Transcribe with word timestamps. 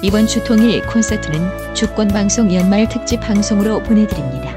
이번 0.00 0.28
주 0.28 0.44
통일 0.44 0.80
콘서트는 0.86 1.74
주권방송 1.74 2.54
연말 2.54 2.88
특집 2.88 3.18
방송으로 3.18 3.82
보내드립니다. 3.82 4.56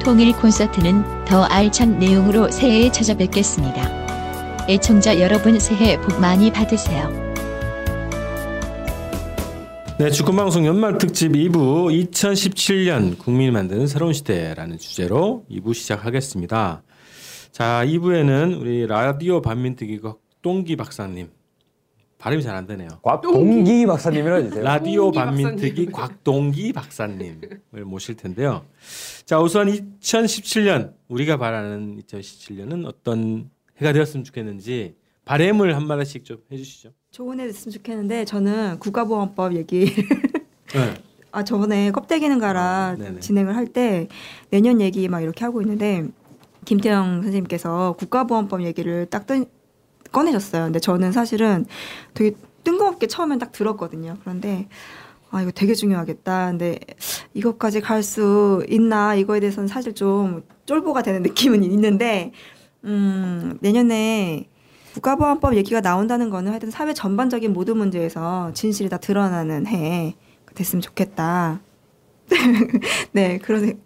통일 0.00 0.32
콘서트는 0.32 1.24
더 1.24 1.44
알찬 1.44 2.00
내용으로 2.00 2.50
새해에 2.50 2.90
찾아뵙겠습니다. 2.90 4.66
애청자 4.68 5.20
여러분 5.20 5.60
새해 5.60 6.00
복 6.00 6.20
많이 6.20 6.52
받으세요. 6.52 7.08
네, 10.00 10.10
주권방송 10.10 10.66
연말 10.66 10.98
특집 10.98 11.30
2부 11.30 12.10
2017년 12.10 13.18
국민이 13.18 13.52
만드는 13.52 13.86
새로운 13.86 14.12
시대라는 14.12 14.78
주제로 14.78 15.44
2부 15.48 15.74
시작하겠습니다. 15.74 16.82
자, 17.52 17.84
2부에는 17.86 18.60
우리 18.60 18.88
라디오 18.88 19.40
반민특위 19.40 20.00
곽동기 20.00 20.74
박사님 20.74 21.35
발음이 22.18 22.42
잘 22.42 22.56
안 22.56 22.66
되네요. 22.66 22.88
곽동기 23.02 23.86
박사님이라 23.86 24.36
해주세요. 24.36 24.64
라디오 24.64 25.10
반민특위. 25.12 25.86
곽동기 25.86 26.72
박사님을 26.72 27.40
모실 27.84 28.14
텐데요. 28.16 28.64
자, 29.26 29.38
우선 29.40 29.68
2017년 29.68 30.94
우리가 31.08 31.36
바라는 31.36 32.00
2017년은 32.00 32.86
어떤 32.86 33.50
해가 33.80 33.92
되었으면 33.92 34.24
좋겠는지 34.24 34.94
바램을 35.26 35.76
한 35.76 35.86
마디씩 35.86 36.24
좀 36.24 36.38
해주시죠. 36.50 36.90
좋은 37.10 37.38
애 37.40 37.46
됐으면 37.46 37.72
좋겠는데 37.72 38.24
저는 38.24 38.78
국가보안법 38.78 39.54
얘기 39.56 39.86
네. 40.74 40.94
아 41.32 41.44
저번에 41.44 41.90
껍데기는 41.90 42.38
가라 42.38 42.60
아, 42.62 42.96
네네. 42.96 43.20
진행을 43.20 43.54
할 43.56 43.66
때 43.66 44.08
내년 44.50 44.80
얘기 44.80 45.08
막 45.08 45.20
이렇게 45.20 45.44
하고 45.44 45.60
있는데 45.60 46.04
김태형 46.64 47.22
선생님께서 47.22 47.96
국가보안법 47.98 48.62
얘기를 48.64 49.06
딱 49.06 49.26
뜬, 49.26 49.46
꺼내셨어요. 50.20 50.64
근데 50.64 50.78
저는 50.80 51.12
사실은 51.12 51.66
되게 52.14 52.34
뜬금없게 52.64 53.06
처음엔 53.06 53.38
딱 53.38 53.52
들었거든요. 53.52 54.16
그런데 54.22 54.66
아 55.30 55.42
이거 55.42 55.50
되게 55.50 55.74
중요하겠다. 55.74 56.46
근데 56.52 56.78
이것까지 57.34 57.82
갈 57.82 58.02
수 58.02 58.64
있나 58.70 59.14
이거에 59.14 59.40
대해서는 59.40 59.68
사실 59.68 59.94
좀 59.94 60.42
쫄보가 60.64 61.02
되는 61.02 61.22
느낌은 61.22 61.62
있는데 61.64 62.32
음 62.84 63.58
내년에 63.60 64.48
국가보안법 64.94 65.54
얘기가 65.56 65.82
나온다는 65.82 66.30
거는 66.30 66.50
하여튼 66.52 66.70
사회 66.70 66.94
전반적인 66.94 67.52
모든 67.52 67.76
문제에서 67.76 68.52
진실이 68.54 68.88
다 68.88 68.96
드러나는 68.96 69.66
해 69.66 70.16
됐으면 70.54 70.80
좋겠다. 70.80 71.60
네, 73.12 73.36
그런 73.38 73.66
거- 73.66 73.78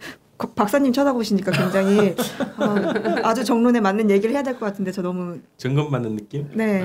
박사님 0.49 0.93
쳐다보시니까 0.93 1.51
굉장히 1.53 2.15
어, 2.59 3.21
아주 3.23 3.45
정론에 3.45 3.81
맞는 3.81 4.11
얘기를 4.11 4.35
해야 4.35 4.43
될 4.43 4.55
것 4.55 4.67
같은데 4.67 4.93
저 4.93 5.03
너무 5.03 5.39
점검 5.57 5.91
받는 5.91 6.17
느낌? 6.17 6.49
네 6.55 6.85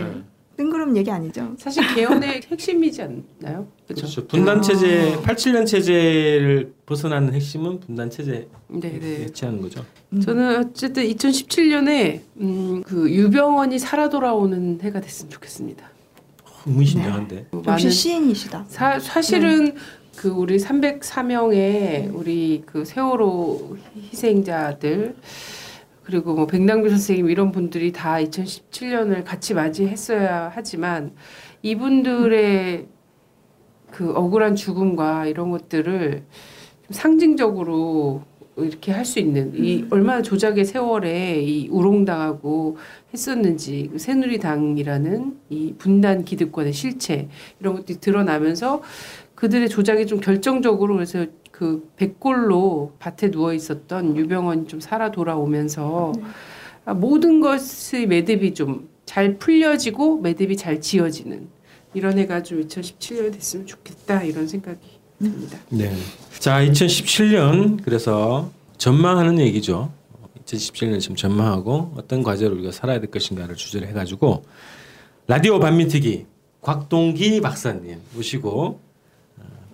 뜬구름 0.58 0.96
얘기 0.96 1.12
아니죠? 1.12 1.54
사실 1.58 1.84
개헌의 1.94 2.44
핵심이지 2.50 3.02
않나요? 3.02 3.68
그렇죠. 3.88 4.02
그렇죠. 4.04 4.28
분단 4.28 4.62
체제, 4.62 5.14
아. 5.14 5.22
87년 5.22 5.68
체제를 5.68 6.74
벗어나는 6.86 7.34
핵심은 7.34 7.82
분단 7.82 8.10
체제 8.10 8.48
네, 8.70 8.98
네. 9.00 9.24
해체하는 9.26 9.62
거죠. 9.62 9.84
음. 10.14 10.22
저는 10.22 10.60
어쨌든 10.60 11.04
2017년에 11.04 12.22
음, 12.40 12.82
그 12.86 13.12
유병원이 13.12 13.78
살아 13.80 14.08
돌아오는 14.08 14.80
해가 14.82 15.02
됐으면 15.02 15.30
좋겠습니다. 15.32 15.90
의문심장한데. 16.68 17.48
역시 17.68 17.92
시인이시다. 17.92 18.66
사, 18.70 18.98
사실은 19.00 19.66
네. 19.66 19.76
그 20.18 20.30
우리 20.30 20.58
304명의 20.58 22.14
우리 22.14 22.64
그 22.66 22.86
세월호 22.86 23.78
희생자들 24.12 25.16
그리고 26.04 26.36
뭐 26.36 26.46
백남규 26.48 26.90
선생님 26.90 27.30
이런 27.30 27.52
분들이 27.52 27.92
다 27.92 28.16
2017년을 28.16 29.24
같이 29.26 29.54
맞이했어야 29.54 30.52
하지만 30.54 31.14
이분들의 31.64 32.88
그 33.92 34.12
억울한 34.14 34.56
죽음과 34.56 35.26
이런 35.28 35.52
것들을 35.52 36.24
좀 36.84 36.92
상징적으로 36.92 38.24
이렇게 38.58 38.92
할 38.94 39.04
수 39.04 39.20
있는 39.20 39.52
이 39.56 39.86
얼마나 39.90 40.22
조작의 40.22 40.64
세월에 40.64 41.42
이 41.42 41.68
우롱당하고 41.70 42.78
했었는지 43.14 43.90
그 43.92 44.00
새누리당이라는 44.00 45.38
이 45.50 45.74
분단 45.78 46.24
기득권의 46.24 46.72
실체 46.72 47.28
이런 47.60 47.76
것들이 47.76 48.00
드러나면서 48.00 48.82
그들의 49.46 49.70
조작이 49.70 50.08
좀 50.08 50.20
결정적으로 50.20 50.96
그래서 50.96 51.26
그 51.52 51.90
백골로 51.96 52.94
밭에 53.00 53.32
누워 53.32 53.54
있었던 53.54 54.18
유병원이 54.18 54.68
좀 54.68 54.80
살아 54.80 55.12
돌아오면서 55.12 56.14
아, 56.86 56.94
모든 56.94 57.40
것의 57.40 58.08
매듭이 58.08 58.54
좀 58.54 58.96
잘 59.06 59.38
풀려지고 59.38 60.20
매듭이 60.22 60.58
잘 60.58 60.82
지어지는 60.82 61.48
이런 61.94 62.18
해가 62.18 62.44
좀 62.44 62.68
2017년이 62.68 63.34
됐으면 63.34 63.66
좋겠다 63.66 64.24
이런 64.24 64.48
생각이 64.48 64.80
듭니다. 65.20 65.58
네. 65.70 65.96
자, 66.40 66.62
2017년 66.66 67.82
그래서 67.84 68.52
전망하는 68.78 69.40
얘기죠. 69.40 69.92
2017년 70.46 71.00
지금 71.00 71.16
전망하고 71.16 71.94
어떤 71.96 72.22
과제로 72.22 72.56
우리가 72.56 72.72
살아야 72.72 73.00
될 73.00 73.10
것인가를 73.10 73.56
주제로 73.56 73.88
해가지고 73.88 74.44
라디오 75.28 75.60
반민특위 75.60 76.26
곽동기 76.62 77.42
박사님 77.42 78.00
모시고 78.14 78.80
어, 78.84 78.85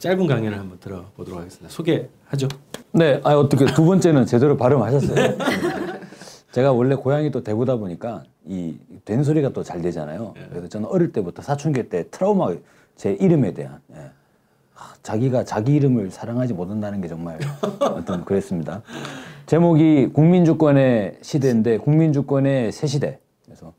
짧은 0.01 0.25
강연을 0.25 0.57
한번 0.57 0.79
들어보도록 0.79 1.39
하겠습니다. 1.41 1.69
소개하죠. 1.69 2.47
네, 2.91 3.21
아 3.23 3.35
어떻게 3.35 3.65
두 3.65 3.85
번째는 3.85 4.25
제대로 4.25 4.57
발음하셨어요. 4.57 5.37
제가 6.51 6.71
원래 6.71 6.95
고향이 6.95 7.29
또 7.29 7.43
대구다 7.43 7.75
보니까 7.75 8.23
이 8.45 8.75
된소리가 9.05 9.49
또 9.49 9.61
잘 9.63 9.81
되잖아요. 9.83 10.33
그래서 10.49 10.67
저는 10.69 10.89
어릴 10.89 11.11
때부터 11.11 11.43
사춘기 11.43 11.87
때 11.87 12.05
트라우마 12.09 12.55
제 12.95 13.13
이름에 13.13 13.53
대한 13.53 13.79
예. 13.95 14.09
아, 14.75 14.93
자기가 15.03 15.43
자기 15.43 15.75
이름을 15.75 16.09
사랑하지 16.09 16.55
못한다는 16.55 16.99
게 16.99 17.07
정말 17.07 17.37
어떤 17.79 18.25
그랬습니다. 18.25 18.81
제목이 19.45 20.09
국민주권의 20.13 21.19
시대인데 21.21 21.77
국민주권의 21.77 22.71
새 22.71 22.87
시대. 22.87 23.19
그래서 23.45 23.73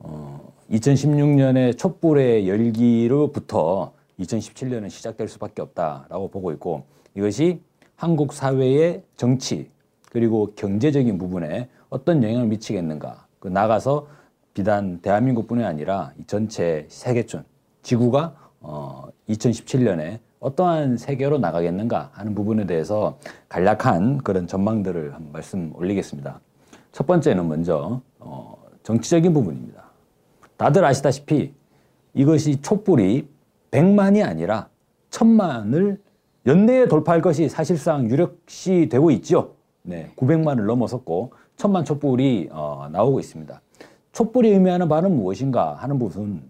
어, 0.00 0.52
2016년의 0.72 1.78
촛불의 1.78 2.48
열기로부터 2.48 3.92
2017년은 4.20 4.90
시작될 4.90 5.28
수밖에 5.28 5.62
없다라고 5.62 6.28
보고 6.28 6.52
있고 6.52 6.84
이것이 7.14 7.60
한국 7.96 8.32
사회의 8.32 9.02
정치 9.16 9.70
그리고 10.10 10.52
경제적인 10.54 11.18
부분에 11.18 11.68
어떤 11.88 12.22
영향을 12.22 12.46
미치겠는가. 12.46 13.26
그 13.38 13.48
나가서 13.48 14.06
비단 14.54 15.00
대한민국뿐이 15.00 15.64
아니라 15.64 16.12
이 16.18 16.24
전체 16.26 16.86
세계촌 16.88 17.44
지구가 17.82 18.34
어, 18.60 19.08
2017년에 19.28 20.18
어떠한 20.40 20.96
세계로 20.96 21.38
나가겠는가 21.38 22.10
하는 22.12 22.34
부분에 22.34 22.66
대해서 22.66 23.18
간략한 23.48 24.18
그런 24.18 24.46
전망들을 24.46 25.14
한 25.14 25.30
말씀 25.32 25.72
올리겠습니다. 25.74 26.40
첫 26.92 27.06
번째는 27.06 27.46
먼저 27.48 28.00
어, 28.18 28.56
정치적인 28.82 29.32
부분입니다. 29.32 29.84
다들 30.56 30.84
아시다시피 30.84 31.54
이것이 32.14 32.60
촛불이 32.60 33.28
100만이 33.70 34.26
아니라 34.26 34.68
천만을 35.10 36.00
연내에 36.46 36.88
돌파할 36.88 37.20
것이 37.20 37.48
사실상 37.48 38.08
유력시 38.08 38.88
되고 38.90 39.10
있죠. 39.12 39.54
네, 39.82 40.10
900만을 40.16 40.64
넘어섰고 40.66 41.32
천만 41.56 41.84
촛불이 41.84 42.48
어, 42.52 42.88
나오고 42.90 43.20
있습니다. 43.20 43.60
촛불이 44.12 44.50
의미하는 44.50 44.88
바는 44.88 45.14
무엇인가 45.14 45.74
하는 45.74 45.98
부분 45.98 46.42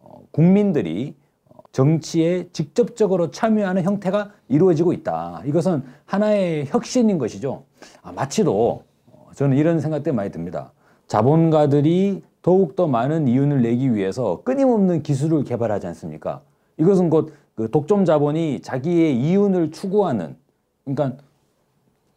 어, 0.00 0.22
국민들이 0.30 1.14
어, 1.48 1.58
정치에 1.72 2.48
직접적으로 2.52 3.30
참여하는 3.30 3.82
형태가 3.82 4.32
이루어지고 4.48 4.92
있다. 4.92 5.42
이것은 5.44 5.82
하나의 6.06 6.66
혁신인 6.66 7.18
것이죠. 7.18 7.64
아, 8.02 8.12
마치도 8.12 8.82
어, 9.06 9.30
저는 9.34 9.56
이런 9.56 9.80
생각 9.80 10.02
때문에 10.02 10.16
많이 10.16 10.30
듭니다. 10.32 10.72
자본가들이 11.06 12.22
더욱더 12.42 12.86
많은 12.86 13.28
이윤을 13.28 13.62
내기 13.62 13.94
위해서 13.94 14.42
끊임없는 14.44 15.02
기술을 15.02 15.44
개발하지 15.44 15.86
않습니까? 15.88 16.42
이것은 16.78 17.10
곧 17.10 17.44
그 17.54 17.70
독점 17.70 18.04
자본이 18.04 18.60
자기의 18.60 19.16
이윤을 19.16 19.70
추구하는 19.70 20.36
그러니까 20.84 21.22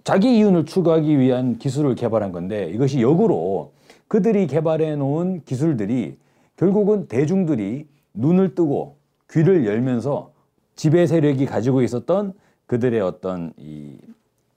자기 0.04 0.38
이윤을 0.38 0.65
추구하기 0.65 1.19
위한 1.19 1.57
기술을 1.57 1.95
개발한 1.95 2.31
건데 2.31 2.69
이것이 2.74 3.01
역으로 3.01 3.74
그들이 4.07 4.48
개발해 4.48 4.95
놓은 4.95 5.44
기술들이 5.45 6.18
결국은 6.56 7.07
대중들이 7.07 7.88
눈을 8.13 8.56
뜨고 8.56 8.95
귀를 9.30 9.65
열면서 9.65 10.31
지배 10.75 11.06
세력이 11.06 11.45
가지고 11.45 11.81
있었던 11.81 12.33
그들의 12.65 13.00
어떤 13.01 13.53
이 13.57 13.98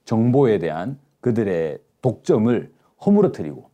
정보에 0.05 0.57
대한 0.57 0.97
그들의 1.19 1.77
독점을 2.01 2.71
허물어뜨리고 3.05 3.69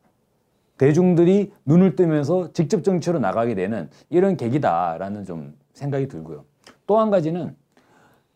대중들이 0.78 1.54
눈을 1.66 1.96
뜨면서 1.96 2.52
직접 2.54 2.84
정치로 2.84 3.20
나가게 3.20 3.56
되는 3.56 3.90
이런 4.10 4.36
계기다라는 4.36 5.26
좀 5.26 5.56
생각이 5.78 6.08
들고요. 6.08 6.44
또 6.86 7.00
한 7.00 7.10
가지는 7.12 7.56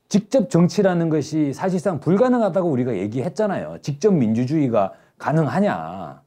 직접 0.07 0.49
정치라는 0.49 1.09
것이 1.09 1.53
사실상 1.53 1.99
불가능하다고 1.99 2.69
우리가 2.69 2.95
얘기했잖아요. 2.97 3.77
직접 3.81 4.11
민주주의가 4.11 4.93
가능하냐. 5.17 6.21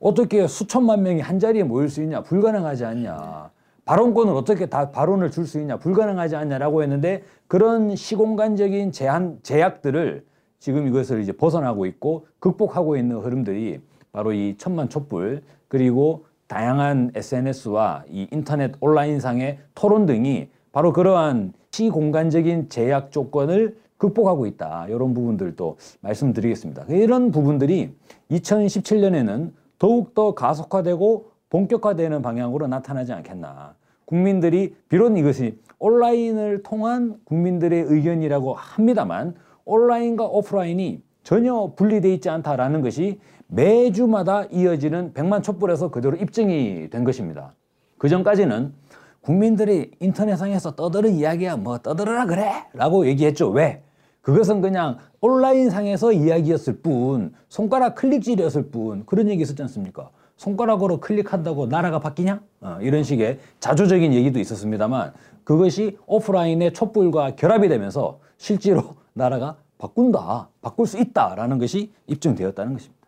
어떻게 0.00 0.46
수천만 0.46 1.02
명이 1.02 1.20
한 1.20 1.38
자리에 1.38 1.62
모일 1.62 1.88
수 1.88 2.02
있냐. 2.02 2.22
불가능하지 2.22 2.84
않냐. 2.84 3.50
발언권을 3.84 4.34
어떻게 4.34 4.66
다 4.66 4.90
발언을 4.90 5.30
줄 5.30 5.46
수 5.46 5.60
있냐 5.60 5.76
불가능하지 5.76 6.36
않냐라고 6.36 6.82
했는데 6.82 7.22
그런 7.46 7.94
시공간적인 7.94 8.92
제한 8.92 9.38
제약들을 9.42 10.24
지금 10.58 10.86
이것을 10.88 11.20
이제 11.20 11.32
벗어나고 11.32 11.84
있고 11.86 12.26
극복하고 12.38 12.96
있는 12.96 13.18
흐름들이 13.18 13.80
바로 14.10 14.32
이 14.32 14.56
천만 14.56 14.88
촛불 14.88 15.42
그리고 15.68 16.24
다양한 16.46 17.12
SNS와 17.14 18.04
이 18.10 18.28
인터넷 18.30 18.72
온라인상의 18.80 19.58
토론 19.74 20.06
등이 20.06 20.48
바로 20.72 20.92
그러한 20.92 21.52
시공간적인 21.70 22.68
제약 22.68 23.10
조건을 23.10 23.76
극복하고 23.96 24.46
있다. 24.46 24.86
이런 24.88 25.14
부분들도 25.14 25.76
말씀드리겠습니다. 26.00 26.84
이런 26.88 27.30
부분들이 27.30 27.94
2017년에는 28.30 29.52
더욱더 29.78 30.34
가속화되고 30.34 31.30
본격화되는 31.50 32.22
방향으로 32.22 32.66
나타나지 32.66 33.12
않겠나. 33.12 33.74
국민들이 34.04 34.74
비록 34.88 35.16
이것이 35.16 35.58
온라인을 35.78 36.62
통한 36.62 37.16
국민들의 37.24 37.84
의견이라고 37.88 38.54
합니다만 38.54 39.34
온라인과 39.64 40.26
오프라인이 40.26 41.02
전혀 41.22 41.72
분리되어 41.74 42.12
있지 42.12 42.28
않다라는 42.28 42.82
것이 42.82 43.18
매주마다 43.48 44.44
이어지는 44.44 45.12
백만 45.12 45.42
촛불에서 45.42 45.90
그대로 45.90 46.16
입증이 46.16 46.90
된 46.90 47.04
것입니다. 47.04 47.54
그 47.98 48.08
전까지는 48.08 48.72
국민들이 49.20 49.90
인터넷상에서 50.00 50.74
떠드는 50.74 51.14
이야기야 51.14 51.56
뭐 51.56 51.78
떠들어라 51.78 52.26
그래 52.26 52.66
라고 52.74 53.06
얘기했죠. 53.06 53.48
왜? 53.50 53.82
그것은 54.20 54.60
그냥 54.60 54.98
온라인상에서 55.20 56.12
이야기였을 56.12 56.78
뿐 56.78 57.34
손가락 57.48 57.94
클릭질이었을 57.94 58.68
뿐 58.68 59.04
그런 59.06 59.28
얘기 59.28 59.42
있었지 59.42 59.60
않습니까? 59.62 60.10
손가락으로 60.36 60.98
클릭한다고 61.00 61.66
나라가 61.66 62.00
바뀌냐? 62.00 62.40
어, 62.60 62.78
이런 62.80 63.04
식의 63.04 63.38
자조적인 63.60 64.12
얘기도 64.12 64.40
있었습니다만 64.40 65.12
그것이 65.44 65.98
오프라인의 66.06 66.72
촛불과 66.72 67.36
결합이 67.36 67.68
되면서 67.68 68.18
실제로 68.36 68.94
나라가 69.12 69.56
바꾼다, 69.78 70.48
바꿀 70.62 70.86
수 70.86 70.98
있다라는 70.98 71.58
것이 71.58 71.92
입증되었다는 72.06 72.72
것입니다. 72.72 73.03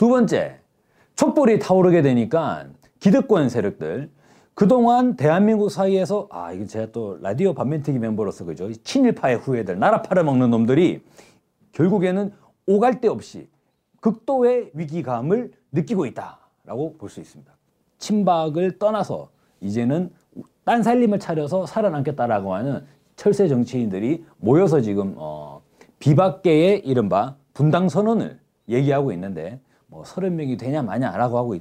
두 0.00 0.08
번째, 0.08 0.58
촛불이 1.14 1.58
타오르게 1.58 2.00
되니까 2.00 2.64
기득권 3.00 3.50
세력들 3.50 4.08
그동안 4.54 5.14
대한민국 5.14 5.68
사이에서 5.68 6.26
아 6.30 6.52
이건 6.52 6.66
제가 6.68 6.90
또 6.90 7.18
라디오 7.20 7.52
반면티기 7.52 7.98
멤버로서 7.98 8.46
그죠 8.46 8.72
친일파의 8.72 9.36
후예들 9.36 9.78
나라 9.78 10.00
팔아먹는 10.00 10.48
놈들이 10.48 11.02
결국에는 11.72 12.32
오갈 12.66 13.02
데 13.02 13.08
없이 13.08 13.46
극도의 14.00 14.70
위기감을 14.72 15.52
느끼고 15.70 16.06
있다라고 16.06 16.96
볼 16.96 17.10
수 17.10 17.20
있습니다. 17.20 17.52
친박을 17.98 18.78
떠나서 18.78 19.28
이제는 19.60 20.10
딴 20.64 20.82
살림을 20.82 21.18
차려서 21.18 21.66
살아남겠다라고 21.66 22.54
하는 22.54 22.86
철새 23.16 23.48
정치인들이 23.48 24.24
모여서 24.38 24.80
지금 24.80 25.12
어 25.18 25.60
비박계의 25.98 26.86
이른바 26.86 27.36
분당 27.52 27.90
선언을 27.90 28.40
얘기하고 28.66 29.12
있는데 29.12 29.60
뭐 29.90 30.04
서른 30.04 30.36
명이 30.36 30.56
되냐 30.56 30.82
마냐라고 30.82 31.36
하고 31.36 31.56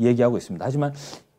얘기하고 0.00 0.38
있습니다. 0.38 0.64
하지만 0.64 0.92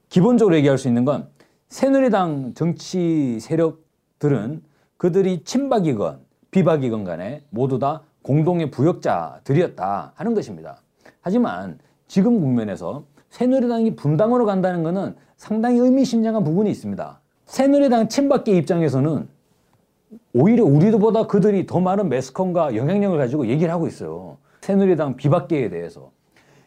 기본적으로 0.09 0.55
얘기할 0.55 0.77
수 0.77 0.87
있는 0.87 1.03
건 1.03 1.27
새누리당 1.69 2.53
정치 2.53 3.39
세력들은 3.39 4.63
그들이 4.97 5.43
친박이건 5.43 6.19
비박이건 6.51 7.03
간에 7.03 7.43
모두 7.49 7.79
다 7.79 8.03
공동의 8.21 8.71
부역자들이었다 8.71 10.13
하는 10.15 10.33
것입니다. 10.33 10.81
하지만 11.21 11.79
지금 12.07 12.39
국면에서 12.39 13.05
새누리당이 13.29 13.95
분당으로 13.95 14.45
간다는 14.45 14.83
것은 14.83 15.15
상당히 15.37 15.79
의미심장한 15.79 16.43
부분이 16.43 16.69
있습니다. 16.71 17.21
새누리당 17.45 18.09
친박계 18.09 18.55
입장에서는 18.57 19.27
오히려 20.33 20.65
우리도보다 20.65 21.27
그들이 21.27 21.65
더 21.65 21.79
많은 21.79 22.09
매스컴과 22.09 22.75
영향력을 22.75 23.17
가지고 23.17 23.47
얘기를 23.47 23.71
하고 23.71 23.87
있어요. 23.87 24.37
새누리당 24.61 25.15
비박계에 25.15 25.69
대해서. 25.69 26.11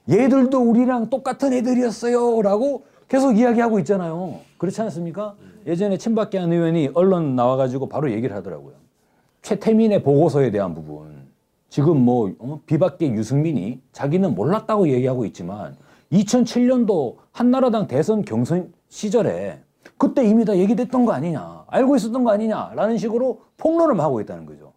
얘들도 0.09 0.59
우리랑 0.59 1.11
똑같은 1.11 1.53
애들이었어요. 1.53 2.43
라고 2.43 2.85
계속 3.09 3.37
이야기하고 3.39 3.79
있잖아요. 3.81 4.41
그렇지 4.59 4.81
않습니까? 4.83 5.35
예전에 5.67 5.99
친박계 5.99 6.39
한 6.39 6.53
의원이 6.53 6.91
언론 6.95 7.37
나와가지고 7.37 7.89
바로 7.89 8.11
얘기를 8.11 8.35
하더라고요. 8.35 8.75
최태민의 9.43 10.03
보고서에 10.03 10.51
대한 10.51 10.75
부분. 10.75 11.27
지금 11.69 12.05
뭐 12.05 12.33
어? 12.39 12.61
비박계 12.67 13.13
유승민이 13.13 13.81
자기는 13.93 14.35
몰랐다고 14.35 14.89
얘기하고 14.89 15.25
있지만 15.27 15.77
2007년도 16.13 17.17
한나라당 17.33 17.87
대선 17.87 18.25
경선 18.25 18.73
시절에 18.89 19.61
그때 19.97 20.25
이미 20.25 20.45
다 20.45 20.57
얘기됐던 20.57 21.07
거 21.07 21.13
아니냐 21.13 21.65
알고 21.69 21.97
있었던 21.97 22.25
거 22.25 22.31
아니냐라는 22.31 22.99
식으로 22.99 23.41
폭로를 23.57 23.99
하고 24.01 24.21
있다는 24.21 24.45
거죠. 24.47 24.73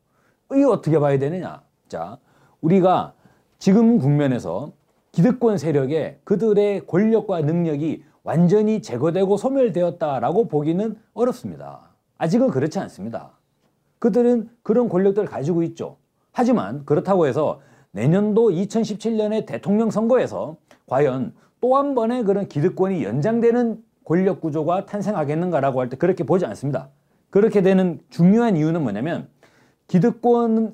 이게 0.54 0.64
어떻게 0.64 1.00
봐야 1.00 1.20
되느냐? 1.20 1.62
자, 1.90 2.18
우리가 2.62 3.14
지금 3.60 3.98
국면에서 4.00 4.72
기득권 5.16 5.58
세력의 5.58 6.20
그들의 6.26 6.88
권력과 6.88 7.40
능력이 7.40 8.04
완전히 8.24 8.82
제거되고 8.82 9.38
소멸되었다라고 9.38 10.50
보기는 10.50 10.98
어렵습니다. 11.14 11.92
아직은 12.18 12.50
그렇지 12.50 12.80
않습니다. 12.80 13.32
그들은 14.00 14.50
그런 14.62 14.90
권력들을 14.90 15.26
가지고 15.30 15.64
있죠. 15.64 15.96
하지만 16.34 16.84
그렇다고 16.84 17.28
해서 17.28 17.62
내년도 17.92 18.50
2017년의 18.50 19.46
대통령 19.46 19.90
선거에서 19.90 20.58
과연 20.86 21.34
또 21.62 21.78
한 21.78 21.96
번의 21.96 22.26
그런 22.26 22.50
기득권이 22.50 23.02
연장되는 23.06 23.82
권력 24.04 24.42
구조가 24.42 24.86
탄생하겠는가라고 24.86 25.80
할 25.80 25.88
때 25.90 25.96
그렇게 25.96 26.26
보지 26.26 26.46
않습니다. 26.46 26.90
그렇게 27.30 27.62
되는 27.62 28.02
중요한 28.10 28.58
이유는 28.58 28.84
뭐냐면 28.84 29.30
기득권의 29.88 30.74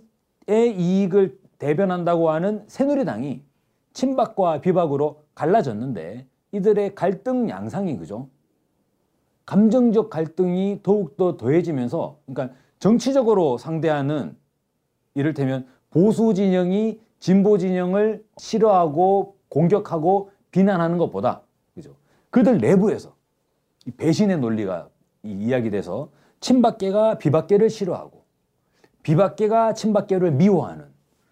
이익을 0.49 1.37
대변한다고 1.59 2.31
하는 2.31 2.63
새누리당이 2.65 3.50
친박과 3.93 4.61
비박으로 4.61 5.23
갈라졌는데 5.35 6.27
이들의 6.51 6.95
갈등 6.95 7.49
양상이 7.49 7.97
그죠? 7.97 8.29
감정적 9.45 10.09
갈등이 10.09 10.79
더욱더 10.83 11.37
더해지면서 11.37 12.17
그러니까 12.25 12.55
정치적으로 12.79 13.57
상대하는 13.57 14.35
이를테면 15.13 15.67
보수 15.89 16.33
진영이 16.33 16.99
진보 17.19 17.57
진영을 17.57 18.23
싫어하고 18.37 19.35
공격하고 19.49 20.31
비난하는 20.51 20.97
것보다 20.97 21.41
그죠? 21.75 21.95
그들 22.29 22.59
내부에서 22.59 23.13
배신의 23.97 24.39
논리가 24.39 24.89
이야기돼서 25.23 26.09
친박계가 26.39 27.17
비박계를 27.17 27.69
싫어하고 27.69 28.23
비박계가 29.03 29.73
친박계를 29.73 30.31
미워하는 30.31 30.85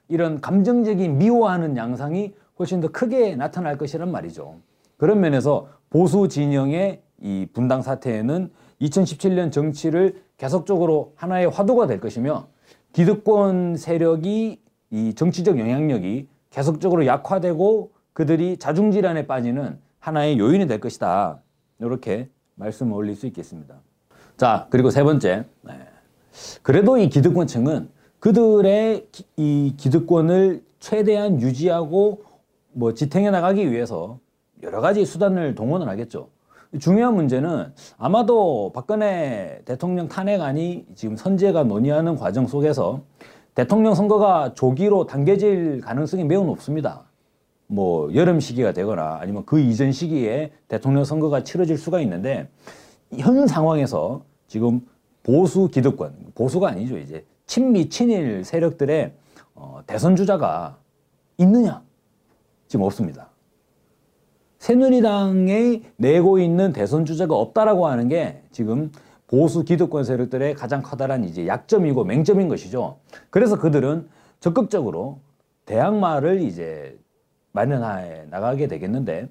이런 0.07 0.41
감정적인 0.41 1.17
미워하는 1.17 1.77
양상이 1.77 2.33
훨씬 2.59 2.81
더 2.81 2.89
크게 2.89 3.35
나타날 3.35 3.77
것이란 3.77 4.11
말이죠. 4.11 4.57
그런 4.97 5.21
면에서 5.21 5.69
보수 5.89 6.27
진영의 6.27 7.01
이 7.21 7.47
분당 7.53 7.81
사태에는 7.81 8.51
2017년 8.81 9.51
정치를 9.51 10.21
계속적으로 10.37 11.13
하나의 11.15 11.49
화두가 11.49 11.87
될 11.87 11.99
것이며 11.99 12.47
기득권 12.93 13.77
세력이 13.77 14.61
이 14.91 15.13
정치적 15.15 15.57
영향력이 15.57 16.27
계속적으로 16.49 17.05
약화되고 17.05 17.91
그들이 18.13 18.57
자중질환에 18.57 19.27
빠지는 19.27 19.79
하나의 19.99 20.39
요인이 20.39 20.67
될 20.67 20.79
것이다. 20.79 21.41
이렇게 21.79 22.29
말씀을 22.55 22.93
올릴 22.93 23.15
수 23.15 23.25
있겠습니다. 23.27 23.75
자, 24.35 24.67
그리고 24.69 24.89
세 24.89 25.03
번째. 25.03 25.45
네. 25.61 25.73
그래도 26.61 26.97
이 26.97 27.09
기득권층은 27.09 27.89
그들의 28.19 29.07
이 29.37 29.73
기득권을 29.77 30.63
최대한 30.79 31.41
유지하고 31.41 32.23
뭐 32.71 32.93
지탱해 32.93 33.31
나가기 33.31 33.71
위해서 33.71 34.19
여러 34.61 34.81
가지 34.81 35.05
수단을 35.05 35.55
동원을 35.55 35.87
하겠죠. 35.87 36.29
중요한 36.79 37.15
문제는 37.15 37.73
아마도 37.97 38.71
박근혜 38.73 39.61
대통령 39.65 40.07
탄핵안이 40.07 40.85
지금 40.95 41.15
선재가 41.15 41.63
논의하는 41.63 42.15
과정 42.15 42.45
속에서 42.45 43.01
대통령 43.55 43.95
선거가 43.95 44.53
조기로 44.53 45.07
당겨질 45.07 45.81
가능성이 45.81 46.23
매우 46.23 46.45
높습니다. 46.45 47.05
뭐 47.71 48.13
여름 48.15 48.39
시기가 48.39 48.71
되거나 48.73 49.17
아니면 49.21 49.45
그 49.45 49.59
이전 49.59 49.91
시기에 49.91 50.51
대통령 50.67 51.03
선거가 51.03 51.43
치러질 51.43 51.77
수가 51.77 52.01
있는데 52.01 52.49
현 53.17 53.47
상황에서 53.47 54.23
지금 54.47 54.81
보수 55.21 55.67
기득권 55.67 56.31
보수가 56.33 56.67
아니죠 56.67 56.97
이제 56.97 57.25
친미 57.45 57.89
친일 57.89 58.43
세력들의 58.43 59.13
어, 59.53 59.81
대선 59.85 60.15
주자가 60.15 60.77
있느냐 61.37 61.83
지금 62.69 62.85
없습니다. 62.85 63.29
새누리당에 64.59 65.81
내고 65.97 66.37
있는 66.37 66.71
대선 66.71 67.03
주자가 67.03 67.35
없다라고 67.35 67.87
하는 67.87 68.07
게 68.07 68.43
지금 68.51 68.91
보수 69.27 69.63
기득권 69.63 70.03
세력들의 70.03 70.53
가장 70.53 70.81
커다란 70.83 71.23
이제 71.23 71.47
약점이고 71.47 72.03
맹점인 72.03 72.47
것이죠. 72.47 72.97
그래서 73.31 73.57
그들은 73.57 74.07
적극적으로 74.39 75.19
대항마를 75.65 76.41
이제 76.41 76.97
마련해 77.53 78.25
나가게 78.29 78.67
되겠는데 78.67 79.29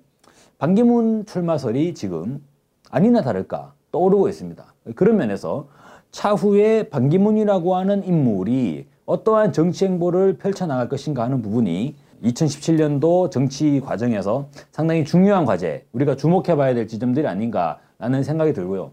반기문 0.59 1.25
출마설이 1.25 1.95
지금 1.95 2.45
아니나 2.90 3.23
다를까 3.23 3.75
떠오르고 3.92 4.28
있습니다. 4.28 4.75
그런 4.97 5.16
면에서 5.16 5.68
차후에 6.11 6.88
반기문이라고 6.88 7.76
하는 7.76 8.04
인물이 8.04 8.88
어떠한 9.07 9.52
정치 9.52 9.85
행보를 9.85 10.38
펼쳐나갈 10.38 10.88
것인가 10.88 11.23
하는 11.23 11.40
부분이 11.42 11.97
2017년도 12.23 13.31
정치 13.31 13.81
과정에서 13.81 14.49
상당히 14.71 15.05
중요한 15.05 15.45
과제, 15.45 15.87
우리가 15.93 16.17
주목해 16.17 16.57
봐야 16.57 16.75
될 16.75 16.89
지점들이 16.89 17.27
아닌가라는 17.27 18.23
생각이 18.23 18.53
들고요. 18.53 18.93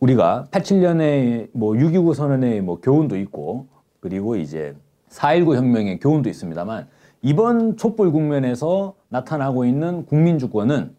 우리가 0.00 0.48
87년에 0.50 1.50
뭐 1.52 1.74
6.29 1.74 2.14
선언의 2.14 2.60
뭐 2.60 2.80
교훈도 2.80 3.16
있고 3.18 3.68
그리고 4.00 4.34
이제 4.36 4.74
4.19 5.10 5.54
혁명의 5.54 6.00
교훈도 6.00 6.28
있습니다만 6.28 6.88
이번 7.22 7.76
촛불 7.76 8.10
국면에서 8.10 8.94
나타나고 9.08 9.64
있는 9.64 10.04
국민 10.06 10.38
주권은 10.40 10.96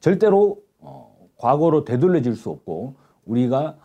절대로 0.00 0.62
어, 0.78 1.14
과거로 1.36 1.84
되돌려질 1.84 2.34
수 2.34 2.48
없고 2.48 2.94
우리가 3.26 3.76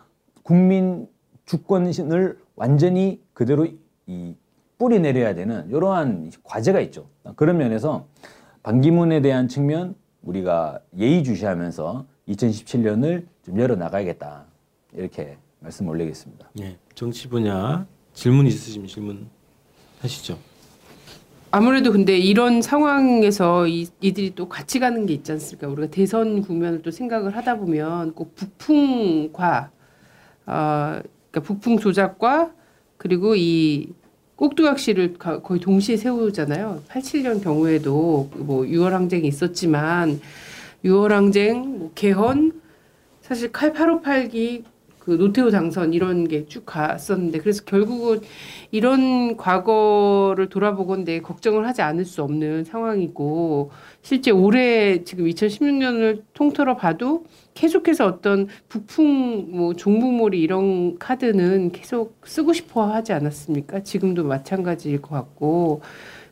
국민 0.44 1.08
주권을 1.46 2.38
완전히 2.56 3.22
그대로 3.34 3.68
이 4.08 4.36
뿌리 4.82 5.00
내려야 5.00 5.36
되는 5.36 5.70
이러한 5.70 6.32
과제가 6.42 6.80
있죠. 6.82 7.08
그런 7.36 7.58
면에서 7.58 8.08
반기문에 8.64 9.22
대한 9.22 9.48
측면 9.48 9.94
우리가 10.24 10.80
예의주시하면서 10.98 12.08
2017년을 12.30 13.28
좀 13.46 13.60
열어 13.60 13.76
나가야겠다 13.76 14.46
이렇게 14.94 15.38
말씀 15.60 15.88
올리겠습니다. 15.88 16.50
예, 16.62 16.78
정치 16.96 17.30
분야 17.30 17.86
질문 18.16 18.48
있으시면 18.48 18.88
질문 18.88 19.28
하시죠. 20.00 20.40
아무래도 21.52 21.92
근데 21.92 22.18
이런 22.18 22.64
상황에서 22.64 23.68
이, 23.68 23.88
이들이 24.00 24.34
또 24.34 24.50
같이 24.50 24.80
가는 24.80 25.06
게 25.06 25.14
있지 25.14 25.32
않습니까? 25.32 25.68
우리가 25.68 25.92
대선 25.92 26.42
국면을 26.42 26.82
또 26.82 26.90
생각을 26.90 27.38
하다 27.38 27.58
보면 27.58 28.16
꼭 28.16 28.34
북풍과 28.34 29.70
어, 30.48 31.02
그러니까 31.30 31.40
북풍 31.44 31.78
조작과 31.78 32.52
그리고 32.98 33.36
이 33.36 33.94
꼭두각시를 34.42 35.14
거의 35.20 35.60
동시에 35.60 35.98
세우잖아요. 35.98 36.82
87년 36.90 37.44
경우에도 37.44 38.28
뭐 38.34 38.68
유월항쟁이 38.68 39.28
있었지만 39.28 40.20
유월항쟁, 40.84 41.78
뭐 41.78 41.92
개헌, 41.94 42.60
사실 43.22 43.52
칼 43.52 43.72
858기 43.72 44.64
그 45.04 45.18
노태우 45.18 45.50
당선 45.50 45.94
이런 45.94 46.28
게 46.28 46.46
쭉 46.48 46.64
갔었는데 46.66 47.40
그래서 47.40 47.64
결국은 47.66 48.22
이런 48.72 49.36
과거를 49.36 50.48
돌아보건데 50.50 51.22
걱정을 51.22 51.68
하지 51.68 51.82
않을 51.82 52.06
수 52.06 52.22
없는 52.24 52.66
상황이고 52.66 53.72
실제 54.04 54.30
올해 54.32 55.04
지금 55.04 55.26
2016년을 55.26 56.24
통틀어 56.34 56.76
봐도 56.78 57.26
계속해서 57.56 58.06
어떤 58.06 58.48
북풍 58.70 59.48
뭐 59.58 59.74
종북몰이 59.74 60.40
이런 60.40 60.98
카드는 61.00 61.72
계속 61.72 62.18
쓰고 62.26 62.54
싶어 62.54 62.86
하지 62.94 63.12
않았습니까? 63.14 63.82
지금도 63.84 64.24
마찬가지일 64.26 65.02
것 65.02 65.10
같고 65.16 65.82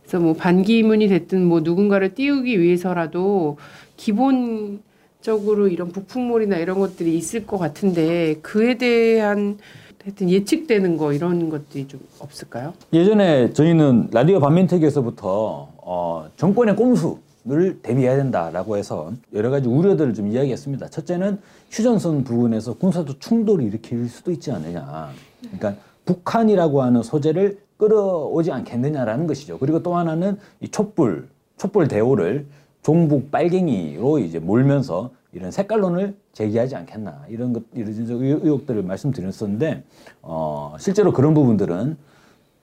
그래서 0.01 0.19
뭐 0.19 0.33
반기문이 0.33 1.07
됐든 1.07 1.43
뭐 1.45 1.61
누군가를 1.61 2.13
띄우기 2.13 2.59
위해서라도 2.61 3.57
기본 3.97 4.81
적으로 5.21 5.67
이런 5.67 5.91
북풍몰이나 5.91 6.57
이런 6.57 6.79
것들이 6.79 7.17
있을 7.17 7.45
것 7.45 7.57
같은데 7.57 8.35
그에 8.41 8.77
대한 8.77 9.57
하여튼 10.01 10.29
예측되는 10.29 10.95
거 10.95 11.11
이런 11.11 11.49
것들이 11.49 11.87
좀 11.87 11.99
없을까요? 12.19 12.73
예전에 12.93 13.51
저희는 13.51 14.09
라디오 14.11 14.39
반민특위에서부터 14.39 15.69
어, 15.75 16.29
정권의 16.37 16.77
꼼수를 16.77 17.81
대비해야 17.81 18.15
된다라고 18.15 18.77
해서 18.77 19.11
여러 19.33 19.49
가지 19.49 19.67
우려들을 19.67 20.13
좀 20.13 20.29
이야기했습니다. 20.29 20.87
첫째는 20.87 21.39
휴전선 21.69 22.23
부분에서 22.23 22.75
군사적 22.75 23.19
충돌을 23.19 23.65
일으킬 23.65 24.07
수도 24.07 24.31
있지 24.31 24.51
않느냐. 24.53 25.09
그러니까 25.41 25.75
북한이라고 26.05 26.81
하는 26.81 27.03
소재를 27.03 27.59
끌어오지 27.75 28.53
않겠느냐라는 28.53 29.27
것이죠. 29.27 29.59
그리고 29.59 29.83
또 29.83 29.97
하나는 29.97 30.37
이 30.61 30.69
촛불, 30.69 31.27
촛불 31.57 31.89
대오를 31.89 32.45
종북 32.89 33.29
빨갱이로 33.29 34.17
이제 34.17 34.39
몰면서 34.39 35.11
이런 35.31 35.51
색깔론을 35.51 36.15
제기하지 36.33 36.75
않겠나 36.75 37.25
이런 37.29 37.53
것 37.53 37.61
이런 37.75 37.93
의혹들을 37.93 38.81
말씀드렸었는데 38.81 39.83
어 40.23 40.75
실제로 40.79 41.13
그런 41.13 41.35
부분들은 41.35 41.97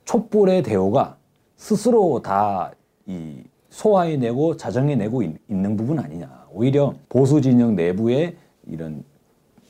촛불의 0.05 0.65
대오가 0.65 1.17
스스로 1.57 2.23
다 2.23 2.73
이 3.09 3.45
소화해내고 3.71 4.57
자정해내고 4.57 5.23
있 5.23 5.37
는 5.47 5.77
부분 5.77 6.01
아니냐 6.01 6.47
오히려 6.51 6.95
보수 7.09 7.41
진영 7.41 7.77
내부에 7.77 8.35
이런 8.67 9.05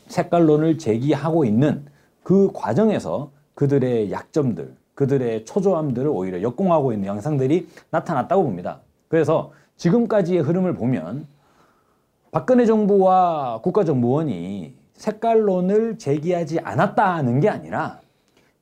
색깔론을 0.06 0.78
제기하고 0.78 1.44
있는 1.44 1.84
그 2.22 2.50
과정에서 2.54 3.30
그들의 3.54 4.10
약점들 4.10 4.75
그들의 4.94 5.44
초조함들을 5.44 6.08
오히려 6.08 6.40
역공하고 6.40 6.94
있는 6.94 7.08
양상들이 7.08 7.68
나타났다고 7.90 8.42
봅니다. 8.42 8.80
그래서 9.08 9.52
지금까지의 9.76 10.40
흐름을 10.40 10.75
보면 10.75 11.26
박근혜 12.30 12.66
정부와 12.66 13.61
국가정보원이 13.62 14.75
색깔론을 14.95 15.99
제기하지 15.99 16.61
않았다는 16.61 17.40
게 17.40 17.49
아니라 17.49 18.00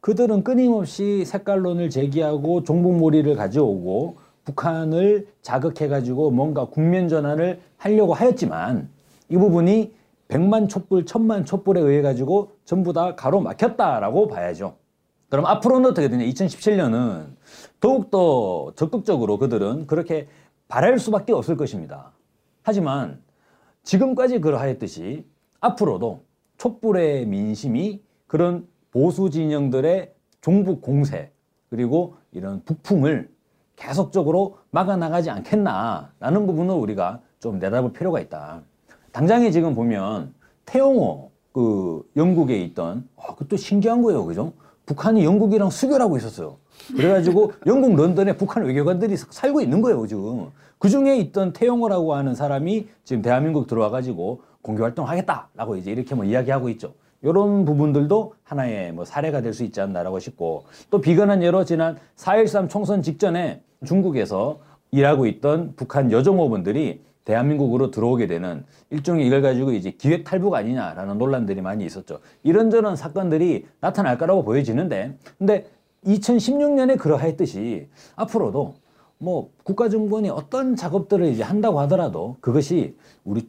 그들은 0.01 0.45
끊임없이 0.45 1.25
색깔론을 1.25 1.91
제기하고 1.91 2.65
종북몰이를 2.65 3.37
가져오고 3.37 4.17
북한을 4.45 5.29
자극해가지고 5.43 6.31
뭔가 6.31 6.67
국면 6.67 7.09
전환을 7.09 7.61
하려고 7.79 8.13
하였지만 8.13 8.91
이 9.31 9.37
부분이 9.37 9.93
백만 10.29 10.69
촛불, 10.69 11.07
천만 11.07 11.45
촛불에 11.45 11.81
의해 11.81 12.03
가지고 12.03 12.53
전부 12.65 12.93
다 12.93 13.15
가로막혔다라고 13.15 14.29
봐야죠. 14.29 14.77
그럼 15.31 15.47
앞으로는 15.47 15.91
어떻게 15.91 16.09
되냐? 16.09 16.25
2017년은 16.27 17.27
더욱더 17.81 18.73
적극적으로 18.77 19.39
그들은 19.39 19.87
그렇게 19.87 20.29
바랄 20.69 20.99
수밖에 20.99 21.33
없을 21.33 21.57
것입니다. 21.57 22.13
하지만 22.63 23.21
지금까지 23.83 24.41
그러하였듯이 24.41 25.25
앞으로도 25.61 26.23
촛불의 26.57 27.27
민심이 27.27 28.03
그런 28.27 28.67
보수 28.91 29.31
진영들의 29.31 30.15
종북 30.41 30.81
공세 30.81 31.33
그리고 31.69 32.17
이런 32.33 32.63
북풍을 32.65 33.31
계속적으로 33.77 34.59
막아나가지 34.71 35.31
않겠나라는 35.31 36.47
부분을 36.47 36.75
우리가 36.75 37.21
좀 37.41 37.59
내다볼 37.59 37.93
필요가 37.93 38.21
있다. 38.21 38.63
당장에 39.13 39.51
지금 39.51 39.75
보면 39.75 40.35
태영호 40.65 41.31
그 41.53 42.09
영국에 42.17 42.61
있던 42.63 43.09
아, 43.17 43.35
그것도 43.35 43.57
신기한 43.57 44.03
거예요, 44.03 44.25
그죠? 44.25 44.53
북한이 44.87 45.25
영국이랑 45.25 45.71
수교하고 45.71 46.17
있었어요. 46.17 46.59
그래가지고 46.97 47.53
영국 47.67 47.95
런던에 47.97 48.37
북한 48.37 48.65
외교관들이 48.65 49.17
살고 49.17 49.61
있는 49.61 49.81
거예요, 49.81 50.07
지금. 50.07 50.51
그 50.79 50.89
중에 50.89 51.17
있던 51.17 51.53
태영호라고 51.53 52.15
하는 52.15 52.35
사람이 52.35 52.89
지금 53.05 53.23
대한민국 53.23 53.67
들어와가지고 53.67 54.43
공교 54.63 54.83
활동 54.83 55.09
하겠다라고 55.09 55.77
이제 55.77 55.93
이렇게 55.93 56.15
뭐 56.15 56.25
이야기하고 56.25 56.69
있죠. 56.71 56.95
이런 57.23 57.65
부분들도 57.65 58.35
하나의 58.45 58.93
뭐 58.93 59.05
사례가 59.05 59.41
될 59.41 59.55
수 59.55 59.65
있지 59.65 59.81
않나라고 59.81 60.19
싶고 60.19 60.65
또 60.91 61.01
비근한 61.01 61.43
예로 61.43 61.65
지난 61.65 61.97
4.13 62.17 62.69
총선 62.69 63.01
직전에 63.03 63.63
중국에서 63.87 64.59
일하고 64.91 65.27
있던 65.27 65.73
북한 65.77 66.13
여종업원들이 66.13 67.01
대한민국으로 67.25 67.91
들어오게 67.91 68.27
되는 68.27 68.65
일종의 68.91 69.27
이걸 69.27 69.41
가지고 69.41 69.73
이제 69.73 69.91
기획 69.93 70.25
탈북 70.25 70.55
아니냐라는 70.55 71.17
논란들이 71.17 71.63
많이 71.63 71.87
있었죠. 71.87 72.21
이런저런 72.43 72.97
사건들이 72.97 73.67
나타날 73.81 74.19
거라고 74.19 74.45
보여지는데 74.45 75.17
근데 75.39 75.67
2016년에 76.07 76.99
그러하였듯이 76.99 77.89
앞으로도 78.17 78.75
뭐 79.19 79.51
국가정권이 79.65 80.29
어떤 80.31 80.77
작업들을 80.77 81.27
이제 81.29 81.43
한다고 81.43 81.81
하더라도 81.81 82.37
그것이 82.41 82.97
우리 83.25 83.49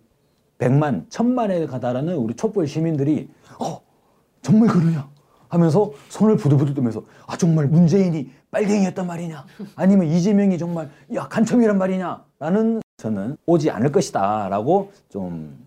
백만, 0.58 1.06
천만에 1.10 1.66
가다라는 1.66 2.16
우리 2.16 2.34
촛불 2.36 2.68
시민들이 2.68 3.30
어 3.60 3.82
정말 4.42 4.70
그러냐 4.70 5.10
하면서 5.50 5.92
손을 6.10 6.38
부들부들 6.38 6.74
뜨면서 6.74 7.04
아 7.28 7.36
정말 7.38 7.68
문재인이 7.68 8.30
빨갱이였단 8.52 9.06
말이냐 9.06 9.46
아니면 9.76 10.08
이재명이 10.08 10.58
정말 10.58 10.90
야 11.14 11.28
간첩이란 11.28 11.78
말이냐 11.78 12.24
라는 12.40 12.82
저는 12.98 13.38
오지 13.46 13.70
않을 13.70 13.92
것이다 13.92 14.48
라고 14.50 14.92
좀 15.10 15.58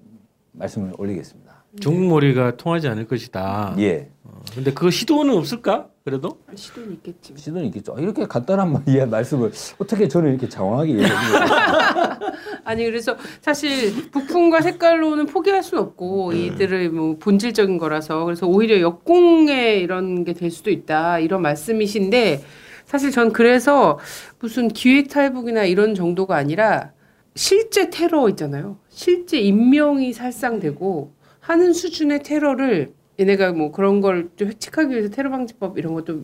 말씀을 0.52 0.94
올리겠습니다. 0.96 1.64
중국머리가 1.80 2.56
통하지 2.56 2.88
않을 2.88 3.06
것이다. 3.06 3.74
예. 3.78 4.10
어, 4.38 4.42
근데 4.54 4.72
그 4.72 4.90
시도는 4.90 5.34
없을까? 5.36 5.88
그래도 6.04 6.38
시도는 6.54 6.92
있겠지. 6.94 7.34
시도는 7.36 7.66
있겠죠. 7.66 7.96
이렇게 7.98 8.26
간단한 8.26 8.84
예, 8.88 9.04
말씀을 9.04 9.50
어떻게 9.78 10.06
저는 10.08 10.30
이렇게 10.30 10.48
장황하게 10.48 10.92
얘기해요? 10.92 11.12
아니 12.64 12.84
그래서 12.84 13.16
사실 13.40 14.10
북풍과 14.10 14.60
색깔로는 14.62 15.26
포기할 15.26 15.62
수는 15.62 15.82
없고 15.82 16.32
네. 16.32 16.46
이들의 16.46 16.88
뭐 16.90 17.16
본질적인 17.18 17.78
거라서 17.78 18.24
그래서 18.24 18.46
오히려 18.46 18.80
역공에 18.80 19.76
이런 19.76 20.24
게 20.24 20.32
될 20.32 20.50
수도 20.50 20.70
있다 20.70 21.18
이런 21.18 21.42
말씀이신데 21.42 22.42
사실 22.86 23.10
전 23.10 23.32
그래서 23.32 23.98
무슨 24.38 24.68
기획 24.68 25.08
탈북이나 25.08 25.64
이런 25.64 25.94
정도가 25.94 26.36
아니라 26.36 26.92
실제 27.34 27.90
테러 27.90 28.28
있잖아요. 28.30 28.78
실제 28.88 29.38
인명이 29.40 30.12
살상되고 30.12 31.12
하는 31.40 31.72
수준의 31.72 32.22
테러를 32.22 32.92
얘네가 33.18 33.52
뭐 33.52 33.72
그런 33.72 34.00
걸 34.00 34.28
좀 34.36 34.48
획책하기 34.48 34.90
위해서 34.94 35.08
테러 35.10 35.30
방지법 35.30 35.78
이런 35.78 35.94
것도 35.94 36.20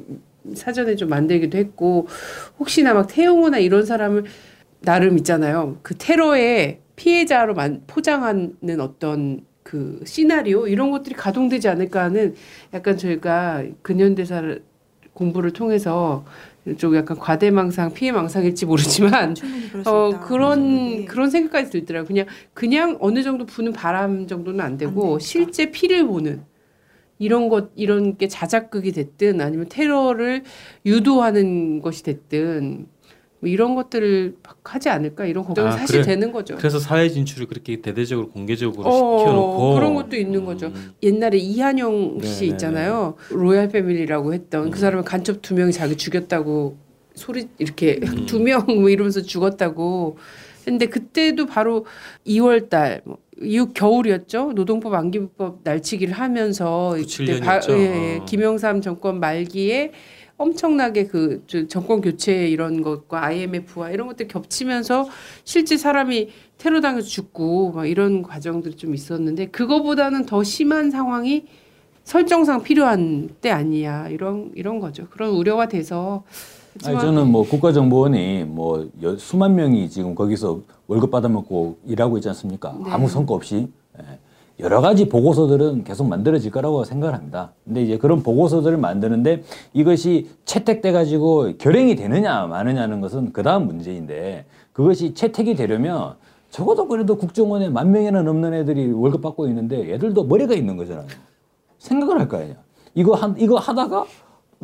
사전에 0.54 0.94
좀 0.96 1.08
만들기도 1.08 1.56
했고 1.58 2.06
혹시나 2.58 2.94
막 2.94 3.06
태용호나 3.08 3.58
이런 3.58 3.84
사람을 3.84 4.24
나름 4.82 5.16
있잖아요. 5.18 5.78
그 5.82 5.94
테러의 5.96 6.80
피해자로 6.96 7.54
만, 7.54 7.82
포장하는 7.86 8.80
어떤 8.80 9.40
그 9.62 10.00
시나리오 10.04 10.68
이런 10.68 10.90
것들이 10.90 11.14
가동되지 11.16 11.68
않을까 11.68 12.04
하는 12.04 12.34
약간 12.74 12.96
저희가 12.98 13.64
근현대사 13.82 14.56
공부를 15.14 15.52
통해서 15.52 16.24
좀 16.76 16.94
약간 16.96 17.18
과대망상, 17.18 17.94
피해망상일지 17.94 18.66
모르지만 18.66 19.34
어. 19.86 20.20
그런 20.20 20.76
네. 21.00 21.04
그런 21.06 21.30
생각까지 21.30 21.70
들더라고요. 21.70 22.06
그냥 22.08 22.26
그냥 22.52 22.96
어느 23.00 23.22
정도 23.22 23.46
부는 23.46 23.72
바람 23.72 24.26
정도는 24.26 24.60
안안 24.60 24.76
되고 24.76 24.92
되니까. 25.02 25.18
실제 25.20 25.70
피를 25.70 26.06
보는 26.06 26.42
이런 27.18 27.48
것 27.48 27.70
이런 27.76 28.16
게 28.16 28.28
자작극이 28.28 28.92
됐든 28.92 29.40
아니면 29.40 29.66
테러를 29.68 30.42
유도하는 30.84 31.80
것이 31.80 32.02
됐든 32.02 32.86
뭐 33.44 33.50
이런 33.50 33.74
것들을 33.74 34.36
막 34.42 34.58
하지 34.64 34.88
않을까 34.88 35.26
이런 35.26 35.44
걱정이 35.44 35.68
아, 35.68 35.72
사실 35.72 36.00
그래. 36.00 36.14
되는 36.14 36.32
거죠. 36.32 36.56
그래서 36.56 36.78
사회 36.78 37.10
진출을 37.10 37.46
그렇게 37.46 37.82
대대적으로 37.82 38.30
공개적으로 38.30 38.88
어, 38.88 39.18
시켜놓고 39.18 39.74
그런 39.74 39.94
것도 39.94 40.16
있는 40.16 40.46
거죠. 40.46 40.68
음. 40.68 40.92
옛날에 41.02 41.36
이한용 41.36 42.20
씨 42.22 42.40
네네네. 42.40 42.46
있잖아요. 42.52 43.16
로얄 43.30 43.68
패밀리라고 43.68 44.32
했던 44.32 44.66
음. 44.66 44.70
그 44.70 44.78
사람은 44.78 45.04
간첩 45.04 45.42
두 45.42 45.54
명이 45.54 45.72
자기 45.72 45.96
죽였다고 45.96 46.78
소리 47.14 47.48
이렇게 47.58 48.00
음. 48.02 48.24
두명 48.26 48.64
뭐 48.66 48.88
이러면서 48.88 49.20
죽었다고. 49.20 50.16
근데 50.64 50.86
그때도 50.86 51.44
바로 51.44 51.84
2월 52.26 52.70
달 52.70 53.02
뭐, 53.04 53.18
이후 53.42 53.72
겨울이었죠. 53.72 54.52
노동법 54.54 54.94
안기부법 54.94 55.60
날치기를 55.64 56.14
하면서 56.14 56.94
97 56.96 57.26
그때 57.26 57.40
년이었죠. 57.40 57.72
예, 57.72 57.82
예. 58.14 58.16
어. 58.18 58.24
김영삼 58.24 58.80
정권 58.80 59.20
말기에 59.20 59.92
엄청나게 60.36 61.06
그 61.06 61.42
저- 61.46 61.66
정권 61.68 62.00
교체 62.00 62.48
이런 62.48 62.82
것과 62.82 63.24
IMF와 63.26 63.90
이런 63.90 64.08
것들 64.08 64.26
겹치면서 64.28 65.08
실제 65.44 65.76
사람이 65.76 66.28
테러 66.58 66.80
당해서 66.80 67.06
죽고 67.06 67.72
막 67.72 67.86
이런 67.86 68.22
과정들이 68.22 68.76
좀 68.76 68.94
있었는데 68.94 69.46
그거보다는 69.46 70.26
더 70.26 70.42
심한 70.42 70.90
상황이 70.90 71.44
설정상 72.02 72.62
필요한 72.62 73.30
때 73.40 73.50
아니야 73.50 74.08
이런 74.08 74.50
이런 74.54 74.78
거죠. 74.80 75.06
그런 75.08 75.30
우려가 75.30 75.68
돼서 75.68 76.24
아니 76.84 76.98
저는 76.98 77.30
뭐 77.30 77.44
국가정보원이 77.44 78.44
뭐 78.44 78.88
여- 79.02 79.16
수만 79.16 79.54
명이 79.54 79.88
지금 79.90 80.14
거기서 80.14 80.60
월급 80.88 81.10
받아먹고 81.10 81.76
일하고 81.86 82.18
있지 82.18 82.28
않습니까? 82.28 82.74
네. 82.84 82.90
아무 82.90 83.08
성과 83.08 83.34
없이 83.34 83.68
예. 83.98 84.18
여러 84.60 84.80
가지 84.80 85.08
보고서들은 85.08 85.84
계속 85.84 86.06
만들어질 86.08 86.50
거라고 86.50 86.84
생각을 86.84 87.14
합니다. 87.14 87.52
근데 87.64 87.82
이제 87.82 87.98
그런 87.98 88.22
보고서들을 88.22 88.76
만드는데 88.76 89.42
이것이 89.72 90.28
채택돼 90.44 90.92
가지고 90.92 91.52
결행이 91.58 91.96
되느냐 91.96 92.46
마느냐는 92.46 93.00
것은 93.00 93.32
그 93.32 93.42
다음 93.42 93.66
문제인데 93.66 94.44
그것이 94.72 95.14
채택이 95.14 95.54
되려면 95.56 96.14
적어도 96.50 96.86
그래도 96.86 97.16
국정원에 97.16 97.68
만 97.68 97.90
명이나 97.90 98.22
넘는 98.22 98.54
애들이 98.54 98.92
월급 98.92 99.22
받고 99.22 99.46
있는데 99.48 99.92
애들도 99.92 100.24
머리가 100.24 100.54
있는 100.54 100.76
거잖아요. 100.76 101.06
생각을 101.78 102.20
할 102.20 102.28
거 102.28 102.36
아니야. 102.36 102.54
이거 102.94 103.14
한 103.14 103.34
이거 103.38 103.56
하다가 103.58 104.04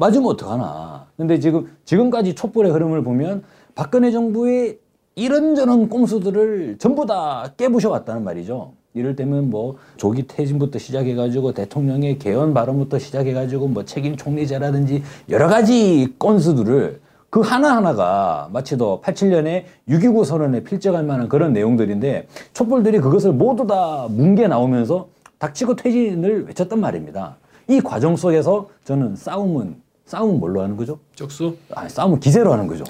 맞으면 0.00 0.30
어떡하나. 0.30 1.07
근데 1.19 1.38
지금 1.38 1.71
지금까지 1.85 2.35
촛불의 2.35 2.73
흐름을 2.73 3.04
보면 3.04 3.42
박근혜 3.75 4.11
정부의 4.11 4.78
이런저런 5.14 5.90
꼼수들을 5.90 6.76
전부 6.78 7.04
다 7.04 7.52
깨부셔 7.59 7.90
왔다는 7.90 8.25
말이죠. 8.25 8.73
이럴 8.95 9.14
때면 9.14 9.50
뭐 9.50 9.76
조기 9.99 10.26
퇴진부터 10.26 10.78
시작해가지고 10.78 11.52
대통령의 11.52 12.19
개헌 12.19 12.54
발언부터 12.54 12.99
시작해가지고 12.99 13.69
뭐 13.69 13.85
책임 13.85 14.16
총리제라든지 14.16 15.02
여러 15.28 15.49
가지 15.49 16.14
건수들을 16.18 17.01
그 17.29 17.40
하나하나가 17.40 18.48
마치 18.53 18.79
더 18.79 19.01
87년에 19.03 19.64
6.29 19.88 20.24
선언에 20.24 20.64
필적할 20.64 21.05
만한 21.05 21.29
그런 21.29 21.53
내용들인데 21.53 22.27
촛불들이 22.55 23.01
그것을 23.01 23.33
모두 23.33 23.66
다 23.66 24.09
뭉개 24.11 24.48
나오면서 24.48 25.09
닥치고 25.38 25.77
퇴진을 25.77 26.46
외쳤단 26.46 26.81
말입니다. 26.81 27.37
이 27.68 27.81
과정 27.81 28.16
속에서 28.16 28.68
저는 28.85 29.14
싸움은 29.14 29.89
싸움은 30.11 30.40
뭘로 30.40 30.61
하는 30.61 30.77
거죠? 30.77 30.99
쪽수 31.14 31.57
아, 31.73 31.88
싸움은 31.88 32.18
기세로 32.18 32.53
하는 32.53 32.66
거죠. 32.66 32.83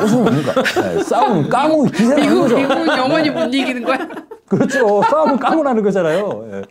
무슨 0.00 0.22
뭡니까? 0.24 0.52
네, 0.82 1.00
싸움은 1.04 1.46
까무 1.48 1.84
기세로 1.84 2.22
하는 2.22 2.28
미국 2.28 2.42
거죠. 2.42 2.56
미국은 2.56 2.86
영원히 2.88 3.30
못 3.30 3.44
이기는 3.54 3.84
거야. 3.84 4.08
그렇죠. 4.48 5.00
싸움은 5.04 5.38
까무라는 5.38 5.84
거잖아요. 5.84 6.48
예. 6.52 6.62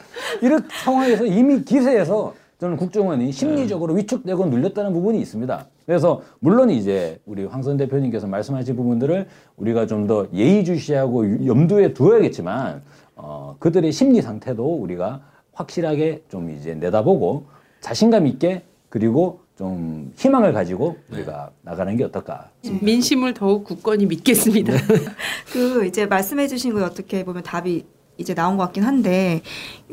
이런 0.42 0.68
상황에서 0.84 1.26
이미 1.26 1.64
기세에서 1.64 2.34
저는 2.60 2.76
국정원이 2.76 3.32
심리적으로 3.32 3.94
위축되고 3.94 4.46
눌렸다는 4.48 4.92
부분이 4.92 5.20
있습니다. 5.22 5.66
그래서 5.86 6.22
물론 6.40 6.70
이제 6.72 7.20
우리 7.26 7.46
황선 7.46 7.78
대표님께서 7.78 8.28
말씀하신 8.28 8.76
부분들을 8.76 9.28
우리가 9.56 9.88
좀 9.88 10.08
더 10.08 10.28
예의주시하고 10.34 11.46
염두에 11.48 11.94
두어야겠지만 11.94 12.82
어, 13.16 13.56
그들의 13.60 13.94
심리 13.94 14.22
상태도 14.22 14.76
우리가 14.76 15.22
확실하게 15.54 16.24
좀 16.28 16.50
이제 16.50 16.76
내다보고 16.76 17.46
자신감 17.80 18.28
있게 18.28 18.64
그리고 18.90 19.45
좀 19.58 20.12
희망을 20.18 20.52
가지고 20.52 20.98
우리가 21.12 21.50
나가는 21.62 21.96
게 21.96 22.04
어떨까. 22.04 22.50
민심을 22.82 23.34
더욱 23.34 23.64
굳건히 23.64 24.06
믿겠습니다. 24.06 24.74
그 25.54 25.86
이제 25.86 26.06
말씀해주신 26.06 26.74
거 26.74 26.84
어떻게 26.84 27.24
보면 27.24 27.44
답이 27.44 27.86
이제 28.18 28.34
나온 28.34 28.58
것 28.58 28.64
같긴 28.66 28.84
한데 28.84 29.42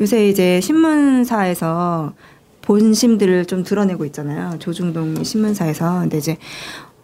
요새 0.01 0.29
이제 0.29 0.61
신문사에서 0.61 2.13
본심들을 2.63 3.47
좀 3.47 3.63
드러내고 3.63 4.05
있잖아요. 4.07 4.59
조중동 4.59 5.23
신문사에서 5.23 6.01
근데 6.01 6.19
이제 6.19 6.37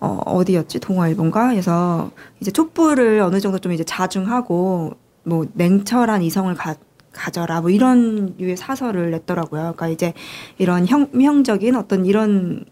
어, 0.00 0.20
어디였지 0.26 0.80
동아일보인가 0.80 1.48
해서 1.48 2.10
이제 2.40 2.50
촛불을 2.50 3.20
어느 3.20 3.40
정도 3.40 3.58
좀 3.58 3.72
이제 3.72 3.84
자중하고 3.84 4.92
뭐 5.24 5.46
냉철한 5.54 6.22
이성을 6.22 6.54
가, 6.54 6.74
가져라 7.18 7.60
뭐 7.60 7.70
이런 7.70 8.34
유의 8.38 8.56
사설을 8.56 9.10
냈더라고요. 9.10 9.60
그러니까 9.76 9.88
이제 9.88 10.14
이런 10.58 10.86
혁명적인 10.86 11.74
어떤 11.76 12.06
이런 12.06 12.64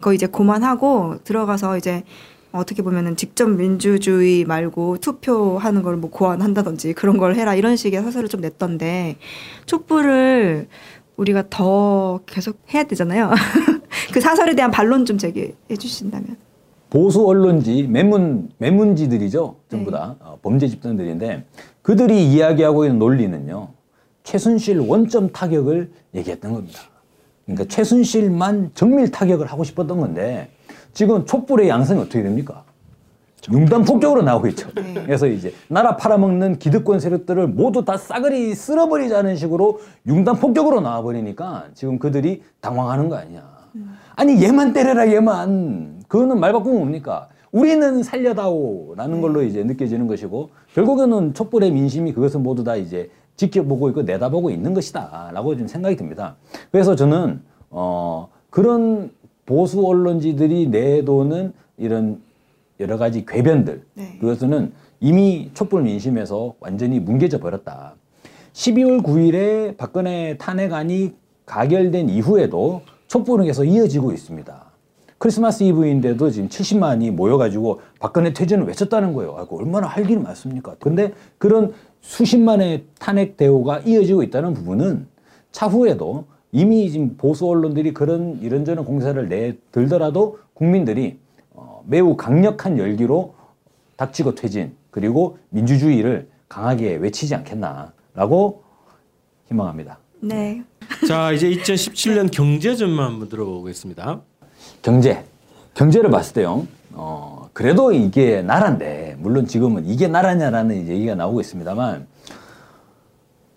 거 0.00 0.12
이제 0.12 0.26
고만하고 0.26 1.16
들어가서 1.24 1.78
이제 1.78 2.04
어떻게 2.52 2.82
보면은 2.82 3.16
직접 3.16 3.48
민주주의 3.50 4.44
말고 4.44 4.98
투표하는 4.98 5.82
걸 5.82 5.96
뭐 5.96 6.10
고안한다든지 6.10 6.92
그런 6.92 7.16
걸 7.18 7.34
해라 7.34 7.54
이런 7.54 7.74
식의 7.76 8.02
사설을 8.02 8.28
좀 8.28 8.40
냈던데 8.42 9.16
촛불을 9.66 10.68
우리가 11.16 11.44
더 11.50 12.20
계속 12.26 12.58
해야 12.72 12.84
되잖아요. 12.84 13.30
그 14.12 14.20
사설에 14.20 14.54
대한 14.54 14.70
반론 14.70 15.04
좀 15.04 15.18
제기해 15.18 15.76
주신다면. 15.78 16.36
보수 16.90 17.26
언론지 17.26 17.88
매문 17.88 18.50
매문지들이죠 18.58 19.56
전부 19.68 19.90
네. 19.90 19.96
다 19.96 20.14
어, 20.20 20.38
범죄 20.42 20.68
집단들인데 20.68 21.44
그들이 21.82 22.24
이야기하고 22.32 22.84
있는 22.84 23.00
논리는요 23.00 23.68
최순실 24.24 24.80
원점 24.80 25.30
타격을 25.32 25.90
얘기했던 26.14 26.52
겁니다. 26.54 26.80
그러니까 27.44 27.66
최순실만 27.68 28.70
정밀 28.74 29.10
타격을 29.10 29.46
하고 29.46 29.62
싶었던 29.62 30.00
건데 30.00 30.48
지금 30.92 31.24
촛불의 31.26 31.68
양상이 31.68 32.00
어떻게 32.00 32.22
됩니까? 32.22 32.64
융단 33.52 33.84
폭격으로 33.84 34.22
나오고 34.22 34.46
있죠. 34.48 34.70
네. 34.74 34.94
그래서 35.04 35.26
이제 35.26 35.52
나라 35.68 35.96
팔아먹는 35.98 36.58
기득권 36.58 36.98
세력들을 36.98 37.48
모두 37.48 37.84
다 37.84 37.98
싸그리 37.98 38.54
쓸어버리자는 38.54 39.36
식으로 39.36 39.80
융단 40.06 40.36
폭격으로 40.36 40.80
나와버리니까 40.80 41.66
지금 41.74 41.98
그들이 41.98 42.42
당황하는 42.60 43.10
거 43.10 43.16
아니야. 43.16 43.42
아니 44.16 44.42
얘만 44.42 44.72
때려라 44.72 45.06
얘만. 45.12 46.04
그거는 46.08 46.40
말 46.40 46.52
바꾸면 46.52 46.78
뭡니까? 46.78 47.28
우리는 47.52 48.02
살려다오라는 48.02 49.20
걸로 49.20 49.42
이제 49.42 49.62
느껴지는 49.62 50.06
것이고 50.06 50.50
결국에는 50.74 51.34
촛불의 51.34 51.70
민심이 51.72 52.14
그것을 52.14 52.40
모두 52.40 52.64
다 52.64 52.76
이제 52.76 53.10
지켜보고 53.36 53.88
있고 53.90 54.02
내다보고 54.02 54.50
있는 54.50 54.74
것이다 54.74 55.30
라고 55.32 55.56
좀 55.56 55.66
생각이 55.66 55.96
듭니다. 55.96 56.36
그래서 56.70 56.94
저는 56.94 57.42
어 57.70 58.28
그런 58.50 59.10
보수 59.46 59.84
언론지들이 59.86 60.68
내도는 60.68 61.52
이런 61.76 62.20
여러 62.80 62.96
가지 62.98 63.24
궤변들 63.26 63.84
네. 63.94 64.16
그것은 64.20 64.72
이미 65.00 65.50
촛불 65.54 65.82
민심에서 65.82 66.54
완전히 66.60 67.00
뭉개져 67.00 67.38
버렸다. 67.38 67.94
12월 68.52 69.02
9일에 69.02 69.76
박근혜 69.76 70.36
탄핵안이 70.38 71.12
가결된 71.44 72.08
이후에도 72.08 72.82
촛불은 73.08 73.46
계속 73.46 73.64
이어지고 73.64 74.12
있습니다. 74.12 74.73
크리스마스 75.24 75.62
이브인데도 75.62 76.30
지금 76.30 76.50
70만이 76.50 77.10
모여가지고 77.10 77.80
박근혜 77.98 78.34
퇴진을 78.34 78.66
외쳤다는 78.66 79.14
거예요. 79.14 79.34
아이고, 79.38 79.58
얼마나 79.58 79.86
할 79.86 80.04
일이 80.04 80.18
많습니까? 80.18 80.76
근데 80.78 81.14
그런 81.38 81.72
수십만의 82.02 82.84
탄핵 82.98 83.38
대우가 83.38 83.78
이어지고 83.78 84.22
있다는 84.22 84.52
부분은 84.52 85.06
차후에도 85.50 86.26
이미 86.52 86.90
지금 86.90 87.16
보수 87.16 87.48
언론들이 87.48 87.94
그런 87.94 88.38
이런저런 88.42 88.84
공세를 88.84 89.30
내들더라도 89.30 90.40
국민들이 90.52 91.18
어, 91.54 91.82
매우 91.86 92.18
강력한 92.18 92.76
열기로 92.76 93.34
닥치고 93.96 94.34
퇴진 94.34 94.76
그리고 94.90 95.38
민주주의를 95.48 96.28
강하게 96.50 96.96
외치지 96.96 97.34
않겠나라고 97.34 98.62
희망합니다. 99.48 99.98
네. 100.20 100.62
자 101.08 101.32
이제 101.32 101.48
2017년 101.48 102.30
경제 102.30 102.76
전망 102.76 103.12
한번 103.12 103.30
들어보겠습니다. 103.30 104.20
경제 104.84 105.24
경제를 105.72 106.10
봤을 106.10 106.34
때요. 106.34 106.66
어, 106.92 107.48
그래도 107.54 107.90
이게 107.90 108.42
나라인데 108.42 109.16
물론 109.18 109.46
지금은 109.46 109.86
이게 109.86 110.08
나라냐라는 110.08 110.88
얘기가 110.88 111.14
나오고 111.14 111.40
있습니다만 111.40 112.06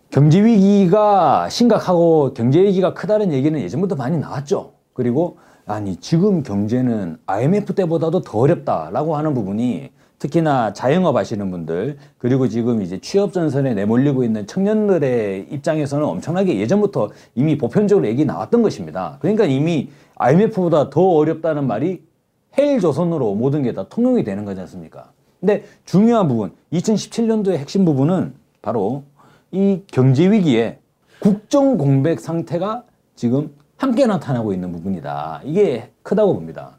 경제 0.10 0.42
위기가 0.42 1.50
심각하고 1.50 2.34
경제 2.34 2.64
위기가 2.64 2.94
크다는 2.94 3.34
얘기는 3.34 3.60
예전부터 3.60 3.96
많이 3.96 4.18
나왔죠. 4.18 4.72
그리고 4.94 5.38
아니 5.66 5.98
지금 5.98 6.44
경제는 6.44 7.18
IMF 7.26 7.76
때보다도 7.76 8.22
더 8.22 8.40
어렵다라고 8.40 9.18
하는 9.18 9.34
부분이 9.34 9.92
특히나 10.20 10.72
자영업 10.72 11.16
하시는 11.18 11.52
분들 11.52 11.98
그리고 12.18 12.48
지금 12.48 12.82
이제 12.82 13.00
취업 13.00 13.34
전선에 13.34 13.74
내몰리고 13.74 14.24
있는 14.24 14.48
청년들의 14.48 15.48
입장에서는 15.52 16.06
엄청나게 16.06 16.58
예전부터 16.58 17.10
이미 17.36 17.58
보편적으로 17.58 18.08
얘기 18.08 18.24
나왔던 18.24 18.62
것입니다. 18.62 19.18
그러니까 19.20 19.44
이미 19.44 19.90
IMF보다 20.18 20.90
더 20.90 21.02
어렵다는 21.02 21.68
말이 21.68 22.02
헬 22.58 22.80
조선으로 22.80 23.36
모든 23.36 23.64
게 23.64 23.74
다 23.74 23.84
통용이 23.88 24.24
되는 24.24 24.46
거지 24.46 24.60
않습니까? 24.62 25.12
근데 25.40 25.64
중요한 25.86 26.28
부분, 26.28 26.52
2017년도의 26.74 27.58
핵심 27.58 27.86
부분은 27.86 28.34
바로 28.62 29.04
이 29.52 29.82
경제 29.88 30.30
위기에 30.30 30.80
국정 31.20 31.78
공백 31.78 32.20
상태가 32.20 32.84
지금 33.16 33.54
함께 33.78 34.06
나타나고 34.08 34.54
있는 34.54 34.72
부분이다. 34.72 35.42
이게 35.44 35.92
크다고 36.02 36.34
봅니다. 36.34 36.78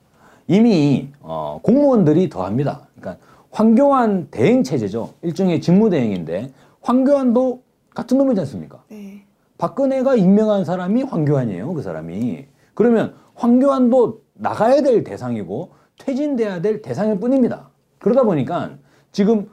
이미 0.49 1.09
어, 1.21 1.61
공무원들이 1.63 2.29
더합니다. 2.29 2.89
그러니까 2.99 3.25
황교안 3.51 4.29
대행 4.31 4.63
체제죠. 4.65 5.11
일종의 5.23 5.61
직무 5.61 5.91
대행인데 5.91 6.51
황교안도 6.81 7.63
같은 7.95 8.19
놈이지 8.19 8.41
않습니까? 8.41 8.83
네. 8.91 9.23
박근혜가 9.59 10.17
임명한 10.17 10.65
사람이 10.65 11.05
황교안이에요. 11.05 11.73
그 11.75 11.83
사람이. 11.83 12.47
그러면 12.75 13.15
황교안도 13.43 14.21
나가야 14.35 14.83
될 14.83 15.05
대상이고 15.05 15.71
퇴진돼야 15.99 16.61
될 16.61 16.83
대상일 16.83 17.21
뿐입니다. 17.21 17.71
그러다 17.99 18.25
보니까 18.25 18.73
지금 19.13 19.49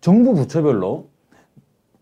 정부 0.00 0.34
부처별로 0.34 1.08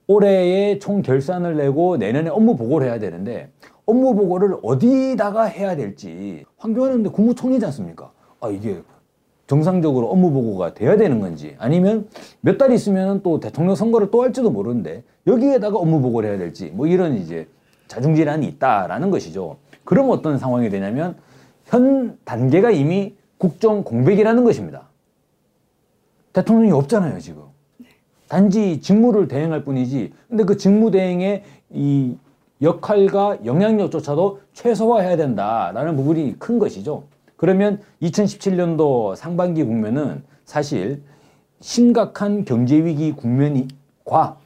올해의 0.08 0.80
총 0.80 1.00
결산을 1.02 1.56
내고 1.56 1.96
내년에 1.96 2.28
업무 2.28 2.56
보고를 2.56 2.88
해야 2.88 2.98
되는데 2.98 3.50
업무 3.86 4.14
보고를 4.16 4.56
어디다가 4.62 5.44
해야 5.44 5.76
될지 5.76 6.44
황교안은 6.58 7.04
국무총리지 7.12 7.64
않습니까? 7.66 8.12
아 8.40 8.48
이게 8.48 8.82
정상적으로 9.46 10.08
업무 10.10 10.30
보고가 10.32 10.74
돼야 10.74 10.96
되는 10.96 11.20
건지 11.20 11.54
아니면 11.58 12.08
몇 12.40 12.58
달 12.58 12.72
있으면 12.72 13.22
또 13.22 13.38
대통령 13.38 13.76
선거를 13.76 14.10
또 14.10 14.22
할지도 14.22 14.50
모르는데 14.50 15.04
여기에다가 15.28 15.78
업무 15.78 16.00
보고를 16.00 16.30
해야 16.30 16.38
될지 16.38 16.66
뭐 16.70 16.86
이런 16.88 17.14
이제 17.16 17.46
자중질환이 17.86 18.46
있다라는 18.46 19.10
것이죠. 19.10 19.56
그럼 19.84 20.10
어떤 20.10 20.38
상황이 20.38 20.70
되냐면 20.70 21.16
현 21.64 22.18
단계가 22.24 22.70
이미 22.70 23.14
국정 23.38 23.82
공백이라는 23.84 24.44
것입니다. 24.44 24.88
대통령이 26.32 26.72
없잖아요, 26.72 27.18
지금. 27.18 27.42
단지 28.28 28.80
직무를 28.80 29.28
대행할 29.28 29.64
뿐이지. 29.64 30.12
근데 30.28 30.44
그 30.44 30.56
직무 30.56 30.90
대행의 30.90 31.44
이 31.70 32.16
역할과 32.62 33.44
영향력조차도 33.44 34.40
최소화해야 34.54 35.16
된다라는 35.16 35.96
부분이 35.96 36.38
큰 36.38 36.58
것이죠. 36.58 37.04
그러면 37.36 37.80
2017년도 38.00 39.16
상반기 39.16 39.64
국면은 39.64 40.22
사실 40.44 41.02
심각한 41.60 42.44
경제 42.44 42.82
위기 42.84 43.12
국면과 43.12 44.38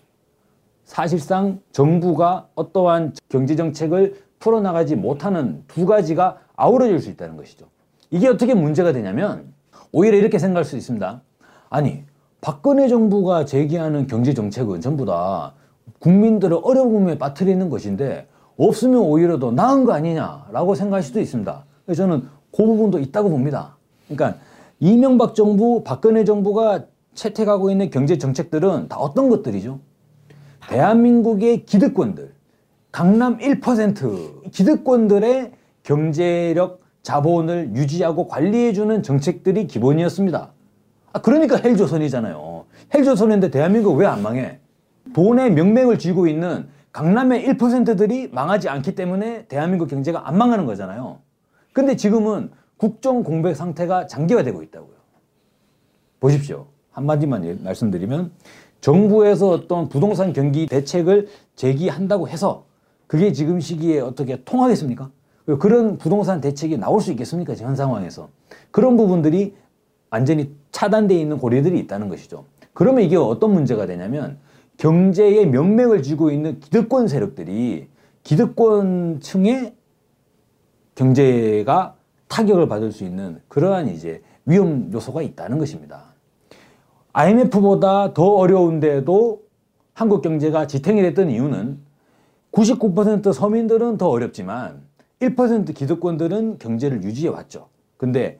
사실상 0.84 1.60
정부가 1.72 2.48
어떠한 2.54 3.12
경제 3.28 3.54
정책을 3.54 4.16
풀어나가지 4.38 4.96
못하는 4.96 5.62
두 5.68 5.86
가지가 5.86 6.38
아우러질 6.56 7.00
수 7.00 7.10
있다는 7.10 7.36
것이죠. 7.36 7.66
이게 8.10 8.28
어떻게 8.28 8.54
문제가 8.54 8.92
되냐면 8.92 9.52
오히려 9.92 10.16
이렇게 10.18 10.38
생각할 10.38 10.64
수 10.64 10.76
있습니다. 10.76 11.22
아니 11.68 12.04
박근혜 12.40 12.88
정부가 12.88 13.44
제기하는 13.44 14.06
경제 14.06 14.34
정책은 14.34 14.80
전부 14.80 15.04
다 15.04 15.54
국민들을 15.98 16.58
어려움에 16.62 17.18
빠뜨리는 17.18 17.68
것인데 17.68 18.28
없으면 18.56 19.00
오히려 19.00 19.38
더 19.38 19.50
나은 19.50 19.84
거 19.84 19.92
아니냐라고 19.92 20.74
생각할 20.74 21.02
수도 21.02 21.20
있습니다. 21.20 21.64
그래서 21.84 22.02
저는 22.02 22.28
그 22.54 22.64
부분도 22.64 22.98
있다고 22.98 23.30
봅니다. 23.30 23.76
그러니까 24.08 24.38
이명박 24.80 25.34
정부, 25.34 25.82
박근혜 25.84 26.24
정부가 26.24 26.84
채택하고 27.14 27.70
있는 27.70 27.90
경제 27.90 28.18
정책들은 28.18 28.88
다 28.88 28.98
어떤 28.98 29.28
것들이죠? 29.28 29.80
대한민국의 30.68 31.64
기득권들, 31.64 32.32
강남 33.00 33.36
1% 33.36 34.50
기득권들의 34.52 35.52
경제력 35.82 36.80
자본을 37.02 37.72
유지하고 37.76 38.26
관리해주는 38.26 39.02
정책들이 39.02 39.66
기본이었습니다. 39.66 40.50
아, 41.12 41.20
그러니까 41.20 41.56
헬조선이잖아요. 41.56 42.64
헬조선인데 42.94 43.50
대한민국 43.50 43.96
왜 43.96 44.06
안 44.06 44.22
망해? 44.22 44.60
돈의 45.12 45.52
명맥을 45.52 45.98
쥐고 45.98 46.26
있는 46.26 46.68
강남의 46.92 47.46
1%들이 47.46 48.30
망하지 48.32 48.70
않기 48.70 48.94
때문에 48.94 49.44
대한민국 49.44 49.88
경제가 49.88 50.26
안 50.26 50.38
망하는 50.38 50.64
거잖아요. 50.64 51.18
근데 51.74 51.96
지금은 51.96 52.50
국정 52.78 53.22
공백 53.22 53.56
상태가 53.56 54.06
장기화되고 54.06 54.62
있다고요. 54.62 54.96
보십시오. 56.18 56.68
한마디만 56.92 57.44
예- 57.44 57.58
말씀드리면 57.62 58.30
정부에서 58.80 59.50
어떤 59.50 59.90
부동산 59.90 60.32
경기 60.32 60.64
대책을 60.66 61.28
제기한다고 61.56 62.28
해서 62.30 62.64
그게 63.06 63.32
지금 63.32 63.60
시기에 63.60 64.00
어떻게 64.00 64.42
통하겠습니까? 64.44 65.10
그런 65.60 65.96
부동산 65.96 66.40
대책이 66.40 66.76
나올 66.78 67.00
수 67.00 67.12
있겠습니까? 67.12 67.54
현 67.54 67.76
상황에서. 67.76 68.28
그런 68.70 68.96
부분들이 68.96 69.54
완전히 70.10 70.54
차단되어 70.72 71.18
있는 71.18 71.38
고리들이 71.38 71.78
있다는 71.80 72.08
것이죠. 72.08 72.44
그러면 72.72 73.04
이게 73.04 73.16
어떤 73.16 73.52
문제가 73.52 73.86
되냐면 73.86 74.38
경제의 74.76 75.46
명맥을 75.48 76.02
쥐고 76.02 76.30
있는 76.30 76.60
기득권 76.60 77.08
세력들이 77.08 77.88
기득권층의 78.22 79.74
경제가 80.94 81.94
타격을 82.28 82.68
받을 82.68 82.90
수 82.92 83.04
있는 83.04 83.40
그러한 83.48 83.88
이제 83.88 84.22
위험 84.44 84.90
요소가 84.92 85.22
있다는 85.22 85.58
것입니다. 85.58 86.02
IMF보다 87.12 88.12
더 88.14 88.24
어려운데도 88.34 89.42
한국 89.94 90.22
경제가 90.22 90.66
지탱이 90.66 91.00
됐던 91.02 91.30
이유는 91.30 91.85
99% 92.56 93.34
서민들은 93.34 93.98
더 93.98 94.08
어렵지만 94.08 94.80
1% 95.20 95.74
기득권들은 95.74 96.58
경제를 96.58 97.02
유지해 97.02 97.28
왔죠. 97.28 97.68
근데 97.98 98.38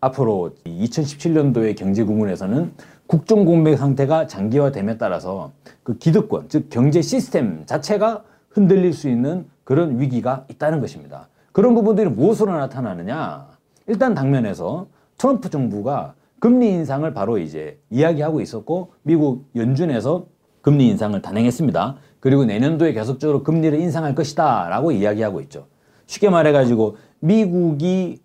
앞으로 0.00 0.52
2017년도의 0.64 1.76
경제 1.76 2.04
구문에서는 2.04 2.72
국정 3.08 3.44
공백 3.44 3.76
상태가 3.76 4.28
장기화됨에 4.28 4.96
따라서 4.96 5.50
그 5.82 5.98
기득권, 5.98 6.48
즉 6.48 6.70
경제 6.70 7.02
시스템 7.02 7.66
자체가 7.66 8.22
흔들릴 8.50 8.92
수 8.92 9.08
있는 9.08 9.46
그런 9.64 9.98
위기가 9.98 10.46
있다는 10.48 10.80
것입니다. 10.80 11.28
그런 11.50 11.74
부분들이 11.74 12.08
무엇으로 12.08 12.52
나타나느냐? 12.52 13.48
일단 13.88 14.14
당면에서 14.14 14.86
트럼프 15.18 15.50
정부가 15.50 16.14
금리 16.38 16.70
인상을 16.70 17.12
바로 17.12 17.38
이제 17.38 17.76
이야기하고 17.90 18.40
있었고 18.40 18.92
미국 19.02 19.50
연준에서 19.56 20.26
금리 20.62 20.88
인상을 20.88 21.20
단행했습니다. 21.20 21.96
그리고 22.20 22.44
내년도에 22.44 22.92
계속적으로 22.92 23.42
금리를 23.42 23.78
인상할 23.78 24.14
것이다 24.14 24.68
라고 24.68 24.92
이야기하고 24.92 25.40
있죠. 25.42 25.66
쉽게 26.06 26.28
말해가지고 26.28 26.96
미국이 27.20 28.20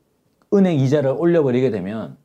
은행 0.54 0.80
이자를 0.80 1.16
올려버리게 1.18 1.72
되면 1.72 2.18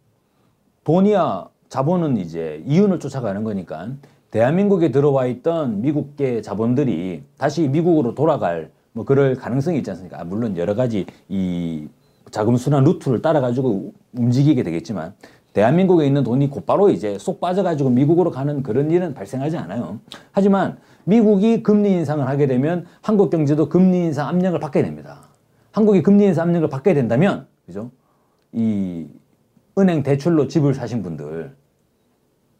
돈이야 0.84 1.48
자본은 1.68 2.16
이제 2.16 2.62
이윤을 2.66 2.98
쫓아가는 2.98 3.42
거니까 3.44 3.88
대한민국에 4.30 4.90
들어와 4.90 5.26
있던 5.26 5.80
미국계 5.82 6.42
자본들이 6.42 7.22
다시 7.38 7.68
미국으로 7.68 8.14
돌아갈 8.14 8.70
뭐 8.92 9.04
그럴 9.04 9.36
가능성이 9.36 9.78
있지 9.78 9.90
않습니까? 9.90 10.20
아, 10.20 10.24
물론 10.24 10.56
여러 10.56 10.74
가지 10.74 11.06
이 11.28 11.88
자금 12.30 12.56
순환 12.56 12.84
루트를 12.84 13.22
따라 13.22 13.40
가지고 13.40 13.92
움직이게 14.12 14.62
되겠지만 14.62 15.14
대한민국에 15.52 16.06
있는 16.06 16.22
돈이 16.22 16.48
곧바로 16.50 16.90
이제 16.90 17.18
쏙 17.18 17.40
빠져가지고 17.40 17.90
미국으로 17.90 18.30
가는 18.30 18.62
그런 18.62 18.90
일은 18.90 19.14
발생하지 19.14 19.56
않아요. 19.56 19.98
하지만 20.30 20.78
미국이 21.04 21.62
금리 21.62 21.92
인상을 21.92 22.26
하게 22.26 22.46
되면 22.46 22.86
한국 23.02 23.30
경제도 23.30 23.68
금리 23.68 23.98
인상 24.04 24.28
압력을 24.28 24.58
받게 24.58 24.82
됩니다. 24.82 25.28
한국이 25.72 26.02
금리 26.02 26.24
인상 26.24 26.48
압력을 26.48 26.68
받게 26.68 26.94
된다면, 26.94 27.46
그죠? 27.66 27.90
이 28.52 29.06
은행 29.78 30.02
대출로 30.02 30.48
집을 30.48 30.74
사신 30.74 31.02
분들 31.02 31.54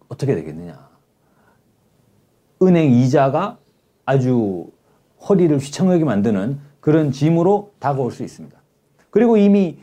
어떻게 0.09 0.35
되겠느냐? 0.35 0.89
은행 2.63 2.91
이자가 2.93 3.59
아주 4.05 4.69
허리를 5.29 5.57
휘청하게 5.59 6.05
만드는 6.05 6.59
그런 6.81 7.13
짐으로 7.13 7.73
다가올 7.79 8.11
수 8.11 8.23
있습니다. 8.23 8.59
그리고 9.11 9.37
이미 9.37 9.79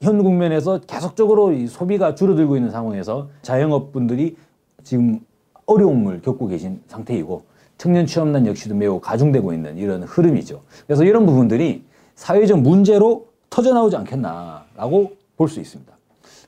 현 0.00 0.22
국면에서 0.22 0.80
계속적으로 0.80 1.52
이 1.52 1.66
소비가 1.66 2.14
줄어들고 2.14 2.56
있는 2.56 2.70
상황에서 2.70 3.28
자영업 3.42 3.92
분들이 3.92 4.36
지금 4.82 5.20
어려움을 5.66 6.22
겪고 6.22 6.46
계신 6.46 6.82
상태이고 6.86 7.44
청년 7.80 8.04
취업난 8.04 8.46
역시도 8.46 8.74
매우 8.74 9.00
가중되고 9.00 9.54
있는 9.54 9.78
이런 9.78 10.02
흐름이죠. 10.02 10.60
그래서 10.86 11.02
이런 11.02 11.24
부분들이 11.24 11.86
사회적 12.14 12.60
문제로 12.60 13.28
터져나오지 13.48 13.96
않겠나라고 13.96 15.16
볼 15.38 15.48
수 15.48 15.60
있습니다. 15.60 15.90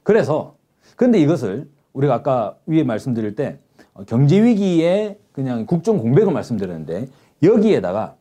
그래서 0.03 0.57
근데 0.95 1.19
이것을 1.19 1.71
우리가 1.95 2.17
아까 2.17 2.57
위에 2.67 2.85
말씀드릴 2.85 3.35
때 3.35 3.59
어, 3.95 4.05
경제 4.05 4.43
위기에 4.43 5.19
그냥 5.33 5.65
국정 5.65 5.97
공백을 5.97 6.35
말씀드렸는데 6.35 7.09
여기에다가 7.43 8.17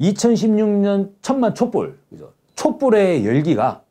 2016년 0.00 1.10
천만 1.22 1.56
촛불 1.56 1.98
그죠? 2.08 2.34
촛불의 2.54 3.26
열기가 3.26 3.82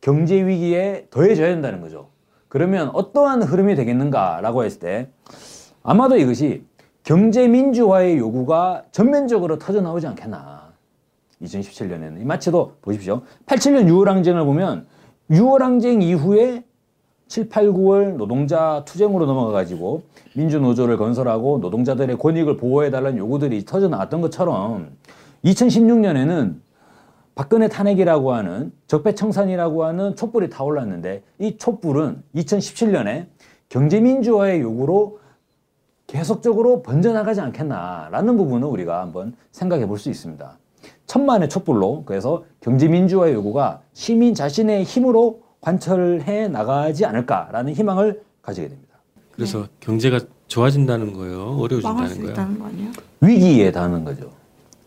경제 0.00 0.44
위기에 0.44 1.06
더해져야 1.10 1.50
된다는 1.50 1.80
거죠. 1.80 2.08
그러면 2.48 2.90
어떠한 2.94 3.44
흐름이 3.44 3.76
되겠는가라고 3.76 4.64
했을 4.64 4.80
때 4.80 5.08
아마도 5.84 6.16
이것이 6.16 6.64
경제 7.04 7.48
민주화의 7.48 8.18
요구가 8.18 8.84
전면적으로 8.92 9.58
터져 9.58 9.80
나오지 9.80 10.06
않겠나. 10.06 10.72
2017년에는 11.42 12.24
마치도 12.24 12.76
보십시오. 12.80 13.22
87년 13.46 13.88
6월 13.88 14.04
항쟁을 14.06 14.44
보면 14.44 14.86
6월 15.30 15.58
항쟁 15.58 16.00
이후에 16.00 16.62
7, 17.26 17.48
8, 17.48 17.68
9월 17.68 18.16
노동자 18.16 18.84
투쟁으로 18.84 19.26
넘어가 19.26 19.52
가지고 19.52 20.02
민주노조를 20.34 20.98
건설하고 20.98 21.58
노동자들의 21.58 22.18
권익을 22.18 22.56
보호해달라는 22.58 23.18
요구들이 23.18 23.64
터져 23.64 23.88
나왔던 23.88 24.20
것처럼 24.20 24.90
2016년에는 25.44 26.56
박근혜 27.34 27.68
탄핵이라고 27.68 28.32
하는 28.32 28.72
적폐청산이라고 28.86 29.84
하는 29.84 30.14
촛불이 30.14 30.50
타올랐는데 30.50 31.22
이 31.38 31.56
촛불은 31.56 32.22
2017년에 32.36 33.26
경제민주화의 33.70 34.60
요구로 34.60 35.21
계속적으로 36.12 36.82
번져나가지 36.82 37.40
않겠나라는 37.40 38.36
부분을 38.36 38.68
우리가 38.68 39.00
한번 39.00 39.34
생각해 39.50 39.86
볼 39.86 39.98
수 39.98 40.10
있습니다. 40.10 40.58
천만의 41.06 41.48
촛불로 41.48 42.02
그래서 42.04 42.44
경제민주화의 42.60 43.32
요구가 43.32 43.80
시민 43.94 44.34
자신의 44.34 44.84
힘으로 44.84 45.40
관철해 45.62 46.48
나가지 46.48 47.06
않을까라는 47.06 47.72
희망을 47.72 48.22
가지게 48.42 48.68
됩니다. 48.68 48.94
그래서 49.34 49.66
경제가 49.80 50.20
좋아진다는 50.48 51.14
거예요. 51.14 51.56
어려워진다는 51.58 52.08
수 52.08 52.16
거예요. 52.16 52.32
있다는 52.32 52.58
거 52.58 52.66
아니에요? 52.66 52.90
위기에 53.22 53.72
닿는 53.72 54.04
거죠. 54.04 54.30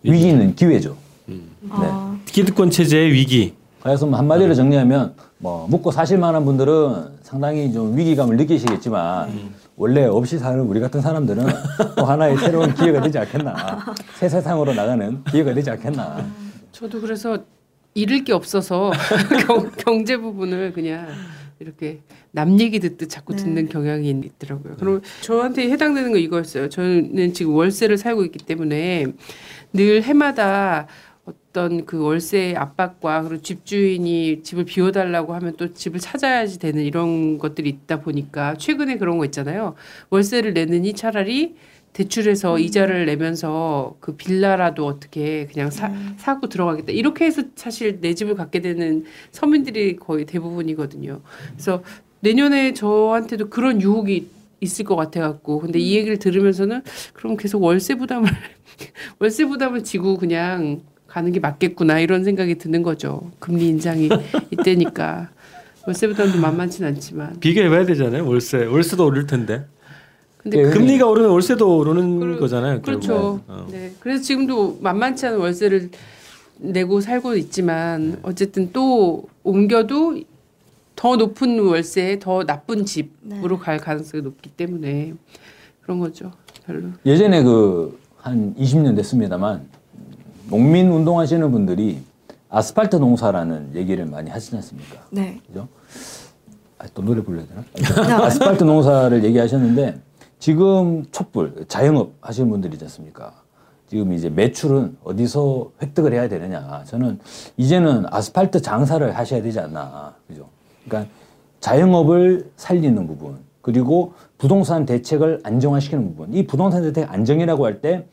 위기 0.04 0.32
는 0.32 0.54
기회죠. 0.54 0.96
아, 1.70 2.20
기득권 2.26 2.70
체제의 2.70 3.12
위기. 3.12 3.56
그래서 3.82 4.06
뭐 4.06 4.20
한마디로 4.20 4.54
정리하면 4.54 5.16
뭐 5.40 5.66
묻고 5.70 5.90
사실 5.90 6.20
만한 6.20 6.46
분들은 6.46 7.18
상당히 7.24 7.74
좀 7.74 7.98
위기감을 7.98 8.38
느끼시겠지만 8.38 9.30
원래 9.78 10.06
없이 10.06 10.38
사는 10.38 10.60
우리 10.62 10.80
같은 10.80 11.02
사람들은 11.02 11.46
또 11.98 12.06
하나의 12.06 12.38
새로운 12.38 12.74
기회가 12.74 13.02
되지 13.02 13.18
않겠나 13.20 13.86
새 14.16 14.30
세상으로 14.30 14.74
나가는 14.74 15.24
기회가 15.26 15.54
되지 15.54 15.70
않겠나 15.72 16.26
저도 16.72 17.02
그래서 17.02 17.38
잃을 17.94 18.24
게 18.24 18.34
없어서 18.34 18.92
경, 19.48 19.72
경제 19.78 20.18
부분을 20.18 20.74
그냥 20.74 21.08
이렇게 21.60 22.02
남 22.32 22.60
얘기 22.60 22.80
듣듯 22.80 23.10
자꾸 23.10 23.34
네. 23.34 23.44
듣는 23.44 23.70
경향이 23.70 24.10
있더라고요. 24.10 24.76
그럼 24.78 25.02
저한테 25.22 25.70
해당되는 25.72 26.12
거 26.12 26.18
이거였어요. 26.18 26.68
저는 26.68 27.34
지금 27.34 27.56
월세를 27.56 27.98
살고 27.98 28.26
있기 28.26 28.40
때문에 28.40 29.06
늘 29.72 30.04
해마다 30.04 30.88
어떤 31.56 31.86
그 31.86 32.04
월세 32.04 32.54
압박과 32.58 33.24
그리고 33.24 33.42
집주인이 33.42 34.44
집을 34.44 34.66
비워달라고 34.66 35.34
하면 35.36 35.56
또 35.56 35.74
집을 35.74 36.02
찾아야지 36.02 36.60
되는 36.60 36.84
이런 36.84 37.38
것들이 37.38 37.70
있다 37.70 38.02
보니까 38.02 38.56
최근에 38.56 38.98
그런 38.98 39.18
거 39.18 39.24
있잖아요. 39.24 39.76
월세를 40.10 40.54
내느니 40.54 40.94
차라리 40.94 41.56
대출해서 41.94 42.60
이자를 42.60 43.06
내면서 43.06 43.96
그 44.02 44.18
빌라라도 44.18 44.86
어떻게 44.86 45.46
그냥 45.46 45.72
사, 45.72 45.94
사고 46.18 46.50
들어가겠다. 46.50 46.92
이렇게 46.92 47.24
해서 47.24 47.44
사실 47.56 48.02
내 48.02 48.14
집을 48.14 48.36
갖게 48.36 48.60
되는 48.60 49.06
서민들이 49.32 49.96
거의 49.96 50.26
대부분이거든요. 50.26 51.22
그래서 51.54 51.84
내년에 52.20 52.74
저한테도 52.74 53.50
그런 53.50 53.82
유혹이 53.82 54.28
있을 54.60 54.84
것 54.84 54.98
같아갖고. 54.98 55.60
근데 55.60 55.80
이 55.80 55.96
얘기를 55.96 56.20
들으면서는 56.20 56.82
그럼 57.14 57.38
계속 57.38 57.64
월세 57.64 57.96
부담을, 57.96 58.30
월세 59.20 59.46
부담을 59.46 59.86
지고 59.86 60.18
그냥 60.18 60.82
가는 61.16 61.32
게 61.32 61.40
맞겠구나. 61.40 62.02
이런 62.02 62.26
생각이 62.26 62.56
드는 62.56 62.84
거죠. 62.84 63.32
금리 63.40 63.70
인상이 63.70 64.10
이때니까. 64.52 65.30
월세 65.88 66.08
부담도 66.10 66.40
만만치 66.42 66.84
않지만. 66.84 67.40
비교해봐야 67.40 67.86
되잖아요. 67.86 68.28
월세. 68.28 68.66
월세도 68.66 69.06
오를 69.06 69.26
텐데. 69.26 69.66
근데 70.38 70.58
예, 70.60 70.64
그- 70.64 70.72
금리가 70.72 71.08
오르면 71.08 71.32
월세도 71.32 71.78
오르는 71.78 72.20
그러- 72.20 72.38
거잖아요. 72.38 72.82
그렇죠. 72.82 73.40
어. 73.48 73.66
네. 73.72 73.94
그래서 74.02 74.22
지금도 74.24 74.80
만만치 74.82 75.26
않은 75.28 75.38
월세를 75.40 75.90
내고 76.58 77.00
살고 77.00 77.38
있지만 77.38 78.20
어쨌든 78.22 78.72
또 78.74 79.24
옮겨도 79.44 80.20
더 80.98 81.16
높은 81.16 81.60
월세에 81.60 82.20
더 82.20 82.44
나쁜 82.44 82.86
집으로 82.86 83.58
갈 83.58 83.78
가능성이 83.78 84.22
높기 84.22 84.50
때문에 84.50 85.14
그런 85.82 86.00
거죠. 86.02 86.34
별로. 86.66 86.90
예전에 87.06 87.42
그 87.42 88.04
한 88.26 88.54
20년 88.58 88.96
됐습니다만 88.96 89.62
농민 90.50 90.90
운동하시는 90.92 91.52
분들이 91.52 92.02
아스팔트 92.50 92.98
농사라는 92.98 93.72
얘기를 93.76 94.06
많이 94.06 94.30
하시지 94.30 94.56
않습니까? 94.56 94.98
네. 95.10 95.40
그죠? 95.48 95.68
아, 96.78 96.86
또 96.94 97.02
노래 97.02 97.22
불러야 97.22 97.46
되나? 97.48 98.24
아스팔트 98.26 98.64
농사를 98.64 99.24
얘기하셨는데 99.24 100.00
지금 100.40 101.06
촛불 101.12 101.66
자영업 101.68 102.14
하시는 102.22 102.50
분들이지 102.50 102.84
않습니까? 102.86 103.34
지금 103.88 104.14
이제 104.14 104.30
매출은 104.30 104.98
어디서 105.04 105.72
획득을 105.82 106.14
해야 106.14 106.28
되느냐? 106.28 106.84
저는 106.86 107.20
이제는 107.58 108.06
아스팔트 108.10 108.62
장사를 108.62 109.16
하셔야 109.16 109.42
되지 109.42 109.60
않나, 109.60 110.16
그죠? 110.28 110.48
그러니까 110.88 111.12
자영업을 111.60 112.52
살리는 112.58 113.08
부분 113.08 113.38
그리고 113.62 114.14
부동산 114.38 114.86
대책을 114.86 115.42
안정화시키는 115.44 116.10
부분. 116.16 116.34
이 116.34 116.46
부동산 116.46 116.84
대책 116.84 117.12
안정이라고 117.12 117.66
할 117.66 117.82
때 117.82 118.06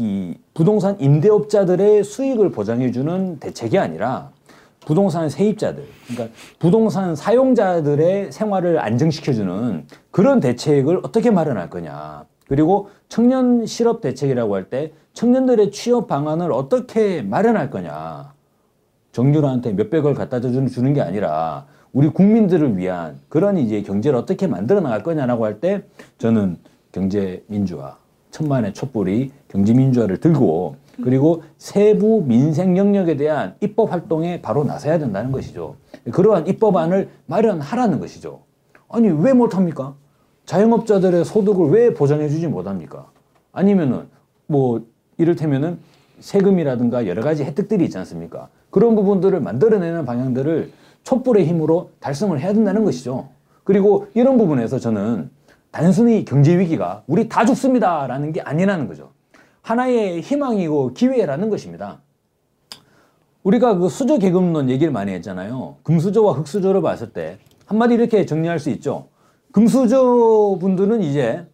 이 0.00 0.34
부동산 0.54 0.98
임대업자들의 0.98 2.04
수익을 2.04 2.52
보장해주는 2.52 3.38
대책이 3.38 3.76
아니라 3.76 4.30
부동산 4.86 5.28
세입자들, 5.28 5.84
그러니까 6.06 6.34
부동산 6.58 7.14
사용자들의 7.14 8.32
생활을 8.32 8.78
안정시켜주는 8.78 9.84
그런 10.10 10.40
대책을 10.40 11.00
어떻게 11.02 11.30
마련할 11.30 11.68
거냐. 11.68 12.24
그리고 12.48 12.88
청년 13.10 13.66
실업 13.66 14.00
대책이라고 14.00 14.54
할 14.54 14.70
때 14.70 14.92
청년들의 15.12 15.70
취업 15.70 16.08
방안을 16.08 16.50
어떻게 16.50 17.20
마련할 17.20 17.68
거냐. 17.68 18.32
정유라한테 19.12 19.74
몇백을 19.74 20.14
갖다 20.14 20.40
주는, 20.40 20.94
게 20.94 21.02
아니라 21.02 21.66
우리 21.92 22.08
국민들을 22.08 22.78
위한 22.78 23.18
그런 23.28 23.58
이제 23.58 23.82
경제를 23.82 24.18
어떻게 24.18 24.46
만들어 24.46 24.80
나갈 24.80 25.02
거냐라고 25.02 25.44
할 25.44 25.60
때 25.60 25.82
저는 26.16 26.56
경제 26.90 27.44
민주화, 27.48 27.98
천만의 28.30 28.72
촛불이 28.72 29.32
경제 29.50 29.74
민주화를 29.74 30.18
들고 30.18 30.76
그리고 31.02 31.42
세부 31.58 32.22
민생 32.26 32.76
영역에 32.76 33.16
대한 33.16 33.54
입법 33.60 33.92
활동에 33.92 34.40
바로 34.40 34.64
나서야 34.64 34.98
된다는 34.98 35.32
것이죠. 35.32 35.76
그러한 36.12 36.46
입법안을 36.46 37.08
마련하라는 37.26 38.00
것이죠. 38.00 38.40
아니 38.88 39.08
왜 39.08 39.32
못합니까? 39.32 39.94
자영업자들의 40.46 41.24
소득을 41.24 41.70
왜 41.70 41.94
보장해주지 41.94 42.48
못합니까? 42.48 43.06
아니면은 43.52 44.08
뭐 44.46 44.84
이를테면은 45.16 45.78
세금이라든가 46.20 47.06
여러 47.06 47.22
가지 47.22 47.44
혜택들이 47.44 47.84
있지 47.84 47.98
않습니까? 47.98 48.48
그런 48.70 48.94
부분들을 48.94 49.40
만들어내는 49.40 50.04
방향들을 50.04 50.70
촛불의 51.02 51.46
힘으로 51.46 51.90
달성을 52.00 52.38
해야 52.38 52.52
된다는 52.52 52.84
것이죠. 52.84 53.28
그리고 53.64 54.06
이런 54.14 54.38
부분에서 54.38 54.78
저는 54.78 55.30
단순히 55.70 56.24
경제 56.24 56.58
위기가 56.58 57.02
우리 57.06 57.28
다 57.28 57.44
죽습니다라는 57.44 58.32
게 58.32 58.40
아니라는 58.40 58.86
거죠. 58.86 59.10
하나의 59.62 60.20
희망이고 60.20 60.94
기회라는 60.94 61.50
것입니다. 61.50 62.00
우리가 63.42 63.78
그 63.78 63.88
수저 63.88 64.18
계급론 64.18 64.68
얘기를 64.68 64.92
많이 64.92 65.12
했잖아요. 65.12 65.76
금수저와 65.82 66.34
흑수저를 66.34 66.82
봤을 66.82 67.12
때 67.12 67.38
한마디 67.66 67.94
이렇게 67.94 68.26
정리할 68.26 68.58
수 68.58 68.70
있죠. 68.70 69.08
금수저 69.52 70.58
분들은 70.60 71.02
이제 71.02 71.46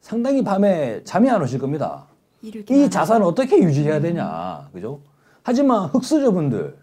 상당히 0.00 0.42
밤에 0.44 1.02
잠이 1.04 1.30
안 1.30 1.42
오실 1.42 1.58
겁니다. 1.58 2.06
이 2.42 2.90
자산을 2.90 3.26
어떻게 3.26 3.58
유지해야 3.58 4.00
되냐, 4.00 4.68
그죠? 4.72 5.00
하지만 5.42 5.86
흑수저 5.86 6.32
분들, 6.32 6.76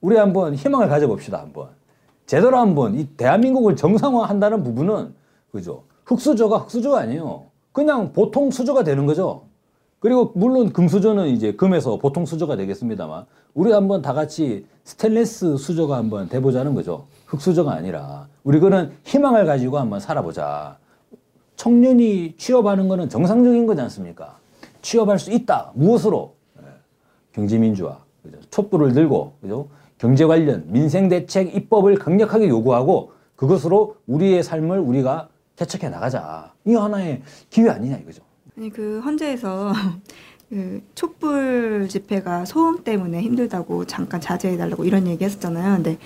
우리 0.00 0.16
한번 0.16 0.54
희망을 0.54 0.88
가져봅시다, 0.88 1.40
한번. 1.40 1.68
제대로 2.26 2.58
한번 2.58 2.94
이 2.94 3.06
대한민국을 3.16 3.76
정상화한다는 3.76 4.62
부분은, 4.62 5.14
그죠? 5.50 5.84
흑수저가 6.04 6.58
흑수저가 6.58 7.00
아니에요. 7.00 7.46
그냥 7.72 8.12
보통 8.12 8.50
수저가 8.50 8.84
되는 8.84 9.06
거죠. 9.06 9.47
그리고 10.00 10.32
물론 10.34 10.72
금수저는 10.72 11.28
이제 11.28 11.52
금에서 11.52 11.98
보통 11.98 12.24
수저가 12.24 12.56
되겠습니다만, 12.56 13.26
우리 13.54 13.72
한번 13.72 14.02
다 14.02 14.12
같이 14.12 14.66
스테인레스 14.84 15.56
수저가 15.56 15.96
한번 15.96 16.28
돼보자는 16.28 16.74
거죠. 16.74 17.06
흑수저가 17.26 17.72
아니라. 17.72 18.28
우리 18.44 18.60
그런 18.60 18.92
희망을 19.04 19.44
가지고 19.44 19.78
한번 19.78 20.00
살아보자. 20.00 20.78
청년이 21.56 22.36
취업하는 22.38 22.86
거는 22.86 23.08
정상적인 23.08 23.66
거지 23.66 23.80
않습니까? 23.82 24.38
취업할 24.80 25.18
수 25.18 25.32
있다. 25.32 25.72
무엇으로? 25.74 26.34
예, 26.62 26.66
경제민주화. 27.32 27.98
그죠? 28.22 28.38
촛불을 28.50 28.92
들고 28.92 29.32
그죠? 29.40 29.68
경제 29.98 30.24
관련 30.24 30.64
민생 30.68 31.08
대책 31.08 31.56
입법을 31.56 31.98
강력하게 31.98 32.48
요구하고 32.48 33.12
그것으로 33.34 33.96
우리의 34.06 34.44
삶을 34.44 34.78
우리가 34.78 35.28
개척해 35.56 35.88
나가자. 35.88 36.52
이 36.64 36.74
하나의 36.74 37.22
기회 37.50 37.68
아니냐 37.70 37.96
이거죠. 37.96 38.22
아니 38.58 38.70
그 38.70 39.00
헌재에서 39.04 39.72
그 40.50 40.80
촛불 40.96 41.86
집회가 41.88 42.44
소음 42.44 42.82
때문에 42.82 43.20
힘들다고 43.20 43.84
잠깐 43.84 44.20
자제해 44.20 44.56
달라고 44.56 44.84
이런 44.84 45.06
얘기 45.06 45.24
했었잖아요. 45.24 45.76
근데 45.76 45.98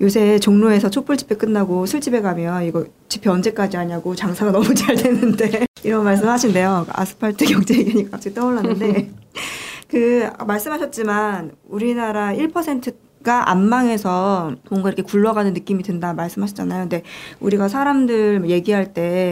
요새 0.00 0.38
종로에서 0.40 0.90
촛불 0.90 1.16
집회 1.16 1.36
끝나고 1.36 1.86
술집에 1.86 2.20
가면 2.20 2.64
이거 2.64 2.84
집회 3.08 3.30
언제까지 3.30 3.76
하냐고 3.76 4.16
장사가 4.16 4.50
너무 4.52 4.74
잘 4.74 4.96
되는데 4.96 5.66
이런 5.84 6.02
말씀 6.02 6.28
하신대요. 6.28 6.86
아스팔트 6.88 7.44
경제 7.44 7.78
얘기니까 7.78 8.12
갑자기 8.12 8.34
떠올랐는데 8.34 9.10
그 9.86 10.30
말씀하셨지만 10.44 11.52
우리나라 11.68 12.32
1%가 12.32 13.50
안 13.50 13.68
망해서 13.68 14.56
뭔가 14.70 14.88
이렇게 14.88 15.02
굴러가는 15.02 15.52
느낌이 15.52 15.84
든다 15.84 16.14
말씀하셨잖아요. 16.14 16.84
근데 16.84 17.02
우리가 17.38 17.68
사람들 17.68 18.48
얘기할 18.48 18.94
때 18.94 19.30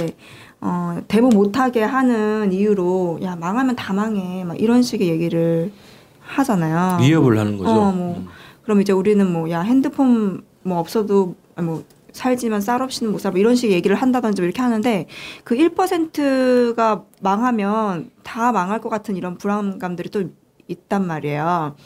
어, 0.60 1.00
데모 1.08 1.28
못하게 1.28 1.82
하는 1.82 2.52
이유로 2.52 3.20
야 3.22 3.36
망하면 3.36 3.76
다 3.76 3.92
망해 3.92 4.44
막 4.44 4.60
이런 4.60 4.82
식의 4.82 5.08
얘기를 5.08 5.72
하잖아요. 6.20 6.98
위협을 7.00 7.38
하는 7.38 7.56
거죠. 7.58 7.70
어, 7.70 7.92
뭐 7.92 8.16
음. 8.18 8.26
그럼 8.62 8.80
이제 8.80 8.92
우리는 8.92 9.30
뭐 9.32 9.48
야 9.50 9.60
핸드폰 9.62 10.42
뭐 10.62 10.78
없어도 10.78 11.34
아, 11.56 11.62
뭐 11.62 11.84
살지만 12.12 12.60
쌀 12.60 12.82
없이는 12.82 13.12
못 13.12 13.18
살아 13.18 13.30
뭐 13.32 13.40
이런 13.40 13.54
식의 13.54 13.74
얘기를 13.76 13.96
한다든지 13.96 14.42
뭐 14.42 14.46
이렇게 14.46 14.60
하는데 14.60 15.06
그 15.44 15.54
1%가 15.56 17.04
망하면 17.20 18.10
다 18.24 18.52
망할 18.52 18.80
것 18.80 18.88
같은 18.88 19.16
이런 19.16 19.38
불안감들이 19.38 20.10
또 20.10 20.24
있단 20.66 21.06
말이에요. 21.06 21.76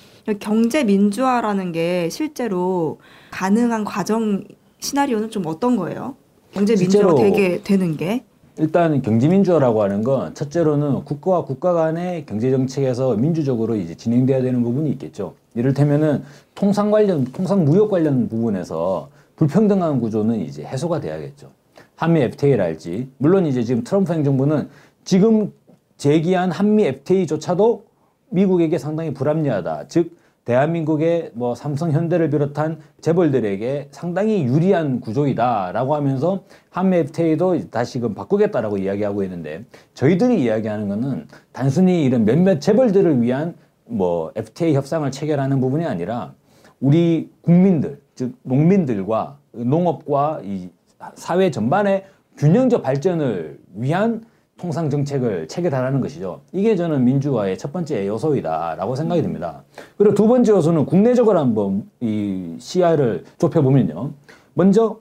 경제 0.40 0.82
민주화라는 0.84 1.72
게 1.72 2.08
실제로 2.10 2.98
가능한 3.30 3.84
과정 3.84 4.44
시나리오는 4.80 5.30
좀 5.30 5.44
어떤 5.46 5.76
거예요? 5.76 6.16
경제 6.52 6.74
민주화 6.74 7.14
되게 7.14 7.60
되는 7.62 7.96
게? 7.96 8.24
일단 8.58 9.00
경제민주화라고 9.00 9.82
하는 9.82 10.02
건 10.02 10.34
첫째로는 10.34 11.04
국가와 11.04 11.44
국가 11.44 11.72
간의 11.72 12.26
경제 12.26 12.50
정책에서 12.50 13.16
민주적으로 13.16 13.76
이제 13.76 13.94
진행돼야 13.94 14.42
되는 14.42 14.62
부분이 14.62 14.90
있겠죠. 14.90 15.34
이를테면은 15.54 16.22
통상 16.54 16.90
관련, 16.90 17.24
통상 17.24 17.64
무역 17.64 17.90
관련 17.90 18.28
부분에서 18.28 19.08
불평등한 19.36 20.00
구조는 20.00 20.40
이제 20.40 20.64
해소가 20.64 21.00
돼야겠죠. 21.00 21.50
한미 21.96 22.20
FTA랄지 22.20 23.08
물론 23.16 23.46
이제 23.46 23.62
지금 23.62 23.84
트럼프 23.84 24.12
행정부는 24.12 24.68
지금 25.04 25.52
제기한 25.96 26.50
한미 26.50 26.84
FTA조차도 26.84 27.84
미국에게 28.30 28.76
상당히 28.76 29.14
불합리하다. 29.14 29.86
즉 29.88 30.16
대한민국의 30.44 31.30
뭐 31.34 31.54
삼성 31.54 31.92
현대를 31.92 32.30
비롯한 32.30 32.78
재벌들에게 33.00 33.88
상당히 33.92 34.44
유리한 34.44 35.00
구조이다라고 35.00 35.94
하면서 35.94 36.42
한미 36.70 36.96
FTA도 36.98 37.70
다시금 37.70 38.14
바꾸겠다라고 38.14 38.78
이야기하고 38.78 39.22
있는데 39.22 39.64
저희들이 39.94 40.42
이야기하는 40.42 40.88
것은 40.88 41.28
단순히 41.52 42.04
이런 42.04 42.24
몇몇 42.24 42.60
재벌들을 42.60 43.22
위한 43.22 43.54
뭐 43.84 44.32
FTA 44.34 44.74
협상을 44.74 45.08
체결하는 45.10 45.60
부분이 45.60 45.84
아니라 45.84 46.34
우리 46.80 47.30
국민들 47.42 48.00
즉 48.14 48.34
농민들과 48.42 49.38
농업과 49.52 50.40
이 50.44 50.70
사회 51.14 51.50
전반의 51.50 52.04
균형적 52.36 52.82
발전을 52.82 53.58
위한 53.74 54.24
통상 54.62 54.88
정책을 54.88 55.48
체결하라는 55.48 56.00
것이죠. 56.00 56.42
이게 56.52 56.76
저는 56.76 57.04
민주화의 57.04 57.58
첫 57.58 57.72
번째 57.72 58.06
요소이다라고 58.06 58.94
생각이 58.94 59.20
듭니다. 59.20 59.64
그리고 59.98 60.14
두 60.14 60.28
번째 60.28 60.52
요소는 60.52 60.86
국내적으로 60.86 61.40
한번 61.40 61.90
이 61.98 62.54
시야를 62.60 63.24
좁혀보면요. 63.38 64.12
먼저 64.54 65.00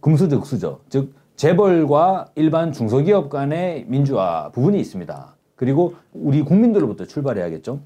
금수저, 0.00 0.38
흑수저, 0.38 0.80
즉 0.88 1.12
재벌과 1.36 2.30
일반 2.34 2.72
중소기업 2.72 3.28
간의 3.28 3.84
민주화 3.88 4.50
부분이 4.54 4.80
있습니다. 4.80 5.36
그리고 5.54 5.96
우리 6.14 6.40
국민들로부터 6.40 7.04
출발해야겠죠. 7.04 7.80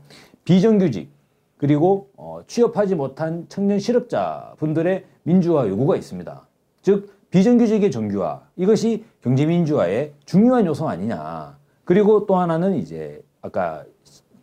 비정규직 0.45 1.11
그리고 1.57 2.11
어, 2.17 2.43
취업하지 2.47 2.95
못한 2.95 3.47
청년 3.49 3.81
실업자 3.81 4.53
분들의 4.59 5.05
민주화 5.25 5.67
요구가 5.67 5.97
있습니다. 5.97 6.47
즉 6.83 7.13
비정규직의 7.31 7.91
정규화 7.91 8.41
이것이 8.57 9.05
경제민주화의 9.23 10.13
중요한 10.25 10.67
요소 10.67 10.89
아니냐. 10.89 11.57
그리고 11.85 12.27
또 12.27 12.37
하나는 12.37 12.77
이제 12.77 13.23
아까 13.43 13.85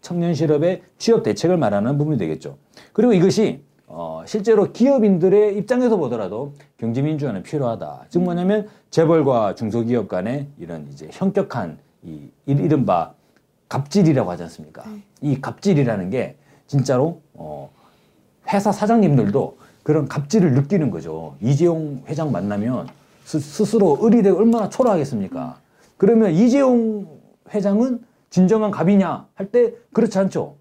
청년 0.01 0.33
실업의 0.33 0.83
취업 0.97 1.23
대책을 1.23 1.57
말하는 1.57 1.97
부분이 1.97 2.17
되겠죠. 2.17 2.57
그리고 2.93 3.13
이것이 3.13 3.61
어, 3.87 4.23
실제로 4.25 4.71
기업인들의 4.71 5.57
입장에서 5.57 5.97
보더라도 5.97 6.53
경제민주화는 6.77 7.43
필요하다. 7.43 8.05
즉 8.09 8.23
뭐냐면 8.23 8.67
재벌과 8.89 9.55
중소기업 9.55 10.07
간의 10.07 10.47
이런 10.59 10.87
이제 10.91 11.07
현격한 11.11 11.77
이 12.03 12.29
이- 12.45 12.51
이른바 12.51 13.13
갑질이라고 13.69 14.29
하지 14.29 14.43
않습니까? 14.43 14.83
이 15.21 15.39
갑질이라는 15.41 16.09
게 16.09 16.35
진짜로 16.67 17.21
어, 17.33 17.69
회사 18.51 18.71
사장님들도 18.71 19.57
그런 19.85 20.07
갑질을 20.07 20.53
느끼는 20.55 20.89
거죠. 20.89 21.35
이재용 21.41 22.01
회장 22.07 22.31
만나면 22.31 22.87
스, 23.23 23.39
스로 23.39 23.99
을이 24.01 24.16
되고 24.16 24.35
얼마나 24.35 24.67
초라하겠습니까? 24.67 25.59
그러면 25.97 26.31
이재용 26.31 27.07
회장은 27.53 28.03
진정한 28.31 28.71
갑이냐 28.71 29.27
할 29.35 29.51
때 29.51 29.73
그렇지 29.93 30.17
않죠. 30.17 30.55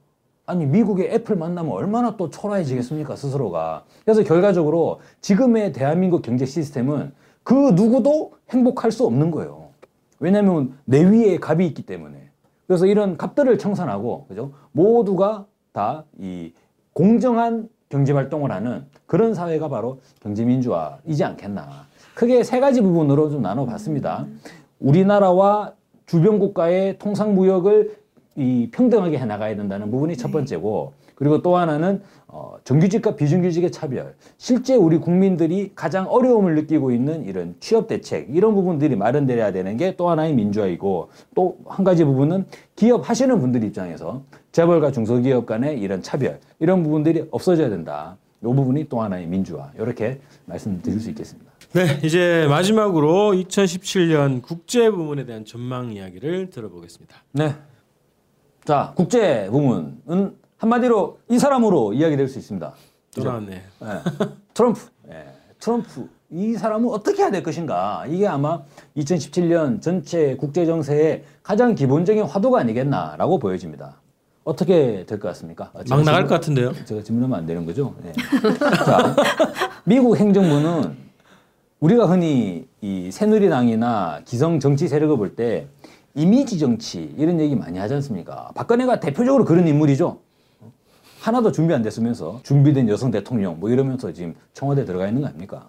아니 0.44 0.66
미국의 0.66 1.08
애플 1.14 1.37
만나면 1.37 1.72
얼마나 1.72 2.18
또 2.18 2.28
초라해지겠습니까 2.28 3.16
스스로가. 3.16 3.84
그래서 4.04 4.22
결과적으로 4.24 5.00
지금의 5.22 5.72
대한민국 5.72 6.20
경제 6.20 6.44
시스템은 6.44 7.12
그 7.42 7.54
누구도 7.70 8.32
행복할 8.50 8.92
수 8.92 9.06
없는 9.06 9.30
거예요. 9.30 9.68
왜냐하면 10.20 10.76
내 10.84 11.02
위에 11.02 11.38
갑이 11.38 11.66
있기 11.68 11.87
때문에. 11.87 12.28
그래서 12.66 12.84
이런 12.84 13.16
갑들을 13.16 13.56
청산하고 13.56 14.26
그죠? 14.28 14.52
모두가 14.72 15.46
다 15.72 16.04
이 16.20 16.52
공정한 16.92 17.70
경제 17.94 18.12
활동을 18.12 18.50
하는 18.50 18.85
그런 19.07 19.35
사회가 19.35 19.68
바로 19.68 20.00
경제민주화이지 20.20 21.22
않겠나. 21.22 21.87
크게 22.14 22.42
세 22.42 22.59
가지 22.59 22.80
부분으로 22.80 23.30
좀 23.30 23.40
나눠봤습니다. 23.42 24.26
우리나라와 24.80 25.74
주변 26.04 26.40
국가의 26.40 26.98
통상 26.98 27.37
무역을 27.37 27.96
이 28.35 28.68
평등하게 28.72 29.18
해나가야 29.18 29.54
된다는 29.54 29.92
부분이 29.92 30.16
첫 30.16 30.33
번째고 30.33 30.92
그리고 31.14 31.40
또 31.40 31.57
하나는 31.57 32.02
어, 32.26 32.57
정규직과 32.64 33.14
비정규직의 33.14 33.70
차별 33.70 34.16
실제 34.38 34.74
우리 34.74 34.98
국민들이 34.98 35.70
가장 35.76 36.09
어려움을 36.09 36.57
느끼고 36.57 36.90
있는 36.90 37.24
이런 37.24 37.54
취업 37.61 37.87
대책 37.87 38.26
이런 38.35 38.57
부분들이 38.57 38.96
마련돼야 38.96 39.52
되는 39.52 39.76
게 39.76 39.94
또 39.96 40.11
하나의 40.11 40.35
민주화이고 40.35 41.11
또 41.37 41.57
한 41.68 41.85
가지 41.85 42.04
부분은 42.04 42.46
기업 42.74 43.09
하시는 43.09 43.38
분들 43.38 43.62
입장에서 43.62 44.22
재벌과 44.54 44.92
중소기업 44.92 45.46
간의 45.46 45.80
이런 45.80 46.00
차별 46.00 46.38
이런 46.60 46.84
부분들이 46.84 47.26
없어져야 47.32 47.68
된다. 47.68 48.16
이 48.40 48.46
부분이 48.46 48.88
또 48.88 49.02
하나의 49.02 49.26
민주화 49.26 49.72
이렇게 49.76 50.20
말씀드릴 50.46 51.00
수 51.00 51.10
있겠습니다. 51.10 51.50
네, 51.72 51.98
이제 52.04 52.46
마지막으로 52.48 53.32
2017년 53.32 54.42
국제 54.42 54.90
부문에 54.90 55.26
대한 55.26 55.44
전망 55.44 55.90
이야기를 55.92 56.50
들어보겠습니다. 56.50 57.16
네. 57.32 57.56
자 58.64 58.92
국제 58.94 59.48
부문은 59.50 60.36
한마디로 60.56 61.18
이 61.30 61.38
사람으로 61.40 61.92
이야기될 61.92 62.28
수 62.28 62.38
있습니다. 62.38 62.74
또 63.16 63.24
나왔네. 63.24 63.54
예. 63.54 63.86
트럼프. 64.54 64.86
예. 65.10 65.26
트럼프. 65.58 66.08
이 66.30 66.54
사람은 66.54 66.90
어떻게 66.90 67.22
해야 67.22 67.30
될 67.32 67.42
것인가. 67.42 68.04
이게 68.08 68.28
아마 68.28 68.62
2017년 68.96 69.82
전체 69.82 70.36
국제 70.36 70.64
정세의 70.64 71.24
가장 71.42 71.74
기본적인 71.74 72.22
화두가 72.22 72.60
아니겠나라고 72.60 73.40
보여집니다. 73.40 74.00
어떻게 74.44 75.04
될 75.06 75.18
것 75.18 75.28
같습니까? 75.28 75.70
아, 75.74 75.82
막 75.88 76.02
나갈 76.04 76.26
것 76.26 76.34
같은데요. 76.34 76.72
제가 76.84 77.02
질문하면 77.02 77.38
안 77.38 77.46
되는 77.46 77.64
거죠. 77.64 77.94
네. 78.02 78.12
자, 78.84 79.16
미국 79.84 80.16
행정부는 80.18 80.96
우리가 81.80 82.06
흔히 82.06 82.66
이 82.80 83.10
새누리당이나 83.10 84.20
기성 84.24 84.60
정치 84.60 84.86
세력을 84.88 85.16
볼 85.16 85.34
때 85.34 85.66
이미지 86.14 86.58
정치 86.58 87.12
이런 87.18 87.40
얘기 87.40 87.56
많이 87.56 87.78
하지 87.78 87.94
않습니까? 87.94 88.50
박근혜가 88.54 89.00
대표적으로 89.00 89.44
그런 89.44 89.66
인물이죠. 89.66 90.18
하나도 91.20 91.50
준비 91.52 91.72
안 91.74 91.82
됐으면서 91.82 92.40
준비된 92.42 92.88
여성 92.90 93.10
대통령 93.10 93.58
뭐 93.58 93.70
이러면서 93.70 94.12
지금 94.12 94.34
청와대 94.52 94.84
들어가 94.84 95.08
있는 95.08 95.22
거 95.22 95.28
아닙니까? 95.28 95.66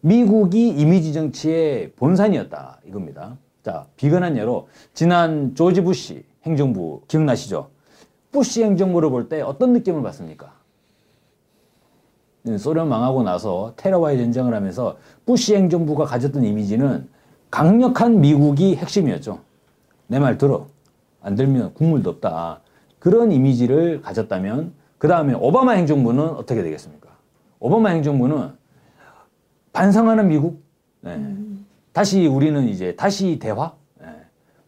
미국이 0.00 0.68
이미지 0.68 1.12
정치의 1.12 1.92
본산이었다 1.96 2.78
이겁니다. 2.86 3.36
자, 3.64 3.86
비근한 3.96 4.36
예로 4.36 4.68
지난 4.94 5.54
조지 5.56 5.80
부시 5.82 6.24
행정부 6.44 7.00
기억나시죠? 7.08 7.68
부시 8.34 8.64
행정부를 8.64 9.10
볼 9.10 9.28
때 9.28 9.40
어떤 9.42 9.72
느낌을 9.72 10.02
받습니까? 10.02 10.52
소련 12.58 12.88
망하고 12.88 13.22
나서 13.22 13.72
테러와의 13.76 14.18
전쟁을 14.18 14.52
하면서 14.52 14.96
부시 15.24 15.54
행정부가 15.54 16.04
가졌던 16.04 16.42
이미지는 16.44 17.08
강력한 17.50 18.20
미국이 18.20 18.74
핵심이었죠. 18.74 19.38
내 20.08 20.18
말 20.18 20.36
들어. 20.36 20.66
안 21.22 21.36
들면 21.36 21.74
국물도 21.74 22.10
없다. 22.10 22.60
그런 22.98 23.30
이미지를 23.30 24.02
가졌다면 24.02 24.74
그 24.98 25.06
다음에 25.06 25.32
오바마 25.34 25.72
행정부는 25.72 26.30
어떻게 26.30 26.62
되겠습니까? 26.64 27.08
오바마 27.60 27.90
행정부는 27.90 28.50
반성하는 29.72 30.26
미국, 30.28 30.60
네. 31.02 31.24
다시 31.92 32.26
우리는 32.26 32.68
이제 32.68 32.96
다시 32.96 33.38
대화, 33.38 33.72
네. 34.00 34.06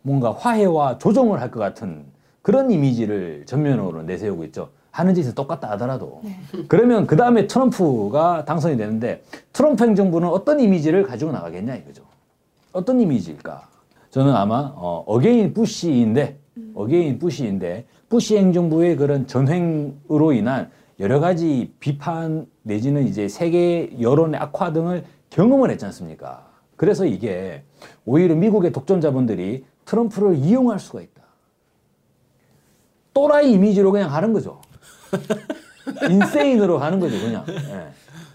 뭔가 0.03 0.33
화해와 0.33 0.99
조정을 0.99 1.41
할 1.41 1.51
것 1.51 1.59
같은 1.61 2.05
그런 2.47 2.70
이미지를 2.70 3.42
전면으로 3.44 4.05
내세우고 4.05 4.44
있죠. 4.44 4.68
하는 4.92 5.16
짓은 5.16 5.34
똑같다 5.34 5.68
하더라도. 5.72 6.22
그러면 6.68 7.09
그 7.09 7.16
다음에 7.16 7.49
트럼프가 7.49 8.44
당선이 8.44 8.76
되는데 8.76 9.24
트럼프 9.53 9.82
행정부는 9.84 10.28
어떤 10.28 10.61
이미지를 10.61 11.03
가지고 11.03 11.32
나가겠냐 11.32 11.74
이거죠. 11.74 12.05
어떤 12.70 13.01
이미지일까? 13.01 13.66
저는 14.11 14.32
아마 14.32 14.72
어, 14.76 15.03
again 15.09 15.55
부시인데 15.55 16.38
again 16.77 17.18
부시인데 17.18 17.84
부시 18.09 18.36
행정부의 18.36 18.97
그런 18.97 19.26
전횡으로 19.26 20.32
인한 20.32 20.70
여러 21.01 21.18
가지 21.18 21.74
비판 21.80 22.47
내지는 22.62 23.09
이제 23.09 23.26
세계 23.26 23.90
여론의 24.01 24.38
악화 24.40 24.72
등을 24.72 25.03
경험을 25.30 25.72
했지 25.72 25.84
않습니까? 25.86 26.47
그래서 26.76 27.07
이게 27.07 27.64
오히려 28.05 28.36
미국의 28.36 28.70
독점 28.70 29.01
자본들이 29.01 29.64
트럼프를 29.84 30.36
이용할 30.36 30.78
수가 30.78 31.01
있다. 31.01 31.16
또라이 33.17 33.53
이미지로 33.53 33.93
그냥 33.93 34.11
가는 34.11 34.35
거죠. 34.35 34.61
인세인으로 36.11 36.79
가는 36.79 37.01
거죠, 37.01 37.19
그냥. 37.19 37.47
예. 37.49 37.87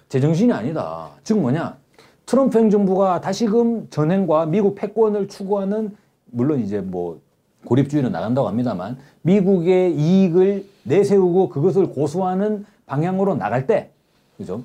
제정신이 0.10 0.52
아니다. 0.52 1.12
즉 1.24 1.40
뭐냐? 1.40 1.78
트럼프 2.26 2.58
행정부가 2.58 3.22
다시금 3.22 3.92
전행과 3.92 4.48
미국 4.48 4.74
패권을 4.74 5.28
추구하는 5.28 5.96
물론 6.32 6.62
이제 6.62 6.80
뭐 6.80 7.22
고립주의는 7.66 8.12
나간다고 8.12 8.48
합니다만 8.48 8.98
미국의 9.22 9.96
이익을 9.96 10.66
내세우고 10.82 11.50
그것을 11.50 11.92
고수하는 11.92 12.66
방향으로 12.88 13.36
나갈 13.36 13.68
때 13.68 13.92
그죠? 14.38 14.64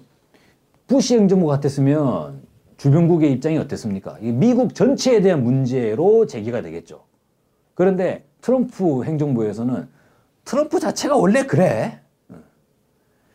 부시 0.87 1.17
행정부 1.17 1.47
같았으면 1.47 2.41
주변국의 2.79 3.33
입장이 3.33 3.59
어땠습니까? 3.59 4.17
미국 4.23 4.75
전체에 4.75 5.21
대한 5.21 5.45
문제로 5.45 6.27
제기가 6.27 6.63
되겠죠. 6.63 7.03
그런데 7.75 8.25
트럼프 8.41 9.05
행정부에서는 9.05 9.96
트럼프 10.47 10.79
자체가 10.81 11.17
원래 11.17 11.45
그래. 11.45 12.01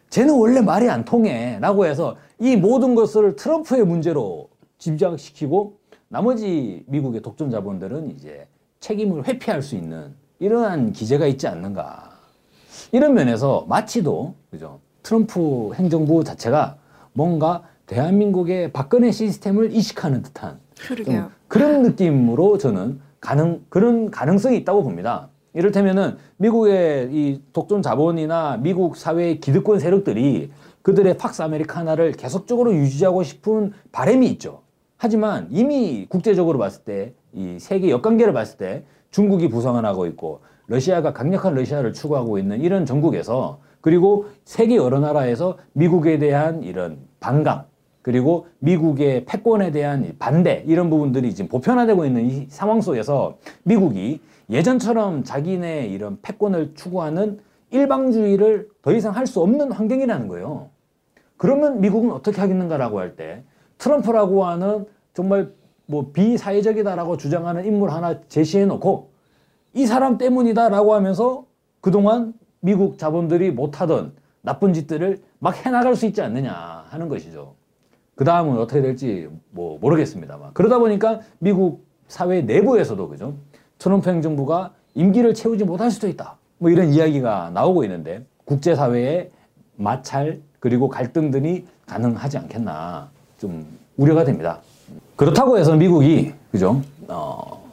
쟤는 0.09 0.34
원래 0.34 0.62
말이 0.62 0.89
안 0.89 1.05
통해. 1.05 1.59
라고 1.62 1.86
해서 1.86 2.16
이 2.39 2.55
모든 2.55 2.95
것을 2.95 3.36
트럼프의 3.36 3.86
문제로 3.86 4.49
집약시키고 4.80 5.78
나머지 6.07 6.84
미국의 6.88 7.22
독점 7.22 7.51
자본들은 7.51 8.12
이제 8.12 8.47
책임을 8.80 9.28
회피할 9.28 9.62
수 9.62 9.76
있는 9.76 10.16
이러한 10.39 10.93
기제가 10.93 11.28
있지 11.28 11.47
않는가. 11.47 12.12
이런 12.93 13.14
면에서 13.14 13.66
마치도, 13.68 14.34
그죠. 14.49 14.80
트럼프 15.03 15.74
행정부 15.76 16.24
자체가 16.24 16.78
뭔가 17.14 17.64
대한민국의 17.88 18.72
박근혜 18.72 19.12
시스템을 19.12 19.74
이식하는 19.74 20.24
듯한. 20.24 20.59
그런 21.49 21.84
느낌으로 21.84 22.57
저는 22.57 23.01
가능, 23.20 23.66
그런 23.70 24.09
가능성이 24.09 24.57
있다고 24.57 24.84
봅니다. 24.84 25.28
이를테면은 25.54 26.18
미국의 26.38 27.10
이 27.12 27.41
독점 27.54 27.82
자본이나 27.82 28.58
미국 28.58 28.95
사회의 28.95 29.39
기득권 29.39 29.80
세력들이 29.80 30.52
그들의 30.82 31.18
팍스 31.18 31.41
아메리카나를 31.41 32.14
계속적으로 32.14 32.74
유지하고 32.74 33.24
싶은 33.24 33.74
바람이 33.91 34.28
있죠. 34.30 34.62
하지만 34.97 35.47
이미 35.52 36.06
국제적으로 36.10 36.58
봤을 36.60 36.84
때 36.84 37.14
이 37.34 37.58
세계 37.60 37.89
역관계를 37.89 38.34
봤을 38.34 38.58
때 38.58 38.84
중국이 39.12 39.49
부상을 39.49 39.84
하고 39.86 40.06
있고 40.08 40.41
러시아가 40.68 41.14
강력한 41.14 41.54
러시아를 41.56 41.93
추구하고 41.93 42.38
있는 42.38 42.62
이런 42.62 42.86
전국에서 42.86 43.60
그리고 43.82 44.26
세계 44.45 44.76
여러 44.76 44.99
나라에서 44.99 45.58
미국에 45.74 46.20
대한 46.20 46.64
이런 46.64 46.99
반감 47.20 47.64
그리고 48.02 48.47
미국의 48.60 49.26
패권에 49.26 49.72
대한 49.72 50.16
반대 50.18 50.64
이런 50.68 50.89
부분들이 50.89 51.34
지금 51.36 51.49
보편화되고 51.49 52.06
있는 52.06 52.26
이 52.26 52.47
상황 52.49 52.82
속에서 52.82 53.38
미국이 53.64 54.22
예전처럼 54.52 55.24
자기네 55.24 55.88
이런 55.88 56.20
패권을 56.22 56.74
추구하는 56.76 57.39
일방주의를 57.72 58.70
더 58.82 58.91
이상 58.91 59.16
할 59.16 59.26
수 59.26 59.41
없는 59.41 59.72
환경이라는 59.72 60.28
거예요. 60.28 60.70
그러면 61.38 61.80
미국은 61.80 62.12
어떻게 62.12 62.39
하겠는가라고 62.41 62.99
할 62.99 63.16
때 63.16 63.43
트럼프라고 63.78 64.45
하는 64.45 64.86
정말 65.14 65.52
뭐 65.88 66.12
비사회적이다라고 66.12 67.18
주장하는 67.18 67.66
인물 67.66 67.89
하나 67.89 68.22
제시해 68.28 68.66
놓고 68.66 69.10
이 69.74 69.86
사람 69.86 70.18
때문이다라고 70.18 70.93
하면서 70.93 71.45
그동안 71.80 72.34
미국 72.60 72.97
자본들이 72.97 73.52
못하던 73.52 74.14
나쁜 74.41 74.74
짓들을 74.74 75.20
막 75.39 75.66
해나갈 75.66 75.95
수 75.95 76.06
있지 76.06 76.22
않느냐 76.22 76.86
하는 76.89 77.10
것이죠. 77.10 77.56
그 78.16 78.24
다음은 78.26 78.60
어떻게 78.60 78.82
될지 78.82 79.30
뭐 79.49 79.80
모르겠습니다만 79.80 80.52
그러다 80.54 80.78
보니까 80.78 81.22
미국 81.39 81.86
사회 82.08 82.41
내부에서도 82.41 83.08
그죠 83.08 83.34
트럼프 83.82 84.12
행정부가 84.12 84.74
임기를 84.94 85.34
채우지 85.34 85.64
못할 85.64 85.90
수도 85.90 86.08
있다. 86.08 86.38
뭐 86.60 86.70
이런 86.70 86.94
이야기가 86.94 87.50
나오고 87.52 87.84
있는데 87.86 88.24
국제사회의 88.46 89.32
마찰 89.76 90.40
그리고 90.60 90.88
갈등들이 90.88 91.66
가능하지 91.88 92.38
않겠나 92.38 93.10
좀 93.40 93.66
우려가 93.98 94.24
됩니다. 94.24 94.60
그렇다고 95.16 95.58
해서 95.58 95.76
미국이 95.76 96.32
그죠? 96.52 96.80
어, 97.08 97.68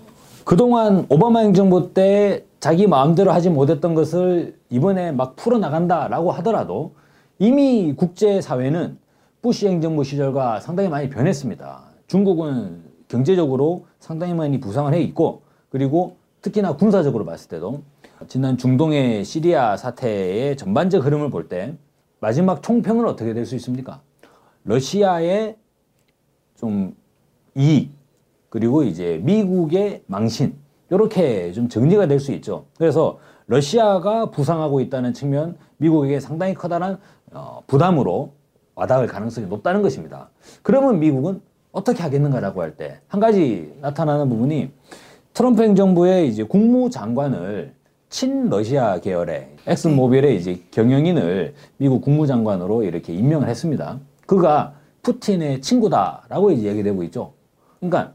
그동안 0.45 1.05
오바마 1.11 1.41
행정부 1.41 1.93
때 1.93 2.43
자기 2.59 2.87
마음대로 2.87 3.31
하지 3.33 3.51
못했던 3.51 3.95
것을 3.95 4.57
이번에 4.71 5.13
막 5.13 5.37
풀어나간다라고 5.37 6.33
하더라도 6.33 6.95
이미 7.39 7.93
국제사회는 7.95 8.97
부시 9.43 9.69
행정부 9.69 10.05
시절과 10.05 10.61
상당히 10.61 10.89
많이 10.89 11.11
변했습니다. 11.11 11.83
중국은 12.07 12.83
경제적으로 13.09 13.85
상당히 14.01 14.33
많이 14.33 14.59
부상을 14.59 14.95
해 14.95 15.03
있고 15.03 15.43
그리고 15.71 16.17
특히나 16.43 16.77
군사적으로 16.77 17.25
봤을 17.25 17.49
때도 17.49 17.83
지난 18.29 18.57
중동의 18.57 19.25
시리아 19.25 19.77
사태의 19.77 20.57
전반적 20.57 21.05
흐름을 21.05 21.31
볼 21.31 21.49
때 21.49 21.75
마지막 22.21 22.63
총평은 22.63 23.07
어떻게 23.07 23.33
될 23.35 23.47
수 23.47 23.55
있습니까? 23.57 24.01
러시아의 24.65 25.57
좀 26.57 26.95
이익 27.55 27.93
그리고 28.49 28.83
이제 28.83 29.21
미국의 29.23 30.03
망신 30.07 30.57
이렇게 30.91 31.53
좀 31.53 31.69
정리가 31.69 32.07
될 32.07 32.19
수 32.19 32.33
있죠. 32.33 32.65
그래서 32.79 33.19
러시아가 33.47 34.31
부상하고 34.31 34.81
있다는 34.81 35.13
측면 35.15 35.57
미국에게 35.77 36.19
상당히 36.21 36.55
커다란 36.55 36.99
어, 37.33 37.63
부담으로 37.67 38.33
와닿을 38.75 39.07
가능성이 39.07 39.47
높다는 39.49 39.83
것입니다. 39.83 40.31
그러면 40.63 40.99
미국은 40.99 41.41
어떻게 41.73 42.03
하겠는가라고 42.03 42.63
할 42.63 42.77
때 42.77 43.01
한 43.09 43.21
가지 43.21 43.73
나타나는 43.81 44.29
부분이 44.29 44.71
트럼프 45.39 45.63
행정부의 45.63 46.29
이제 46.29 46.43
국무장관을 46.43 47.73
친러시아 48.09 48.99
계열의 48.99 49.51
엑슨모빌의 49.69 50.37
이제 50.37 50.61
경영인을 50.73 51.55
미국 51.77 52.01
국무장관으로 52.01 52.83
이렇게 52.83 53.15
임명을 53.15 53.49
했습니다. 53.49 54.01
그가 54.27 54.75
푸틴의 55.03 55.61
친구다라고 55.61 56.51
이제 56.51 56.67
얘기되고 56.67 57.05
있죠. 57.05 57.35
그러니까 57.79 58.15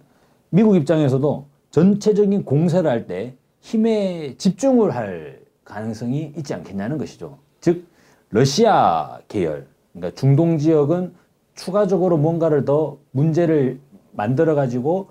미국 0.50 0.76
입장에서도 0.76 1.46
전체적인 1.72 2.44
공세를 2.44 2.90
할 2.92 3.08
때 3.08 3.36
힘에 3.62 4.36
집중을 4.38 4.94
할 4.94 5.40
가능성이 5.64 6.34
있지 6.36 6.54
않겠냐는 6.54 6.98
것이죠. 6.98 7.38
즉 7.62 7.86
러시아 8.32 9.20
계열, 9.30 9.68
그러니까 9.94 10.14
중동 10.20 10.58
지역은 10.58 11.14
추가적으로 11.56 12.18
뭔가를 12.18 12.66
더 12.66 12.98
문제를 13.12 13.80
만들어 14.12 14.56
가지고 14.56 15.08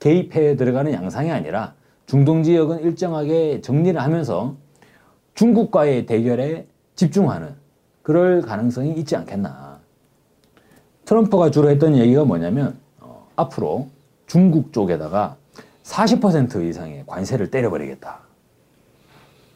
개입해 0.00 0.56
들어가는 0.56 0.92
양상이 0.92 1.30
아니라 1.30 1.74
중동 2.06 2.42
지역은 2.42 2.80
일정하게 2.82 3.60
정리를 3.60 4.00
하면서 4.00 4.56
중국과의 5.34 6.06
대결에 6.06 6.66
집중하는 6.96 7.54
그럴 8.02 8.42
가능성이 8.42 8.92
있지 8.94 9.14
않겠나. 9.16 9.78
트럼프가 11.04 11.50
주로 11.50 11.70
했던 11.70 11.96
얘기가 11.96 12.24
뭐냐면 12.24 12.78
어, 13.00 13.28
앞으로 13.36 13.88
중국 14.26 14.72
쪽에다가 14.72 15.36
40% 15.84 16.68
이상의 16.68 17.04
관세를 17.06 17.50
때려버리겠다. 17.50 18.20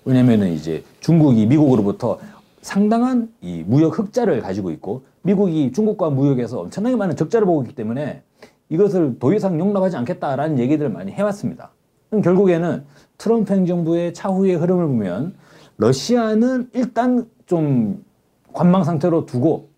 왜냐면은 0.04 0.52
이제 0.52 0.82
중국이 1.00 1.46
미국으로부터 1.46 2.18
상당한 2.62 3.32
이 3.40 3.62
무역 3.66 3.98
흑자를 3.98 4.40
가지고 4.40 4.70
있고 4.70 5.02
미국이 5.22 5.72
중국과 5.72 6.10
무역에서 6.10 6.60
엄청나게 6.60 6.96
많은 6.96 7.16
적자를 7.16 7.46
보고 7.46 7.62
있기 7.62 7.74
때문에 7.74 8.22
이것을 8.72 9.18
더 9.18 9.32
이상 9.34 9.60
용납하지 9.60 9.96
않겠다라는 9.98 10.58
얘기들을 10.58 10.90
많이 10.90 11.12
해왔습니다. 11.12 11.70
그럼 12.08 12.22
결국에는 12.22 12.84
트럼프 13.18 13.52
행정부의 13.52 14.14
차후의 14.14 14.56
흐름을 14.56 14.86
보면 14.86 15.34
러시아는 15.76 16.70
일단 16.72 17.28
좀 17.46 18.02
관망 18.52 18.82
상태로 18.84 19.26
두고 19.26 19.68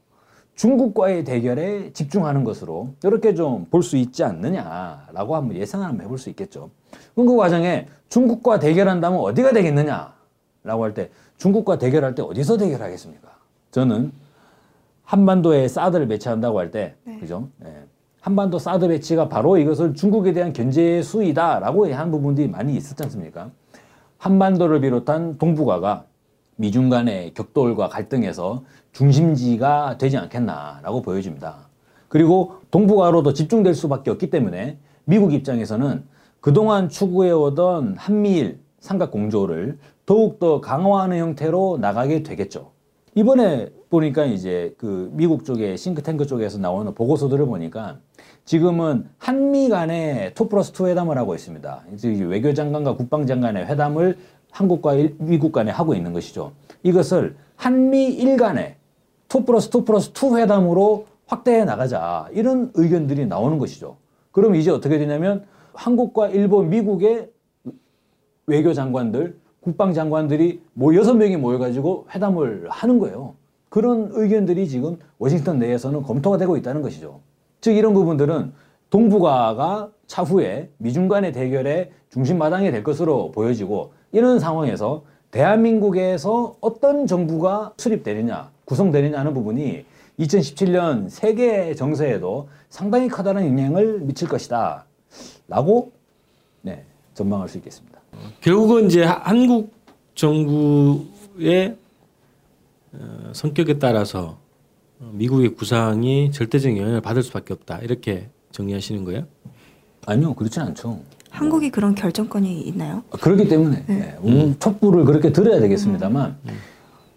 중국과의 0.54 1.24
대결에 1.24 1.92
집중하는 1.92 2.44
것으로 2.44 2.90
이렇게 3.02 3.34
좀 3.34 3.66
볼 3.70 3.82
수 3.82 3.96
있지 3.96 4.22
않느냐라고 4.22 5.34
한번 5.34 5.56
예상을 5.56 5.84
한번 5.84 6.04
해볼 6.04 6.16
수 6.18 6.30
있겠죠. 6.30 6.70
그럼 7.14 7.26
그 7.26 7.36
과정에 7.36 7.88
중국과 8.08 8.60
대결한다면 8.60 9.18
어디가 9.18 9.52
되겠느냐라고 9.52 10.84
할 10.84 10.94
때 10.94 11.10
중국과 11.38 11.78
대결할 11.78 12.14
때 12.14 12.22
어디서 12.22 12.58
대결하겠습니까? 12.58 13.28
저는 13.72 14.12
한반도에 15.02 15.66
사드를 15.66 16.06
배치한다고 16.06 16.60
할 16.60 16.70
때, 16.70 16.94
네. 17.04 17.18
그죠? 17.18 17.48
예. 17.64 17.84
한반도 18.24 18.58
사드 18.58 18.88
배치가 18.88 19.28
바로 19.28 19.58
이것을 19.58 19.92
중국에 19.92 20.32
대한 20.32 20.54
견제 20.54 21.02
수위다라고 21.02 21.92
한 21.92 22.10
부분들이 22.10 22.48
많이 22.48 22.74
있었지 22.74 23.02
않습니까? 23.02 23.50
한반도를 24.16 24.80
비롯한 24.80 25.36
동북아가 25.36 26.06
미중 26.56 26.88
간의 26.88 27.34
격돌과 27.34 27.90
갈등에서 27.90 28.64
중심지가 28.92 29.98
되지 29.98 30.16
않겠나라고 30.16 31.02
보여집니다. 31.02 31.68
그리고 32.08 32.54
동북아로도 32.70 33.34
집중될 33.34 33.74
수밖에 33.74 34.10
없기 34.10 34.30
때문에 34.30 34.78
미국 35.04 35.34
입장에서는 35.34 36.04
그동안 36.40 36.88
추구해오던 36.88 37.96
한미일 37.98 38.58
삼각 38.80 39.10
공조를 39.10 39.76
더욱더 40.06 40.62
강화하는 40.62 41.18
형태로 41.18 41.76
나가게 41.78 42.22
되겠죠. 42.22 42.73
이번에 43.14 43.70
보니까 43.90 44.24
이제 44.24 44.74
그 44.76 45.10
미국 45.12 45.44
쪽에 45.44 45.76
싱크탱크 45.76 46.26
쪽에서 46.26 46.58
나오는 46.58 46.92
보고서들을 46.94 47.46
보니까 47.46 47.98
지금은 48.44 49.08
한미 49.18 49.68
간의 49.68 50.34
two 50.34 50.48
plus 50.48 50.72
two 50.72 50.88
회담을 50.88 51.16
하고 51.16 51.34
있습니다. 51.34 51.84
외교장관과 52.02 52.96
국방장관의 52.96 53.66
회담을 53.66 54.18
한국과 54.50 54.94
일- 54.94 55.16
미국 55.18 55.52
간에 55.52 55.70
하고 55.70 55.94
있는 55.94 56.12
것이죠. 56.12 56.52
이것을 56.82 57.36
한미 57.56 58.06
일 58.14 58.36
간의 58.36 58.76
two 59.28 59.44
plus 59.44 59.68
two 59.70 59.84
plus 59.84 60.10
two 60.10 60.36
회담으로 60.36 61.06
확대해 61.26 61.64
나가자 61.64 62.28
이런 62.32 62.70
의견들이 62.74 63.26
나오는 63.26 63.58
것이죠. 63.58 63.96
그럼 64.32 64.56
이제 64.56 64.70
어떻게 64.70 64.98
되냐면 64.98 65.44
한국과 65.72 66.28
일본, 66.28 66.68
미국의 66.68 67.30
외교장관들, 68.46 69.38
국방장관들이 69.64 70.60
뭐 70.74 70.94
여섯 70.94 71.14
명이 71.14 71.38
모여가지고 71.38 72.06
회담을 72.14 72.66
하는 72.68 72.98
거예요. 72.98 73.34
그런 73.70 74.10
의견들이 74.12 74.68
지금 74.68 74.98
워싱턴 75.18 75.58
내에서는 75.58 76.02
검토가 76.02 76.36
되고 76.36 76.56
있다는 76.56 76.82
것이죠. 76.82 77.20
즉 77.60 77.72
이런 77.72 77.94
부분들은 77.94 78.52
동북아가 78.90 79.90
차후에 80.06 80.70
미중 80.76 81.08
간의 81.08 81.32
대결의 81.32 81.90
중심마당이 82.10 82.70
될 82.70 82.84
것으로 82.84 83.32
보여지고 83.32 83.94
이런 84.12 84.38
상황에서 84.38 85.02
대한민국에서 85.30 86.56
어떤 86.60 87.06
정부가 87.06 87.72
수립되느냐, 87.78 88.50
구성되느냐 88.66 89.18
하는 89.18 89.34
부분이 89.34 89.84
2017년 90.20 91.08
세계 91.08 91.74
정세에도 91.74 92.48
상당히 92.68 93.08
커다란 93.08 93.46
영향을 93.46 94.00
미칠 94.00 94.28
것이다. 94.28 94.84
라고 95.48 95.90
네, 96.62 96.84
전망할 97.14 97.48
수 97.48 97.58
있겠습니다. 97.58 98.03
결국은 98.40 98.86
이제 98.86 99.04
하- 99.04 99.20
한국 99.24 99.72
정부의 100.14 101.76
어, 102.92 103.30
성격에 103.32 103.78
따라서 103.78 104.38
어, 105.00 105.10
미국의 105.12 105.54
구상이 105.54 106.30
절대적인 106.30 106.78
영향을 106.78 107.00
받을 107.00 107.22
수밖에 107.22 107.52
없다 107.54 107.78
이렇게 107.78 108.28
정리하시는 108.52 109.04
거예요? 109.04 109.24
아니요, 110.06 110.34
그렇진 110.34 110.62
않죠. 110.62 111.00
한국이 111.30 111.70
그런 111.70 111.94
결정권이 111.96 112.60
있나요? 112.62 113.02
그렇기 113.10 113.48
때문에 113.48 113.84
네, 113.86 114.16
음, 114.24 114.54
촛불을 114.60 115.04
그렇게 115.04 115.32
들어야 115.32 115.58
되겠습니다만 115.58 116.36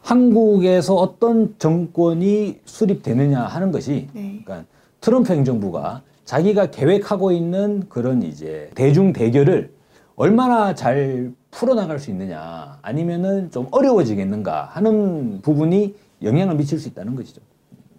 한국에서 0.01 0.95
어떤 0.95 1.53
정권이 1.59 2.59
수립되느냐 2.65 3.41
하는 3.41 3.71
것이 3.71 4.07
네. 4.13 4.41
그러니까 4.43 4.65
트럼프 5.01 5.33
행정부가 5.33 6.01
자기가 6.25 6.71
계획하고 6.71 7.31
있는 7.31 7.83
그런 7.89 8.23
이제 8.23 8.71
대중 8.73 9.13
대결을 9.13 9.71
얼마나 10.17 10.73
잘 10.73 11.31
풀어나갈 11.51 11.99
수 11.99 12.09
있느냐 12.09 12.79
아니면은 12.81 13.51
좀 13.51 13.67
어려워지겠는가 13.69 14.63
하는 14.73 15.41
부분이 15.43 15.95
영향을 16.23 16.55
미칠 16.55 16.79
수 16.79 16.89
있다는 16.89 17.15
것이죠. 17.15 17.39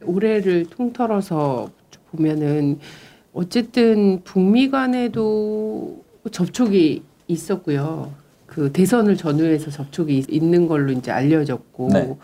올해를 0.05 0.67
통틀어서 0.69 1.71
보면은 2.11 2.81
어쨌든 3.33 4.21
북미 4.25 4.69
간에도 4.69 6.03
접촉이 6.33 7.03
있었고요. 7.29 8.11
그 8.47 8.73
대선을 8.73 9.17
전후해서 9.17 9.71
접촉이 9.71 10.25
있는 10.29 10.67
걸로 10.67 10.91
이제 10.91 11.13
알려졌고 11.13 11.89
네. 11.93 12.17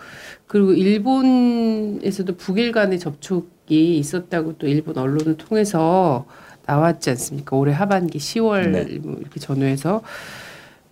그리고 0.48 0.72
일본에서도 0.72 2.34
북일 2.36 2.72
간의 2.72 2.98
접촉이 2.98 3.98
있었다고 3.98 4.58
또 4.58 4.66
일본 4.66 4.98
언론을 4.98 5.36
통해서 5.36 6.26
나왔지 6.66 7.10
않습니까? 7.10 7.56
올해 7.56 7.72
하반기 7.72 8.18
10월 8.18 8.68
네. 8.70 8.98
뭐 8.98 9.16
이렇게 9.20 9.40
전후해서 9.40 10.02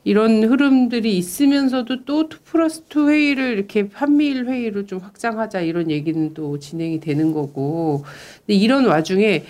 이런 0.04 0.42
흐름들이 0.42 1.16
있으면서도 1.16 2.04
또 2.04 2.28
two 2.28 2.38
plus 2.44 2.82
two 2.88 3.08
회의를 3.08 3.52
이렇게 3.52 3.88
한미일 3.92 4.46
회의로 4.46 4.86
좀 4.86 4.98
확장하자 4.98 5.60
이런 5.60 5.90
얘기는 5.90 6.34
또 6.34 6.58
진행이 6.58 7.00
되는 7.00 7.32
거고 7.32 8.04
근데 8.38 8.54
이런 8.54 8.86
와중에 8.86 9.44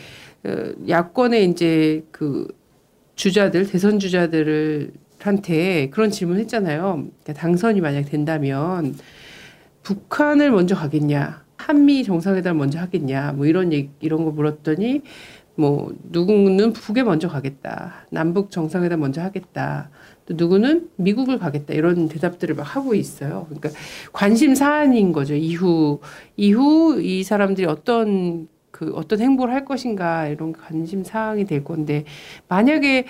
어, 0.45 0.73
야권의 0.89 1.47
이제 1.51 2.05
그 2.11 2.49
주자들 3.17 3.67
대선 3.67 3.99
주자들을 3.99 4.93
한테 5.21 5.89
그런 5.91 6.11
질문 6.11 6.39
했잖아요. 6.41 7.05
그러니까 7.05 7.33
당선이 7.35 7.81
만약 7.81 8.03
된다면 8.11 8.97
북한을 9.83 10.51
먼저 10.51 10.75
가겠냐, 10.75 11.45
한미 11.57 12.05
정상회담 12.05 12.59
먼저 12.59 12.79
하겠냐, 12.81 13.33
뭐 13.33 13.47
이런 13.47 13.73
얘기, 13.73 13.91
이런 14.01 14.25
거 14.25 14.31
물었더니 14.31 15.03
뭐 15.55 15.93
누구는 16.11 16.73
북에 16.73 17.03
먼저 17.03 17.29
가겠다, 17.29 18.07
남북 18.11 18.51
정상회담 18.51 19.01
먼저 19.01 19.21
하겠다, 19.21 19.91
또 20.27 20.35
누구는 20.35 20.89
미국을 20.97 21.39
가겠다 21.39 21.75
이런 21.75 22.09
대답들을 22.09 22.55
막 22.55 22.63
하고 22.63 22.95
있어요. 22.95 23.47
그러니까 23.49 23.71
관심 24.13 24.55
사안인 24.55 25.13
거죠. 25.13 25.35
이후 25.35 26.01
이후 26.37 27.01
이 27.03 27.23
사람들이 27.23 27.67
어떤 27.67 28.49
그 28.71 28.93
어떤 28.95 29.21
행보를 29.21 29.53
할 29.53 29.65
것인가 29.65 30.29
이런 30.29 30.53
관심 30.53 31.05
사항이 31.05 31.45
될 31.45 31.63
건데 31.65 32.05
만약에 32.49 33.05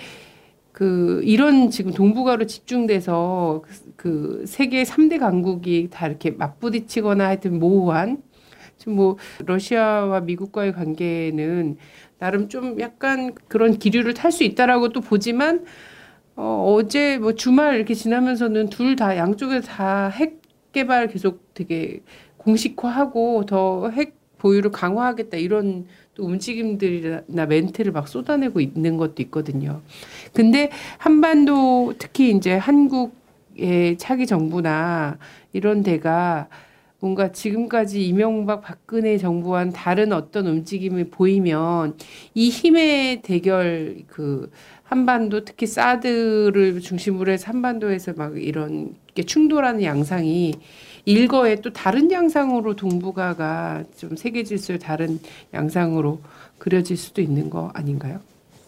그 0.73 1.21
이런 1.23 1.69
지금 1.69 1.93
동북아로 1.93 2.45
집중돼서 2.47 3.61
그- 3.63 3.93
그 3.95 4.43
세계 4.47 4.83
3대 4.83 5.19
강국이 5.19 5.89
다 5.91 6.07
이렇게 6.07 6.31
맞부딪히거나 6.31 7.25
하여튼 7.27 7.59
모호한 7.59 8.21
지금 8.77 8.95
뭐 8.95 9.17
러시아와 9.45 10.21
미국과의 10.21 10.73
관계는 10.73 11.77
나름 12.23 12.47
좀 12.47 12.79
약간 12.79 13.35
그런 13.49 13.77
기류를 13.77 14.13
탈 14.13 14.31
수 14.31 14.45
있다라고 14.45 14.89
또 14.93 15.01
보지만 15.01 15.65
어, 16.37 16.73
어제 16.77 17.17
뭐 17.17 17.33
주말 17.35 17.75
이렇게 17.75 17.93
지나면서는 17.93 18.69
둘 18.69 18.95
다 18.95 19.17
양쪽에서 19.17 19.67
다핵 19.67 20.41
개발 20.71 21.09
계속 21.09 21.53
되게 21.53 21.99
공식화하고 22.37 23.45
더 23.45 23.91
핵 23.93 24.15
보유를 24.37 24.71
강화하겠다 24.71 25.37
이런 25.37 25.85
또 26.15 26.23
움직임들이나 26.25 27.45
멘트를 27.45 27.91
막 27.93 28.07
쏟아내고 28.07 28.59
있는 28.61 28.97
것도 28.97 29.21
있거든요. 29.23 29.81
근데 30.33 30.69
한반도 30.97 31.93
특히 31.97 32.31
이제 32.31 32.55
한국의 32.55 33.97
차기 33.97 34.25
정부나 34.27 35.17
이런 35.53 35.83
데가 35.83 36.47
뭔가 37.03 37.33
지금까지 37.33 38.07
이명박 38.07 38.61
박근혜 38.61 39.17
정부와는 39.17 39.73
다른 39.73 40.13
어떤 40.13 40.47
움직임이 40.47 41.03
보이면 41.09 41.97
이 42.33 42.47
힘의 42.49 43.23
대결 43.23 44.03
그 44.07 44.49
한반도 44.83 45.43
특히 45.43 45.67
사드를 45.67 46.79
중심으로 46.79 47.29
해서 47.29 47.47
한반도에서 47.47 48.13
막 48.13 48.41
이런 48.41 48.95
게 49.15 49.23
충돌하는 49.23 49.83
양상이 49.83 50.53
일거에 51.03 51.57
또 51.57 51.73
다른 51.73 52.09
양상으로 52.09 52.77
동북아가 52.77 53.83
좀 53.97 54.15
세계 54.15 54.45
질서의 54.45 54.79
다른 54.79 55.19
양상으로 55.53 56.21
그려질 56.57 56.95
수도 56.95 57.21
있는 57.21 57.49
거 57.49 57.69
아닌가요? 57.73 58.21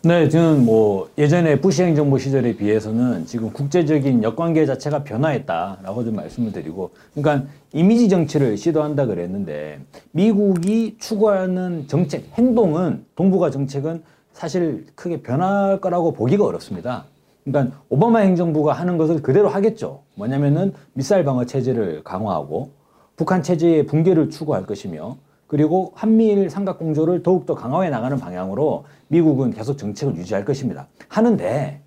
네, 0.06 0.30
저는 0.30 0.66
뭐 0.66 1.10
예전에 1.18 1.60
부시 1.60 1.82
행정부 1.82 2.20
시절에 2.20 2.56
비해서는 2.56 3.26
지금 3.26 3.52
국제적인 3.52 4.22
역관계 4.22 4.68
자체가 4.68 5.04
변화했다라고 5.04 6.04
좀 6.04 6.16
말씀을 6.16 6.52
드리고, 6.52 6.92
그러니까 7.16 7.48
이미지 7.74 8.08
정치를 8.08 8.56
시도한다 8.56 9.08
그랬는데 9.08 9.80
미국이 10.12 10.98
추구하는 11.00 11.88
정책, 11.88 12.26
행동은 12.38 13.04
동북아 13.16 13.50
정책은 13.50 14.04
사실 14.32 14.86
크게 14.94 15.24
변할 15.24 15.82
거라고 15.82 16.14
보기가 16.14 16.46
어렵습니다. 16.46 17.06
그러니까 17.44 17.76
오바마 17.90 18.20
행정부가 18.20 18.74
하는 18.74 19.00
것을 19.00 19.24
그대로 19.24 19.50
하겠죠. 19.50 20.04
뭐냐면은 20.14 20.74
미사일 20.94 21.24
방어 21.24 21.46
체제를 21.46 22.04
강화하고 22.04 22.70
북한 23.16 23.42
체제의 23.42 23.88
붕괴를 23.88 24.30
추구할 24.30 24.68
것이며 24.68 25.18
그리고 25.48 25.92
한미일 25.96 26.50
삼각 26.50 26.80
공조를 26.80 27.24
더욱더 27.24 27.56
강화해 27.56 27.90
나가는 27.90 28.18
방향으로 28.18 28.86
미국은 29.08 29.52
계속 29.52 29.78
정책을 29.78 30.16
유지할 30.18 30.44
것입니다. 30.44 30.88
하는데 31.08 31.82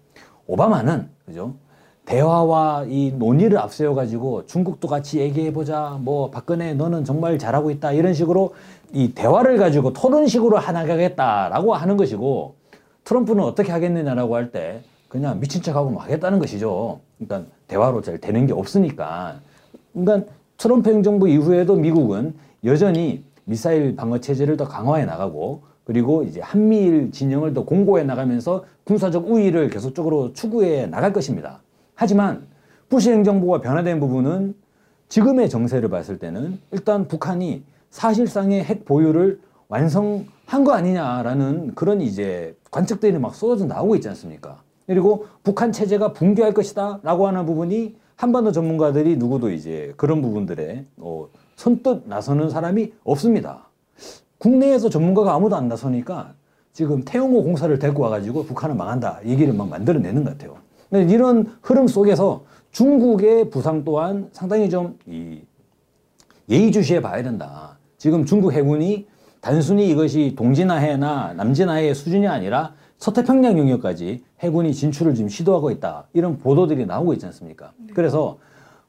오바마는 0.47 1.09
그죠? 1.27 1.55
대화와 2.05 2.87
이 2.89 3.13
논의를 3.13 3.59
앞세워 3.59 3.95
가지고 3.95 4.47
중국도 4.47 4.89
같이 4.89 5.19
얘기해 5.19 5.53
보자. 5.53 5.99
뭐 6.01 6.31
박근혜 6.31 6.73
너는 6.73 7.05
정말 7.05 7.39
잘하고 7.39 7.71
있다. 7.71 7.93
이런 7.93 8.15
식으로 8.15 8.55
이 8.95 9.13
대화를 9.13 9.59
가지고 9.59 9.93
토론식으로 9.93 10.57
하나가겠다라고 10.57 11.75
하는 11.75 11.97
것이고 11.99 12.55
트럼프는 13.05 13.43
어떻게 13.45 13.73
하겠느냐라고 13.73 14.37
할 14.37 14.51
때 14.53 14.83
그냥 15.09 15.41
미친 15.41 15.63
척하고 15.63 15.91
막 15.91 16.05
하겠다는 16.05 16.39
것이죠. 16.39 17.01
그러니까 17.19 17.51
대화로 17.67 18.03
잘 18.03 18.19
되는 18.19 18.47
게 18.47 18.53
없으니까. 18.53 19.41
그러니까 19.93 20.31
트럼프 20.57 20.91
행정부 20.91 21.29
이후에도 21.29 21.77
미국은 21.77 22.35
여전히 22.65 23.23
미사일 23.49 23.97
방어 23.97 24.19
체제를 24.19 24.59
더 24.59 24.69
강화해 24.69 25.07
나가고 25.07 25.63
그리고 25.85 26.23
이제 26.23 26.39
한미일 26.43 27.11
진영을 27.11 27.55
더 27.55 27.65
공고해 27.65 28.05
나가면서 28.05 28.65
군사적 28.85 29.31
우위를 29.31 29.71
계속적으로 29.71 30.35
추구해 30.35 30.87
나갈 30.87 31.15
것입니다. 31.15 31.63
하지만 31.95 32.47
부시 32.91 33.11
행정부가 33.11 33.63
변화된 33.63 34.01
부분은 34.01 34.55
지금의 35.09 35.49
정세를 35.49 35.89
봤을 35.89 36.19
때는 36.19 36.59
일단 36.73 37.09
북한이 37.09 37.63
사실상의 37.89 38.63
핵 38.65 38.85
보유를 38.85 39.41
완성한 39.69 40.65
거 40.65 40.73
아니냐라는 40.73 41.75
그런 41.75 42.03
이제 42.03 42.55
관측들이 42.71 43.19
막 43.19 43.35
쏟아져 43.35 43.65
나오고 43.65 43.97
있지 43.97 44.11
않습니까? 44.11 44.63
그리고 44.87 45.25
북한 45.43 45.73
체제가 45.73 46.13
붕괴할 46.13 46.53
것이다 46.53 47.01
라고 47.03 47.27
하는 47.27 47.47
부분이 47.47 47.97
한반도 48.15 48.53
전문가들이 48.53 49.17
누구도 49.17 49.51
이제 49.51 49.95
그런 49.97 50.21
부분들에 50.21 50.85
어, 50.99 51.29
선뜻 51.59 52.05
나서는 52.07 52.51
사람이 52.51 52.93
없습니다. 53.03 53.69
국내에서 54.39 54.89
전문가가 54.89 55.35
아무도 55.35 55.57
안 55.57 55.67
나서니까 55.67 56.35
지금 56.73 57.03
태용호 57.05 57.43
공사를 57.43 57.77
데리고 57.81 58.05
와가지고 58.05 58.45
북한은 58.45 58.77
망한다 58.77 59.21
얘기를 59.27 59.53
막 59.53 59.69
만들어내는 59.69 60.23
것 60.23 60.39
같아요. 60.39 60.57
이런 60.93 61.53
흐름 61.61 61.89
속에서 61.89 62.45
중국의 62.71 63.51
부상 63.51 63.85
또한 63.85 64.29
상당히 64.31 64.71
좀이 64.71 65.43
예의주시해 66.49 67.03
봐야 67.03 67.25
된다. 67.25 67.77
지금 67.97 68.25
중국 68.25 68.53
해군이 68.53 69.09
단순히 69.41 69.89
이것이 69.91 70.35
동진아해나 70.39 71.35
남진아해의 71.37 71.93
수준이 71.97 72.29
아니라 72.29 72.75
서태평양 72.99 73.59
영역까지 73.59 74.23
해군이 74.41 74.75
진출을 74.75 75.17
지금 75.17 75.29
시도하고 75.29 75.73
있다. 75.73 76.07
이런 76.13 76.39
보도들이 76.39 76.87
나오고 76.87 77.15
있지 77.15 77.27
않습니까? 77.27 77.73
그래서 77.95 78.39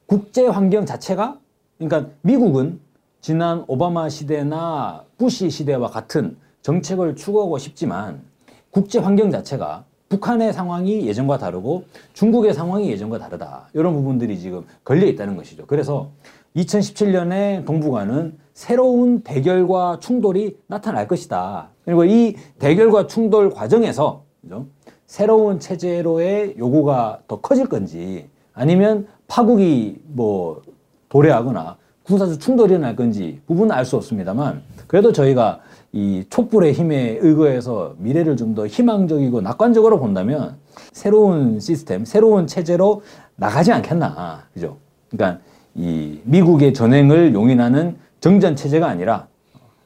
국제 0.06 0.46
환경 0.46 0.86
자체가 0.86 1.40
그러니까 1.80 2.12
미국은 2.22 2.80
지난 3.22 3.64
오바마 3.68 4.10
시대나 4.10 5.06
부시 5.18 5.50
시대와 5.50 5.90
같은 5.90 6.38
정책을 6.62 7.16
추구하고 7.16 7.58
싶지만 7.58 8.22
국제 8.70 9.00
환경 9.00 9.32
자체가 9.32 9.86
북한의 10.10 10.52
상황이 10.52 11.08
예전과 11.08 11.38
다르고 11.38 11.86
중국의 12.14 12.54
상황이 12.54 12.92
예전과 12.92 13.20
다르다. 13.20 13.70
이런 13.74 13.94
부분들이 13.94 14.38
지금 14.40 14.66
걸려 14.84 15.08
있다는 15.08 15.38
것이죠. 15.38 15.66
그래서 15.68 16.10
2017년에 16.56 17.66
동북아는 17.66 18.38
새로운 18.54 19.22
대결과 19.22 20.00
충돌이 20.02 20.58
나타날 20.68 21.08
것이다. 21.08 21.70
그리고 21.86 22.04
이 22.04 22.36
대결과 22.58 23.08
충돌 23.08 23.52
과정에서 23.52 24.24
그죠? 24.42 24.66
새로운 25.06 25.60
체제로의 25.60 26.56
요구가 26.58 27.22
더 27.28 27.40
커질 27.40 27.68
건지 27.68 28.28
아니면 28.54 29.08
파국이 29.28 30.02
뭐 30.08 30.62
도래하거나 31.10 31.78
군사적 32.04 32.40
충돌이 32.40 32.78
날 32.80 32.96
건지 32.96 33.40
부분은 33.48 33.72
알 33.76 33.86
수 33.86 33.96
없습니다만 33.98 34.62
그래도 34.88 35.12
저희가 35.12 35.60
이 35.92 36.24
촛불의 36.30 36.74
힘에 36.74 37.18
의거해서 37.22 37.96
미래를 37.98 38.38
좀 38.38 38.56
더 38.56 38.66
희망적이고 38.68 39.42
낙관적으로 39.42 40.00
본다면 40.00 40.56
새로운 40.92 41.60
시스템, 41.60 42.06
새로운 42.06 42.48
체제로 42.48 43.02
나가지 43.36 43.72
않겠나. 43.72 44.44
그죠? 44.54 44.78
그러니까 45.10 45.42
이 45.76 46.20
미국의 46.24 46.74
전행을 46.74 47.34
용인하는 47.34 47.98
정전 48.22 48.56
체제가 48.56 48.88
아니라 48.88 49.28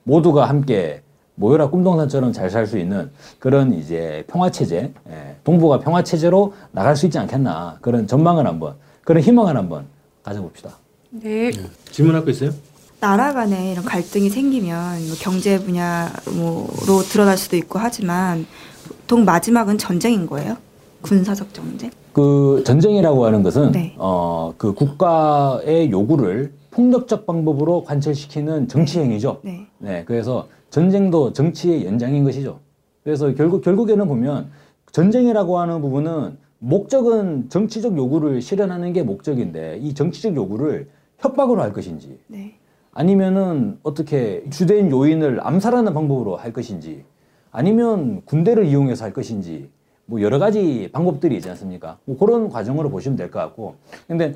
모두가 0.04 0.48
함께 0.50 1.02
모여라 1.36 1.70
꿈동산처럼 1.70 2.32
잘 2.32 2.50
살 2.50 2.68
수 2.68 2.78
있는 2.78 3.10
그런 3.40 3.74
이제 3.74 4.24
평화 4.28 4.50
체제, 4.52 4.94
예, 5.10 5.36
동북아 5.44 5.80
평화 5.80 6.04
체제로 6.04 6.54
나갈 6.72 6.96
수 6.96 7.06
있지 7.06 7.18
않겠나. 7.18 7.78
그런 7.82 8.08
전망을 8.08 8.46
한번, 8.48 8.76
그런 9.04 9.22
희망을 9.24 9.58
한번 9.58 9.86
가져봅시다. 10.24 10.72
네. 11.14 11.52
질문할 11.92 12.26
거 12.26 12.32
있어요? 12.32 12.52
나라 13.00 13.34
간에 13.34 13.72
이런 13.72 13.86
갈등이 13.86 14.30
생기면 14.30 15.08
뭐 15.08 15.16
경제 15.20 15.60
분야로 15.60 17.04
드러날 17.10 17.38
수도 17.38 17.56
있고 17.58 17.78
하지만 17.78 18.46
보통 18.88 19.24
마지막은 19.26 19.78
전쟁인 19.78 20.26
거예요? 20.26 20.58
군사적 21.02 21.54
전쟁? 21.54 21.92
그 22.14 22.64
전쟁이라고 22.66 23.26
하는 23.26 23.44
것은 23.44 23.74
네. 23.74 23.94
어, 23.98 24.54
그 24.58 24.74
국가의 24.74 25.92
요구를 25.92 26.54
폭력적 26.72 27.26
방법으로 27.26 27.84
관철시키는 27.84 28.68
정치 28.68 29.00
행위죠. 29.00 29.40
네. 29.44 29.68
네, 29.78 30.04
그래서 30.06 30.48
전쟁도 30.72 31.34
정치의 31.34 31.86
연장인 31.86 32.24
것이죠. 32.24 32.60
그래서 33.04 33.34
결국 33.36 33.64
결국에는 33.64 34.08
보면 34.08 34.50
전쟁이라고 34.92 35.60
하는 35.60 35.82
부분은 35.82 36.38
목적은 36.60 37.50
정치적 37.50 37.98
요구를 37.98 38.42
실현하는 38.42 38.94
게 38.94 39.04
목적인데 39.04 39.80
이 39.82 39.94
정치적 39.94 40.36
요구를 40.36 40.88
협박으로 41.24 41.62
할 41.62 41.72
것인지 41.74 42.20
네. 42.28 42.56
아니면은 42.92 43.80
어떻게 43.82 44.44
주된 44.50 44.92
요인을 44.92 45.40
암살하는 45.46 45.94
방법으로 45.94 46.36
할 46.36 46.52
것인지 46.54 47.06
아니면 47.52 48.22
군대를 48.26 48.66
이용해서 48.66 49.06
할 49.06 49.14
것인지 49.14 49.70
뭐 50.06 50.22
여러 50.22 50.38
가지 50.38 50.90
방법들이 50.92 51.36
있지 51.38 51.50
않습니까? 51.50 51.98
뭐 52.06 52.18
그런 52.18 52.50
과정으로 52.50 52.90
보시면 52.90 53.16
될 53.16 53.32
것 53.32 53.40
같고 53.40 53.76
근데 54.08 54.36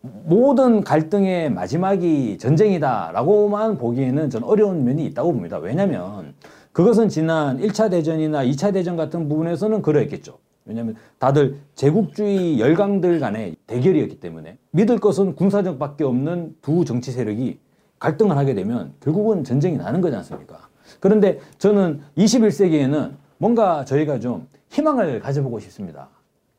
모든 0.00 0.82
갈등의 0.82 1.50
마지막이 1.50 2.38
전쟁이다라고만 2.38 3.76
보기에는 3.76 4.30
전 4.30 4.42
어려운 4.44 4.84
면이 4.84 5.04
있다고 5.06 5.32
봅니다. 5.32 5.58
왜냐하면 5.58 6.34
그것은 6.72 7.08
지난 7.08 7.58
1차 7.58 7.90
대전이나 7.90 8.44
2차 8.44 8.72
대전 8.72 8.96
같은 8.96 9.28
부분에서는 9.28 9.82
그러했겠죠. 9.82 10.38
왜냐하면 10.66 10.96
다들 11.18 11.58
제국주의 11.74 12.60
열강들 12.60 13.20
간의 13.20 13.56
대결이었기 13.66 14.20
때문에 14.20 14.58
믿을 14.72 14.98
것은 14.98 15.34
군사적밖에 15.34 16.04
없는 16.04 16.56
두 16.60 16.84
정치 16.84 17.12
세력이 17.12 17.58
갈등을 17.98 18.36
하게 18.36 18.54
되면 18.54 18.92
결국은 19.00 19.44
전쟁이 19.44 19.76
나는 19.76 20.00
거지 20.00 20.16
않습니까? 20.16 20.68
그런데 21.00 21.38
저는 21.58 22.00
21세기에는 22.18 23.12
뭔가 23.38 23.84
저희가 23.84 24.18
좀 24.18 24.48
희망을 24.70 25.20
가져보고 25.20 25.60
싶습니다. 25.60 26.08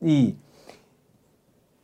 이 0.01 0.35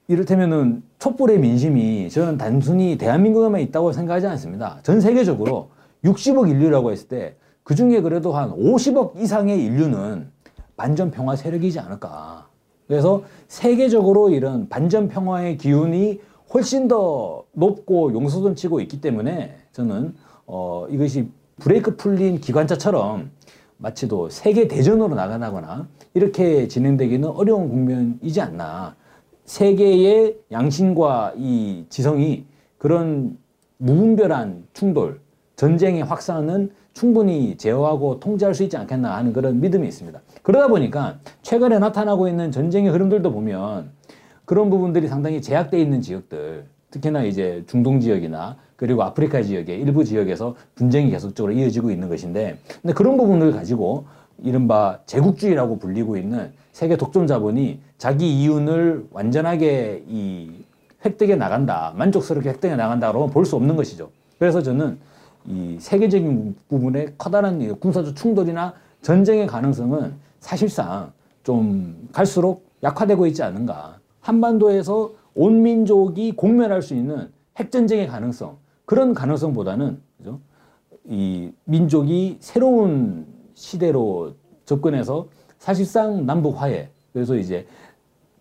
이를테면은 0.07 0.83
촛불의 0.99 1.39
민심이 1.39 2.09
저는 2.09 2.37
단순히 2.37 2.97
대한민국에만 2.97 3.61
있다고 3.61 3.91
생각하지 3.91 4.27
않습니다. 4.27 4.79
전 4.83 4.99
세계적으로 4.99 5.71
60억 6.03 6.49
인류라고 6.49 6.91
했을 6.91 7.07
때 7.07 7.37
그 7.63 7.75
중에 7.75 8.01
그래도 8.01 8.33
한 8.33 8.51
50억 8.51 9.17
이상의 9.17 9.63
인류는 9.63 10.31
반전 10.75 11.11
평화 11.11 11.35
세력이지 11.35 11.79
않을까. 11.79 12.47
그래서 12.87 13.23
세계적으로 13.47 14.29
이런 14.29 14.69
반전 14.69 15.07
평화의 15.07 15.57
기운이 15.57 16.19
훨씬 16.53 16.87
더 16.87 17.43
높고 17.53 18.13
용서돈치고 18.13 18.79
있기 18.81 19.01
때문에 19.01 19.55
저는 19.71 20.13
어 20.45 20.85
이것이 20.89 21.29
브레이크 21.59 21.95
풀린 21.95 22.39
기관차처럼 22.39 23.31
마치도 23.77 24.29
세계 24.29 24.67
대전으로 24.67 25.15
나가거나 25.15 25.87
이렇게 26.13 26.67
진행되기는 26.67 27.27
어려운 27.27 27.69
국면이지 27.69 28.41
않나. 28.41 28.95
세계의 29.45 30.37
양심과 30.51 31.33
이 31.37 31.85
지성이 31.89 32.45
그런 32.77 33.37
무분별한 33.77 34.67
충돌, 34.73 35.19
전쟁의 35.55 36.03
확산은 36.03 36.71
충분히 36.93 37.57
제어하고 37.57 38.19
통제할 38.19 38.53
수 38.53 38.63
있지 38.63 38.77
않겠나 38.77 39.15
하는 39.15 39.33
그런 39.33 39.59
믿음이 39.59 39.87
있습니다. 39.87 40.19
그러다 40.41 40.67
보니까 40.67 41.17
최근에 41.41 41.79
나타나고 41.79 42.27
있는 42.27 42.51
전쟁의 42.51 42.91
흐름들도 42.91 43.31
보면 43.31 43.89
그런 44.45 44.69
부분들이 44.69 45.07
상당히 45.07 45.41
제약되어 45.41 45.79
있는 45.79 46.01
지역들, 46.01 46.65
특히나 46.91 47.23
이제 47.23 47.63
중동 47.67 47.99
지역이나 47.99 48.57
그리고 48.75 49.03
아프리카 49.03 49.41
지역의 49.41 49.79
일부 49.79 50.03
지역에서 50.03 50.55
분쟁이 50.75 51.09
계속적으로 51.09 51.53
이어지고 51.53 51.89
있는 51.89 52.09
것인데, 52.09 52.57
근데 52.81 52.93
그런 52.93 53.17
부분을 53.17 53.53
가지고 53.53 54.05
이른바 54.43 54.99
제국주의라고 55.05 55.79
불리고 55.79 56.17
있는 56.17 56.51
세계 56.73 56.97
독점 56.97 57.25
자본이 57.27 57.79
자기 57.97 58.41
이윤을 58.41 59.07
완전하게 59.11 60.03
이 60.07 60.51
획득해 61.05 61.35
나간다, 61.35 61.93
만족스럽게 61.95 62.49
획득해 62.49 62.75
나간다고 62.75 63.27
볼 63.27 63.45
수 63.45 63.55
없는 63.55 63.75
것이죠. 63.75 64.09
그래서 64.37 64.61
저는 64.61 64.97
이 65.47 65.77
세계적인 65.79 66.55
부분에 66.69 67.13
커다란 67.17 67.61
이 67.61 67.67
군사적 67.69 68.15
충돌이나 68.15 68.73
전쟁의 69.01 69.47
가능성은 69.47 70.13
사실상 70.39 71.11
좀 71.43 72.07
갈수록 72.11 72.65
약화되고 72.81 73.27
있지 73.27 73.43
않은가. 73.43 73.99
한반도에서 74.21 75.11
온 75.35 75.61
민족이 75.61 76.33
공멸할 76.33 76.81
수 76.81 76.93
있는 76.93 77.29
핵전쟁의 77.57 78.07
가능성, 78.07 78.57
그런 78.85 79.13
가능성보다는, 79.13 79.99
그죠? 80.17 80.39
이 81.05 81.51
민족이 81.65 82.37
새로운 82.39 83.25
시대로 83.53 84.33
접근해서 84.65 85.27
사실상 85.59 86.25
남북 86.25 86.61
화해, 86.61 86.89
그래서 87.11 87.35
이제 87.35 87.67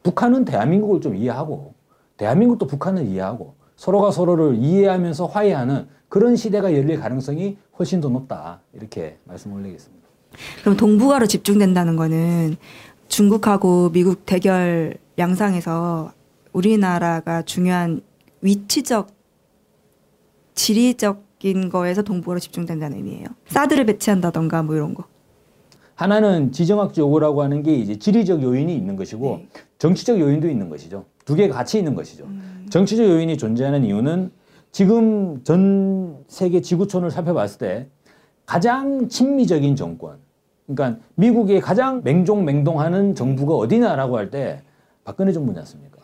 북한은 0.03 0.45
대한민국을 0.45 1.01
좀 1.01 1.15
이해하고 1.17 1.75
대한민국도 2.17 2.67
북한을 2.67 3.07
이해하고 3.07 3.55
서로가 3.83 4.13
서로를 4.13 4.59
이해하면서 4.61 5.27
화해하는 5.27 5.89
그런 6.09 6.37
시대가 6.37 6.73
열릴 6.73 7.01
가능성이 7.01 7.59
훨씬 7.77 8.01
더 8.01 8.09
높다 8.11 8.61
이렇게 8.75 9.19
말씀 9.25 9.53
올리겠습니다. 9.53 10.07
그럼 10.61 10.77
동북아로 10.77 11.27
집중된다는 11.27 11.97
거는 11.97 12.59
중국하고 13.09 13.91
미국 13.91 14.25
대결 14.25 14.99
양상에서 15.19 16.13
우리나라가 16.53 17.43
중요한 17.43 18.03
위치적 18.41 19.09
지리적인 20.55 21.69
거에서 21.69 22.03
동북아로 22.03 22.39
집중된다는 22.39 22.99
의미예요. 22.99 23.27
사드를 23.49 23.85
배치한다던가 23.87 24.63
뭐 24.63 24.77
이런 24.77 24.95
거. 24.95 25.07
하나는 25.97 26.53
지정학적 26.53 26.99
요구라고 26.99 27.43
하는 27.43 27.65
게 27.65 27.75
이제 27.75 27.99
지리적 27.99 28.45
요인이 28.45 28.73
있는 28.77 28.95
것이고 28.95 29.41
네. 29.53 29.61
정치적 29.79 30.21
요인도 30.21 30.49
있는 30.49 30.69
것이죠. 30.69 31.05
두 31.25 31.35
개가 31.35 31.53
같이 31.53 31.79
있는 31.79 31.97
것이죠. 31.97 32.29
정치적 32.73 33.07
요인이 33.07 33.37
존재하는 33.37 33.85
이유는 33.85 34.31
지금 34.71 35.45
전 35.45 36.17
세계 36.27 36.63
지구촌을 36.63 37.11
살펴봤을 37.11 37.59
때 37.59 37.87
가장 38.47 39.09
친미적인 39.09 39.77
정권, 39.77 40.17
그러니까 40.67 40.99
미국의 41.17 41.61
가장 41.61 42.01
맹종맹동하는 42.03 43.15
정부가 43.15 43.57
어디냐라고 43.57 44.17
할 44.17 44.31
때 44.31 44.63
박근혜 45.05 45.33
정부지 45.33 45.59
않습니까? 45.59 45.99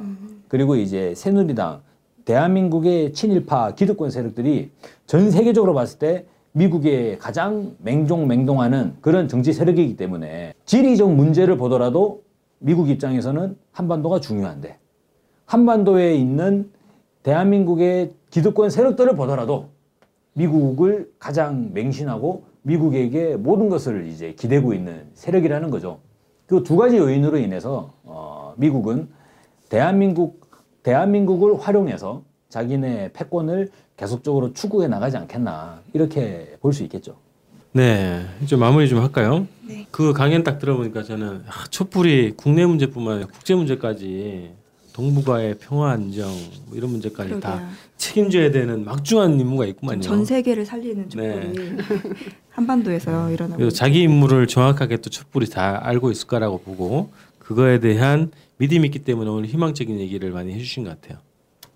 그리고 0.49 0.77
이제 0.77 1.15
새누리당, 1.15 1.81
대한민국의 2.27 3.15
친일파 3.15 3.75
기득권 3.75 4.11
세력들이 4.11 4.71
전 5.07 5.31
세계적으로 5.31 5.73
봤을 5.73 5.99
때 5.99 6.27
미국의 6.53 7.19
가장 7.19 7.77
맹종맹동하는 7.79 8.97
그런 9.01 9.27
정치 9.27 9.55
세력이기 9.55 9.97
때문에 9.97 10.53
지리적 10.67 11.15
문제를 11.15 11.57
보더라도 11.57 12.25
미국 12.59 12.91
입장에서는 12.91 13.57
한반도가 13.73 14.21
중요한데 14.21 14.77
한반도에 15.49 16.15
있는 16.15 16.71
대한민국의 17.23 18.13
기득권 18.31 18.69
세력들을 18.69 19.17
보더라도 19.17 19.71
미국을 20.35 21.11
가장 21.19 21.71
맹신하고 21.73 22.45
미국에게 22.63 23.37
모든 23.37 23.71
것을 23.71 24.07
이제 24.09 24.35
기대고 24.35 24.75
있는 24.75 25.07
세력이라는 25.15 25.71
거죠. 25.71 26.01
그 26.47 26.63
두 26.63 26.77
가지 26.77 26.99
요인으로 26.99 27.39
인해서 27.39 27.93
어, 28.05 28.53
미국은 28.59 29.09
대한민국 29.71 30.49
대한민국을 30.83 31.59
활용해서 31.59 32.23
자기네 32.51 33.11
패권을 33.15 33.71
계속적으로 33.97 34.53
추구해 34.53 34.87
나가지 34.87 35.17
않겠나 35.17 35.81
이렇게 35.95 36.57
볼 36.61 36.73
수 36.75 36.83
있겠죠. 36.85 37.17
네, 37.73 38.23
이제 38.43 38.55
마무리 38.57 38.87
좀 38.89 39.01
할까요? 39.01 39.47
그 39.91 40.13
강연 40.13 40.43
딱 40.45 40.59
들어보니까 40.59 41.03
저는 41.05 41.43
아, 41.47 41.65
촛불이 41.71 42.35
국내 42.37 42.67
문제뿐만 42.67 43.15
아니라 43.15 43.29
국제 43.33 43.55
문제까지 43.55 44.51
동북아의 45.03 45.59
평화 45.61 45.93
안정 45.93 46.29
뭐 46.67 46.77
이런 46.77 46.91
문제까지 46.91 47.39
다 47.39 47.53
그러게요. 47.55 47.69
책임져야 47.99 48.51
되는 48.51 48.85
막중한 48.85 49.39
임무가 49.39 49.65
있구만요. 49.67 50.01
전 50.01 50.25
세계를 50.25 50.67
살리는 50.67 51.09
촛불이 51.09 51.77
한반도에서 52.51 53.31
일어나고 53.31 53.59
그래서 53.59 53.77
자기 53.77 54.03
임무를 54.03 54.49
정확하게 54.49 54.97
또 54.97 55.09
촛불이 55.09 55.51
다 55.51 55.79
알고 55.87 56.11
있을 56.11 56.27
거라고 56.27 56.59
보고 56.63 57.13
그거에 57.39 57.79
대한 57.79 58.33
믿음이 58.57 58.87
있기 58.89 58.99
때문에 59.05 59.31
오늘 59.31 59.47
희망적인 59.49 60.01
얘기를 60.01 60.33
많이 60.33 60.53
해주신 60.53 60.83
것 60.83 61.01
같아요. 61.01 61.21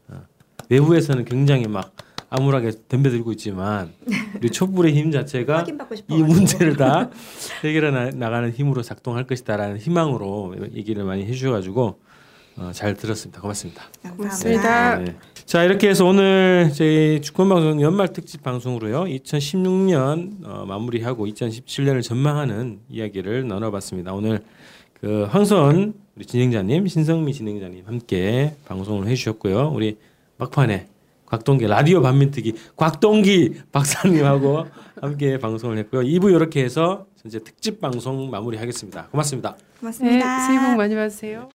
어. 0.09 0.23
외부에서는 0.69 1.25
굉장히 1.25 1.69
막 1.69 1.93
암울하게 2.29 2.73
덤벼들고 2.89 3.31
있지만 3.33 3.93
우리 4.35 4.51
촛불의 4.51 4.95
힘 4.97 5.13
자체가 5.13 5.65
이. 6.09 6.15
문제를 6.25 6.77
다 6.77 7.09
해결해 7.63 7.93
나- 7.93 8.11
나가는 8.11 8.51
힘으로 8.51 8.83
작동할 8.83 9.29
것이다라는 9.29 9.79
희망으로 9.79 10.57
얘기를 10.75 11.05
많이 11.05 11.25
해주셔가지고 11.25 12.01
어, 12.57 12.71
잘 12.73 12.95
들었습니다. 12.95 13.41
고맙습니다. 13.41 13.85
고맙습니다. 14.17 14.99
네. 14.99 15.17
자 15.45 15.65
이렇게 15.65 15.89
해서 15.89 16.05
오늘 16.05 16.71
저희 16.75 17.21
주권방송 17.21 17.81
연말 17.83 18.13
특집 18.13 18.43
방송으로요 18.43 19.05
2016년 19.05 20.45
어, 20.45 20.65
마무리하고 20.67 21.27
2017년을 21.27 22.03
전망하는 22.03 22.81
이야기를 22.89 23.49
나눠봤습니다. 23.49 24.13
오늘 24.13 24.43
그 25.01 25.25
황선 25.31 25.95
우리 26.17 26.27
진행자님 26.27 26.87
신성미 26.87 27.33
진행자님 27.33 27.87
함께 27.87 28.55
방송을 28.67 29.09
해주셨고요. 29.09 29.73
우리 29.75 29.99
막판에 30.39 30.89
곽동기 31.27 31.67
라디오 31.67 32.03
반민특위 32.03 32.55
곽동기 32.77 33.63
박사님하고 33.73 34.67
함께 35.01 35.39
방송을 35.39 35.79
했고요. 35.79 36.03
2부 36.03 36.35
이렇게 36.35 36.63
해서 36.63 37.07
이제 37.25 37.39
특집 37.39 37.81
방송 37.81 38.31
마무리하겠습니다. 38.31 39.07
고맙습니다. 39.07 39.57
네, 39.57 39.81
고맙습니다. 39.81 40.47
새해 40.47 40.67
복 40.69 40.77
많이 40.77 40.95
받으세요. 40.95 41.49